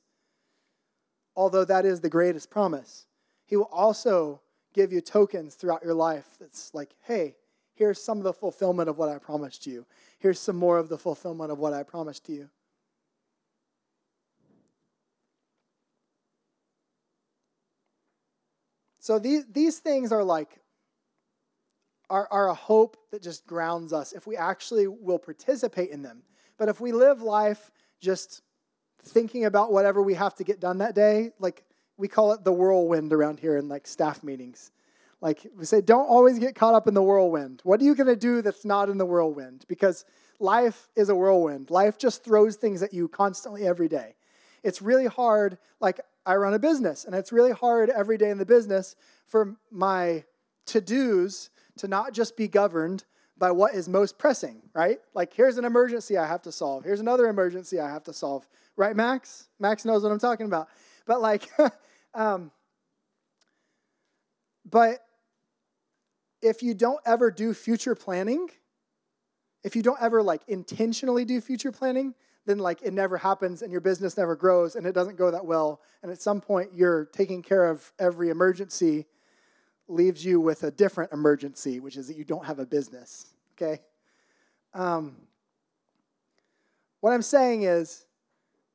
Although 1.36 1.64
that 1.64 1.84
is 1.84 2.00
the 2.00 2.08
greatest 2.08 2.50
promise, 2.50 3.06
He 3.46 3.56
will 3.56 3.70
also 3.72 4.40
give 4.74 4.92
you 4.92 5.00
tokens 5.00 5.54
throughout 5.54 5.82
your 5.82 5.94
life 5.94 6.26
that's 6.38 6.74
like, 6.74 6.90
hey, 7.02 7.36
here's 7.74 8.02
some 8.02 8.18
of 8.18 8.24
the 8.24 8.32
fulfillment 8.32 8.88
of 8.88 8.98
what 8.98 9.08
I 9.08 9.18
promised 9.18 9.66
you. 9.66 9.86
Here's 10.18 10.38
some 10.38 10.56
more 10.56 10.78
of 10.78 10.88
the 10.88 10.98
fulfillment 10.98 11.50
of 11.50 11.58
what 11.58 11.72
I 11.72 11.82
promised 11.82 12.28
you. 12.28 12.50
So 18.98 19.18
these, 19.18 19.44
these 19.52 19.78
things 19.78 20.12
are 20.12 20.24
like, 20.24 20.60
are, 22.10 22.28
are 22.30 22.48
a 22.48 22.54
hope 22.54 22.96
that 23.10 23.22
just 23.22 23.46
grounds 23.46 23.92
us 23.92 24.12
if 24.12 24.26
we 24.26 24.36
actually 24.36 24.86
will 24.86 25.18
participate 25.18 25.90
in 25.90 26.02
them. 26.02 26.22
But 26.58 26.68
if 26.68 26.80
we 26.80 26.92
live 26.92 27.22
life 27.22 27.70
just 28.00 28.42
thinking 29.02 29.44
about 29.44 29.72
whatever 29.72 30.02
we 30.02 30.14
have 30.14 30.34
to 30.36 30.44
get 30.44 30.60
done 30.60 30.78
that 30.78 30.94
day, 30.94 31.30
like 31.38 31.64
we 31.96 32.08
call 32.08 32.32
it 32.32 32.44
the 32.44 32.52
whirlwind 32.52 33.12
around 33.12 33.40
here 33.40 33.56
in 33.56 33.68
like 33.68 33.86
staff 33.86 34.22
meetings. 34.22 34.70
Like 35.20 35.46
we 35.56 35.64
say, 35.64 35.80
don't 35.80 36.06
always 36.06 36.38
get 36.38 36.54
caught 36.54 36.74
up 36.74 36.86
in 36.86 36.94
the 36.94 37.02
whirlwind. 37.02 37.60
What 37.64 37.80
are 37.80 37.84
you 37.84 37.94
going 37.94 38.08
to 38.08 38.16
do 38.16 38.42
that's 38.42 38.64
not 38.64 38.90
in 38.90 38.98
the 38.98 39.06
whirlwind? 39.06 39.64
Because 39.68 40.04
life 40.38 40.88
is 40.96 41.08
a 41.08 41.14
whirlwind. 41.14 41.70
Life 41.70 41.98
just 41.98 42.24
throws 42.24 42.56
things 42.56 42.82
at 42.82 42.92
you 42.92 43.08
constantly 43.08 43.66
every 43.66 43.88
day. 43.88 44.16
It's 44.62 44.82
really 44.82 45.06
hard. 45.06 45.58
Like 45.80 46.00
I 46.26 46.36
run 46.36 46.54
a 46.54 46.58
business, 46.58 47.04
and 47.04 47.14
it's 47.14 47.32
really 47.32 47.52
hard 47.52 47.90
every 47.90 48.18
day 48.18 48.30
in 48.30 48.38
the 48.38 48.46
business 48.46 48.96
for 49.26 49.56
my 49.70 50.24
to 50.66 50.80
dos 50.80 51.50
to 51.78 51.88
not 51.88 52.12
just 52.12 52.36
be 52.36 52.48
governed 52.48 53.04
by 53.36 53.50
what 53.50 53.74
is 53.74 53.88
most 53.88 54.18
pressing, 54.18 54.62
right? 54.74 54.98
Like 55.12 55.32
here's 55.34 55.58
an 55.58 55.64
emergency 55.64 56.16
I 56.16 56.26
have 56.26 56.42
to 56.42 56.52
solve. 56.52 56.84
Here's 56.84 57.00
another 57.00 57.28
emergency 57.28 57.80
I 57.80 57.90
have 57.90 58.04
to 58.04 58.12
solve. 58.12 58.46
Right, 58.76 58.96
Max? 58.96 59.48
Max 59.60 59.84
knows 59.84 60.02
what 60.02 60.12
I'm 60.12 60.18
talking 60.18 60.46
about. 60.46 60.68
But 61.06 61.20
like, 61.20 61.48
um, 62.14 62.50
but 64.68 65.00
if 66.42 66.62
you 66.62 66.74
don't 66.74 67.00
ever 67.06 67.30
do 67.30 67.54
future 67.54 67.94
planning, 67.94 68.48
if 69.62 69.74
you 69.74 69.82
don't 69.82 70.00
ever 70.00 70.22
like 70.22 70.42
intentionally 70.46 71.24
do 71.24 71.40
future 71.40 71.72
planning, 71.72 72.14
then 72.46 72.58
like 72.58 72.82
it 72.82 72.92
never 72.92 73.16
happens 73.16 73.62
and 73.62 73.72
your 73.72 73.80
business 73.80 74.16
never 74.16 74.36
grows 74.36 74.76
and 74.76 74.86
it 74.86 74.92
doesn't 74.92 75.16
go 75.16 75.30
that 75.30 75.44
well. 75.44 75.80
And 76.02 76.12
at 76.12 76.20
some 76.20 76.40
point, 76.40 76.70
you're 76.74 77.06
taking 77.06 77.42
care 77.42 77.64
of 77.64 77.92
every 77.98 78.28
emergency, 78.28 79.06
leaves 79.88 80.24
you 80.24 80.40
with 80.40 80.62
a 80.62 80.70
different 80.70 81.12
emergency, 81.12 81.80
which 81.80 81.96
is 81.96 82.08
that 82.08 82.16
you 82.16 82.24
don't 82.24 82.44
have 82.44 82.58
a 82.58 82.66
business. 82.66 83.32
Okay? 83.52 83.80
Um, 84.74 85.16
what 87.00 87.12
I'm 87.12 87.22
saying 87.22 87.62
is, 87.62 88.04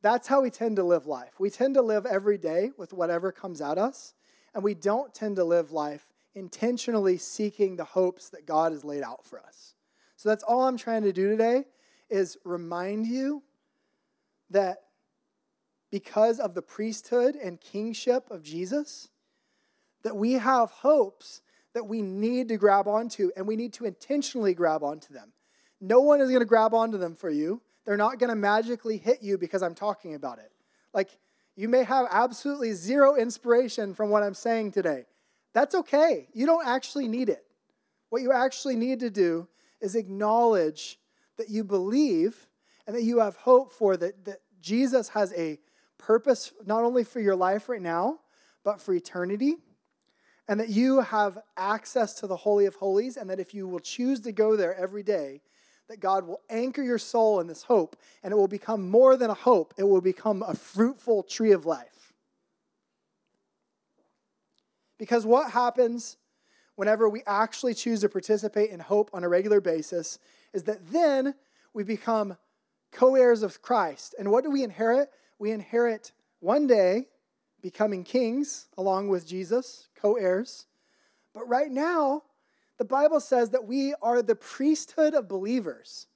that's 0.02 0.28
how 0.28 0.42
we 0.42 0.50
tend 0.50 0.78
to 0.78 0.84
live 0.84 1.06
life. 1.06 1.34
We 1.40 1.50
tend 1.50 1.76
to 1.76 1.82
live 1.82 2.06
every 2.06 2.38
day 2.38 2.72
with 2.78 2.94
whatever 2.94 3.32
comes 3.32 3.62
at 3.62 3.78
us, 3.78 4.14
and 4.54 4.64
we 4.64 4.74
don't 4.74 5.14
tend 5.14 5.36
to 5.38 5.44
live 5.44 5.72
life 5.72 6.14
intentionally 6.36 7.18
seeking 7.18 7.76
the 7.76 7.84
hopes 7.84 8.30
that 8.30 8.46
God 8.46 8.72
has 8.72 8.86
laid 8.86 9.04
out 9.04 9.26
for 9.26 9.40
us. 9.40 9.76
So 10.16 10.30
that's 10.30 10.44
all 10.44 10.64
I'm 10.64 10.78
trying 10.78 11.04
to 11.04 11.14
do 11.14 11.30
today 11.30 11.66
is 12.10 12.38
remind 12.44 13.08
you 13.08 13.44
that 14.50 14.80
because 15.92 16.40
of 16.40 16.54
the 16.54 16.62
priesthood 16.62 17.36
and 17.36 17.60
kingship 17.60 18.30
of 18.30 18.44
Jesus, 18.44 19.10
that 20.04 20.16
we 20.16 20.34
have 20.34 20.72
hopes 20.72 21.42
that 21.74 21.88
we 21.88 22.02
need 22.02 22.48
to 22.50 22.58
grab 22.58 22.88
onto 22.88 23.32
and 23.36 23.48
we 23.48 23.56
need 23.56 23.74
to 23.74 23.86
intentionally 23.86 24.54
grab 24.54 24.84
onto 24.84 25.14
them. 25.14 25.34
No 25.82 26.02
one 26.02 26.22
is 26.22 26.30
going 26.30 26.42
to 26.42 26.46
grab 26.46 26.74
onto 26.74 26.98
them 26.98 27.16
for 27.16 27.30
you. 27.30 27.62
They're 27.90 27.98
not 27.98 28.20
going 28.20 28.30
to 28.30 28.36
magically 28.36 28.98
hit 28.98 29.24
you 29.24 29.40
because 29.40 29.64
I'm 29.64 29.74
talking 29.74 30.14
about 30.14 30.38
it. 30.38 30.52
Like, 30.94 31.10
you 31.56 31.68
may 31.68 31.82
have 31.82 32.06
absolutely 32.12 32.74
zero 32.74 33.16
inspiration 33.16 33.96
from 33.96 34.12
what 34.12 34.22
I'm 34.22 34.36
saying 34.36 34.74
today. 34.74 35.06
That's 35.56 35.74
okay. 35.74 36.28
You 36.32 36.46
don't 36.46 36.68
actually 36.68 37.08
need 37.08 37.30
it. 37.30 37.44
What 38.10 38.22
you 38.22 38.32
actually 38.32 38.76
need 38.76 39.00
to 39.00 39.10
do 39.10 39.48
is 39.82 39.96
acknowledge 39.96 41.00
that 41.38 41.50
you 41.50 41.64
believe 41.64 42.48
and 42.86 42.96
that 42.96 43.02
you 43.02 43.22
have 43.22 43.38
hope 43.38 43.72
for 43.72 43.98
that, 43.98 44.24
that 44.24 44.42
Jesus 44.62 45.10
has 45.10 45.34
a 45.34 45.58
purpose 45.98 46.54
not 46.68 46.84
only 46.84 47.04
for 47.04 47.20
your 47.20 47.36
life 47.36 47.70
right 47.70 47.82
now, 47.82 48.20
but 48.64 48.80
for 48.80 48.94
eternity. 48.94 49.56
And 50.48 50.60
that 50.60 50.70
you 50.70 51.02
have 51.02 51.40
access 51.58 52.14
to 52.20 52.28
the 52.28 52.38
Holy 52.38 52.68
of 52.68 52.76
Holies, 52.76 53.18
and 53.18 53.28
that 53.32 53.40
if 53.40 53.56
you 53.56 53.68
will 53.68 53.80
choose 53.80 54.20
to 54.20 54.32
go 54.32 54.56
there 54.56 54.76
every 54.76 55.02
day, 55.02 55.42
that 55.90 56.00
God 56.00 56.28
will 56.28 56.40
anchor 56.50 56.84
your 56.84 57.00
soul 57.00 57.40
in 57.40 57.48
this 57.48 57.64
hope, 57.64 57.96
and 58.24 58.32
it 58.32 58.36
will 58.36 58.48
become 58.48 58.90
more 58.90 59.18
than 59.18 59.32
a 59.32 59.36
hope, 59.36 59.74
it 59.78 59.84
will 59.84 60.02
become 60.02 60.44
a 60.44 60.56
fruitful 60.56 61.24
tree 61.24 61.52
of 61.52 61.66
life. 61.66 62.14
Because 65.00 65.26
what 65.26 65.52
happens 65.52 66.18
whenever 66.76 67.10
we 67.10 67.24
actually 67.26 67.74
choose 67.74 68.02
to 68.02 68.10
participate 68.10 68.70
in 68.70 68.80
hope 68.80 69.10
on 69.14 69.24
a 69.24 69.30
regular 69.30 69.60
basis 69.60 70.20
is 70.54 70.64
that 70.64 70.92
then 70.92 71.34
we 71.74 71.84
become 71.84 72.38
co 72.92 73.16
heirs 73.16 73.42
of 73.42 73.62
Christ. 73.62 74.14
And 74.20 74.30
what 74.30 74.44
do 74.44 74.52
we 74.52 74.64
inherit? 74.64 75.10
We 75.40 75.52
inherit 75.52 76.12
one 76.40 76.68
day 76.68 77.08
becoming 77.62 78.04
kings 78.04 78.68
along 78.78 79.10
with 79.10 79.28
Jesus, 79.28 79.88
co 80.00 80.16
heirs. 80.16 80.68
But 81.34 81.48
right 81.48 81.72
now, 81.72 82.24
the 82.80 82.86
Bible 82.86 83.20
says 83.20 83.50
that 83.50 83.66
we 83.66 83.94
are 84.02 84.22
the 84.22 84.36
priesthood 84.36 85.14
of 85.14 85.28
believers. 85.28 86.08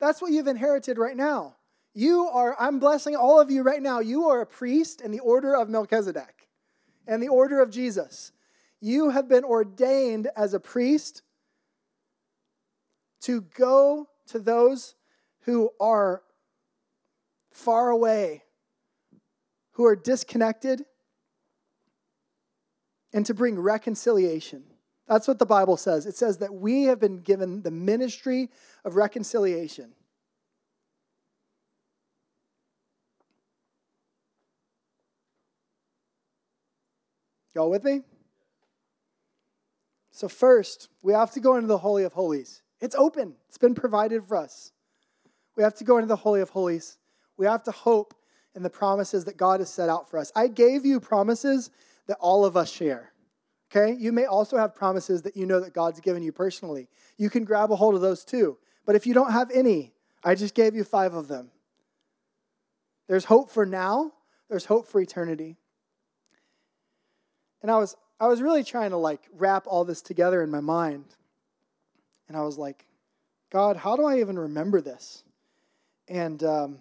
That's 0.00 0.20
what 0.20 0.32
you've 0.32 0.46
inherited 0.46 0.96
right 0.96 1.16
now. 1.16 1.56
You 1.94 2.28
are, 2.32 2.56
I'm 2.58 2.78
blessing 2.78 3.14
all 3.14 3.38
of 3.38 3.50
you 3.50 3.62
right 3.62 3.82
now. 3.82 4.00
You 4.00 4.28
are 4.30 4.40
a 4.40 4.46
priest 4.46 5.02
in 5.02 5.10
the 5.10 5.20
order 5.20 5.54
of 5.54 5.68
Melchizedek 5.68 6.48
and 7.06 7.22
the 7.22 7.28
order 7.28 7.60
of 7.60 7.70
Jesus. 7.70 8.32
You 8.80 9.10
have 9.10 9.28
been 9.28 9.44
ordained 9.44 10.28
as 10.34 10.54
a 10.54 10.60
priest 10.60 11.22
to 13.22 13.42
go 13.42 14.08
to 14.28 14.38
those 14.38 14.94
who 15.40 15.70
are 15.78 16.22
far 17.52 17.90
away, 17.90 18.42
who 19.72 19.84
are 19.84 19.96
disconnected, 19.96 20.82
and 23.12 23.24
to 23.26 23.34
bring 23.34 23.58
reconciliation. 23.58 24.64
That's 25.08 25.28
what 25.28 25.38
the 25.38 25.46
Bible 25.46 25.76
says. 25.76 26.06
It 26.06 26.16
says 26.16 26.38
that 26.38 26.52
we 26.52 26.84
have 26.84 26.98
been 26.98 27.18
given 27.18 27.62
the 27.62 27.70
ministry 27.70 28.50
of 28.84 28.96
reconciliation. 28.96 29.92
Y'all 37.54 37.70
with 37.70 37.84
me? 37.84 38.02
So, 40.10 40.28
first, 40.28 40.88
we 41.02 41.12
have 41.12 41.30
to 41.32 41.40
go 41.40 41.56
into 41.56 41.68
the 41.68 41.78
Holy 41.78 42.04
of 42.04 42.12
Holies. 42.12 42.62
It's 42.80 42.94
open, 42.94 43.34
it's 43.48 43.58
been 43.58 43.74
provided 43.74 44.24
for 44.24 44.36
us. 44.36 44.72
We 45.56 45.62
have 45.62 45.74
to 45.76 45.84
go 45.84 45.96
into 45.96 46.08
the 46.08 46.16
Holy 46.16 46.40
of 46.40 46.50
Holies. 46.50 46.98
We 47.38 47.46
have 47.46 47.62
to 47.64 47.70
hope 47.70 48.14
in 48.54 48.62
the 48.62 48.70
promises 48.70 49.24
that 49.24 49.36
God 49.36 49.60
has 49.60 49.70
set 49.70 49.88
out 49.88 50.10
for 50.10 50.18
us. 50.18 50.32
I 50.34 50.48
gave 50.48 50.84
you 50.84 51.00
promises 51.00 51.70
that 52.08 52.18
all 52.20 52.44
of 52.44 52.56
us 52.56 52.70
share. 52.70 53.12
Okay? 53.70 53.96
You 53.98 54.12
may 54.12 54.24
also 54.24 54.56
have 54.56 54.74
promises 54.74 55.22
that 55.22 55.36
you 55.36 55.46
know 55.46 55.60
that 55.60 55.72
God's 55.72 56.00
given 56.00 56.22
you 56.22 56.32
personally. 56.32 56.88
You 57.16 57.30
can 57.30 57.44
grab 57.44 57.70
a 57.70 57.76
hold 57.76 57.94
of 57.94 58.00
those 58.00 58.24
too. 58.24 58.58
But 58.84 58.96
if 58.96 59.06
you 59.06 59.14
don't 59.14 59.32
have 59.32 59.50
any, 59.50 59.92
I 60.22 60.34
just 60.34 60.54
gave 60.54 60.74
you 60.74 60.84
five 60.84 61.14
of 61.14 61.28
them. 61.28 61.50
There's 63.08 63.24
hope 63.24 63.50
for 63.50 63.66
now, 63.66 64.12
there's 64.48 64.64
hope 64.64 64.88
for 64.88 65.00
eternity. 65.00 65.56
And 67.62 67.70
I 67.70 67.78
was 67.78 67.96
I 68.18 68.28
was 68.28 68.40
really 68.40 68.64
trying 68.64 68.90
to 68.90 68.96
like 68.96 69.20
wrap 69.32 69.66
all 69.66 69.84
this 69.84 70.00
together 70.00 70.42
in 70.42 70.50
my 70.50 70.60
mind. 70.60 71.04
And 72.28 72.36
I 72.36 72.42
was 72.42 72.58
like, 72.58 72.86
God, 73.50 73.76
how 73.76 73.96
do 73.96 74.04
I 74.04 74.20
even 74.20 74.38
remember 74.38 74.80
this? 74.80 75.22
And 76.08 76.42
um, 76.42 76.78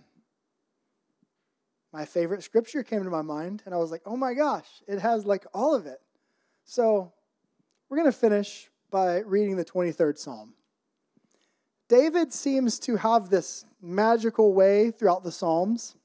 my 1.91 2.05
favorite 2.05 2.43
scripture 2.43 2.83
came 2.83 3.03
to 3.03 3.09
my 3.09 3.21
mind, 3.21 3.63
and 3.65 3.73
I 3.73 3.77
was 3.77 3.91
like, 3.91 4.01
oh 4.05 4.17
my 4.17 4.33
gosh, 4.33 4.67
it 4.88 4.99
has 4.99 5.25
like 5.25 5.45
all 5.53 5.75
of 5.75 5.86
it. 5.86 5.99
So 6.68 7.13
we're 7.88 7.97
going 7.97 8.11
to 8.11 8.18
finish 8.18 8.72
by 8.89 9.20
reading 9.20 9.55
the 9.55 9.63
23rd 9.63 10.18
Psalm. 10.18 10.55
David 11.88 12.34
seems 12.34 12.80
to 12.80 12.95
have 12.95 13.30
this 13.30 13.66
magical 13.84 14.51
way 14.51 14.89
throughout 14.89 15.24
the 15.24 15.32
Psalms 15.32 15.95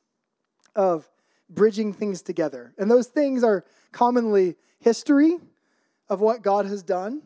of 0.77 1.09
bridging 1.49 1.95
things 1.95 2.21
together. 2.21 2.75
And 2.77 2.91
those 2.91 3.07
things 3.07 3.43
are 3.43 3.65
commonly 3.91 4.57
history 4.79 5.39
of 6.11 6.21
what 6.21 6.43
God 6.43 6.67
has 6.67 6.83
done 6.83 7.23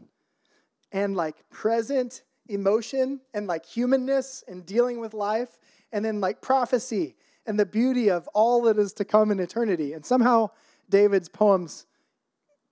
and 0.92 1.16
like 1.16 1.50
present 1.50 2.22
emotion 2.46 3.20
and 3.34 3.48
like 3.48 3.66
humanness 3.66 4.44
and 4.46 4.64
dealing 4.64 5.00
with 5.00 5.12
life 5.12 5.58
and 5.92 6.04
then 6.04 6.20
like 6.20 6.40
prophecy 6.40 7.16
and 7.46 7.58
the 7.58 7.66
beauty 7.66 8.10
of 8.10 8.28
all 8.28 8.62
that 8.62 8.78
is 8.78 8.92
to 8.92 9.04
come 9.04 9.32
in 9.32 9.40
eternity. 9.40 9.92
And 9.92 10.06
somehow 10.06 10.50
David's 10.88 11.28
poems 11.28 11.86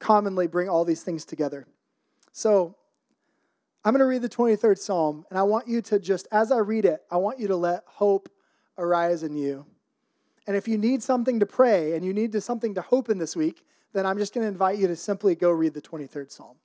commonly 0.03 0.47
bring 0.47 0.69
all 0.69 0.85
these 0.85 1.03
things 1.03 1.25
together. 1.25 1.67
So 2.33 2.77
I'm 3.85 3.93
going 3.93 4.01
to 4.01 4.07
read 4.07 4.23
the 4.23 4.29
23rd 4.29 4.79
Psalm, 4.79 5.25
and 5.31 5.39
I 5.39 5.45
want 5.45 5.69
you 5.69 5.81
to 5.83 5.99
just, 5.99 6.29
as 6.31 6.53
I 6.53 6.59
read 6.59 6.85
it, 6.85 7.03
I 7.11 7.17
want 7.17 7.39
you 7.39 7.49
to 7.49 7.57
let 7.57 7.85
hope 7.87 8.29
arise 8.77 9.23
in 9.23 9.37
you. 9.37 9.65
And 10.47 10.57
if 10.57 10.67
you 10.67 10.77
need 10.77 11.03
something 11.03 11.41
to 11.41 11.47
pray 11.47 11.95
and 11.95 12.05
you 12.05 12.13
need 12.13 12.33
to, 12.33 12.41
something 12.41 12.75
to 12.75 12.83
hope 12.83 13.09
in 13.09 13.19
this 13.19 13.37
week, 13.37 13.65
then 13.93 14.05
I'm 14.05 14.19
just 14.19 14.35
going 14.35 14.45
to 14.45 14.49
invite 14.49 14.79
you 14.79 14.89
to 14.89 14.97
simply 14.97 15.35
go 15.35 15.51
read 15.51 15.75
the 15.75 15.81
23rd 15.81 16.31
Psalm. 16.33 16.57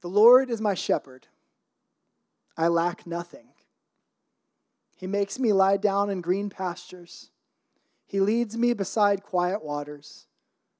The 0.00 0.08
Lord 0.08 0.48
is 0.48 0.60
my 0.60 0.74
shepherd. 0.74 1.26
I 2.56 2.68
lack 2.68 3.06
nothing. 3.06 3.48
He 4.96 5.06
makes 5.06 5.38
me 5.38 5.52
lie 5.52 5.76
down 5.76 6.08
in 6.08 6.20
green 6.20 6.48
pastures. 6.48 7.30
He 8.06 8.20
leads 8.20 8.56
me 8.56 8.72
beside 8.72 9.22
quiet 9.22 9.62
waters. 9.62 10.26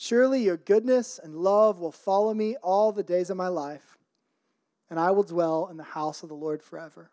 Surely 0.00 0.44
your 0.44 0.56
goodness 0.56 1.18
and 1.20 1.34
love 1.34 1.80
will 1.80 1.90
follow 1.90 2.32
me 2.32 2.54
all 2.62 2.92
the 2.92 3.02
days 3.02 3.30
of 3.30 3.36
my 3.36 3.48
life, 3.48 3.98
and 4.88 5.00
I 5.00 5.10
will 5.10 5.24
dwell 5.24 5.66
in 5.72 5.76
the 5.76 5.82
house 5.82 6.22
of 6.22 6.28
the 6.28 6.36
Lord 6.36 6.62
forever. 6.62 7.10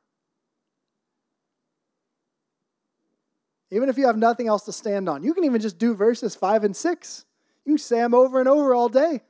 Even 3.71 3.89
if 3.89 3.97
you 3.97 4.05
have 4.05 4.17
nothing 4.17 4.47
else 4.47 4.65
to 4.65 4.71
stand 4.71 5.09
on, 5.09 5.23
you 5.23 5.33
can 5.33 5.45
even 5.45 5.61
just 5.61 5.79
do 5.79 5.95
verses 5.95 6.35
5 6.35 6.63
and 6.63 6.75
6. 6.75 7.25
You 7.65 7.79
say 7.79 8.01
them 8.01 8.13
over 8.13 8.39
and 8.39 8.47
over 8.47 8.75
all 8.75 8.87
day. 8.87 9.23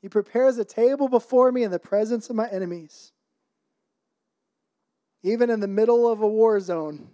He 0.00 0.08
prepares 0.08 0.56
a 0.56 0.64
table 0.64 1.10
before 1.10 1.52
me 1.52 1.62
in 1.62 1.70
the 1.70 1.78
presence 1.78 2.30
of 2.30 2.36
my 2.36 2.48
enemies. 2.48 3.12
Even 5.22 5.50
in 5.50 5.60
the 5.60 5.68
middle 5.68 6.10
of 6.10 6.22
a 6.22 6.26
war 6.26 6.58
zone, 6.58 7.10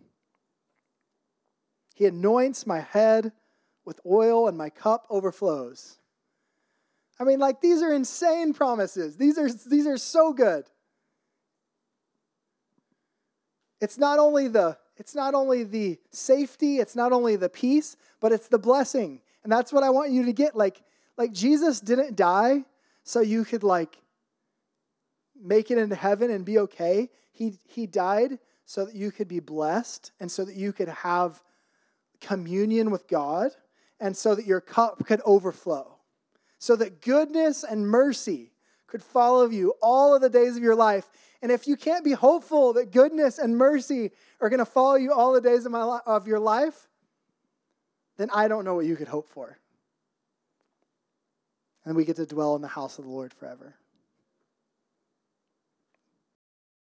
He 1.97 2.07
anoints 2.07 2.65
my 2.65 2.79
head 2.79 3.33
with 3.87 4.01
oil 4.05 4.49
and 4.49 4.59
my 4.59 4.69
cup 4.69 5.07
overflows. 5.09 5.97
I 7.19 7.25
mean, 7.25 7.39
like, 7.39 7.63
these 7.63 7.81
are 7.81 7.93
insane 7.93 8.53
promises. 8.53 9.17
These 9.17 9.39
are, 9.39 9.49
these 9.51 9.87
are 9.87 9.97
so 9.97 10.35
good. 10.35 10.67
It's 13.81 13.97
not 13.97 14.19
only 14.19 14.49
the 14.49 14.77
it's 14.99 15.15
not 15.15 15.35
only 15.35 15.63
the 15.63 15.99
safety, 16.11 16.79
it's 16.79 16.97
not 16.97 17.13
only 17.13 17.37
the 17.37 17.51
peace, 17.51 17.99
but 18.19 18.33
it's 18.33 18.49
the 18.49 18.59
blessing. 18.59 19.21
And 19.43 19.53
that's 19.53 19.71
what 19.71 19.83
I 19.83 19.91
want 19.91 20.11
you 20.11 20.25
to 20.25 20.33
get. 20.33 20.57
Like, 20.57 20.83
like 21.19 21.33
Jesus 21.33 21.81
didn't 21.81 22.17
die 22.17 22.65
so 23.05 23.21
you 23.21 23.45
could 23.45 23.63
like 23.63 23.99
make 25.39 25.71
it 25.71 25.77
into 25.77 25.95
heaven 25.95 26.31
and 26.31 26.47
be 26.47 26.59
okay. 26.61 27.11
He 27.31 27.59
he 27.67 27.87
died 27.87 28.39
so 28.65 28.87
that 28.87 28.95
you 28.95 29.11
could 29.11 29.29
be 29.29 29.41
blessed 29.41 30.13
and 30.19 30.33
so 30.33 30.45
that 30.45 30.57
you 30.57 30.73
could 30.73 30.89
have 30.89 31.43
communion 32.21 32.91
with 32.91 33.07
God 33.07 33.51
and 34.01 34.17
so 34.17 34.35
that 34.35 34.47
your 34.47 34.61
cup 34.61 35.05
could 35.07 35.21
overflow. 35.25 35.97
So 36.59 36.77
that 36.77 37.01
goodness 37.01 37.65
and 37.65 37.87
mercy 37.87 38.53
could 38.87 39.03
follow 39.03 39.49
you 39.49 39.75
all 39.83 40.15
of 40.15 40.23
the 40.23 40.31
days 40.31 40.57
of 40.57 40.63
your 40.63 40.75
life 40.75 41.09
and 41.43 41.53
if 41.53 41.67
you 41.67 41.77
can't 41.77 42.05
be 42.05 42.13
hopeful 42.13 42.73
that 42.75 42.91
goodness 42.91 43.39
and 43.39 43.57
mercy 43.57 44.11
are 44.41 44.49
going 44.49 44.59
to 44.59 44.65
follow 44.65 44.97
you 44.97 45.13
all 45.13 45.33
the 45.33 45.41
days 45.41 45.67
of, 45.67 45.73
my 45.73 46.01
of 46.07 46.27
your 46.27 46.41
life, 46.41 46.89
then 48.17 48.31
I 48.35 48.49
don't 48.49 48.65
know 48.65 48.75
what 48.75 48.87
you 48.87 48.97
could 48.97 49.09
hope 49.09 49.29
for. 49.29 49.59
And 51.85 51.95
we 51.95 52.05
get 52.05 52.17
to 52.17 52.27
dwell 52.27 52.57
in 52.57 52.63
the 52.63 52.69
house 52.69 52.99
of 52.99 53.05
the 53.05 53.11
Lord 53.11 53.33
forever. 53.33 53.77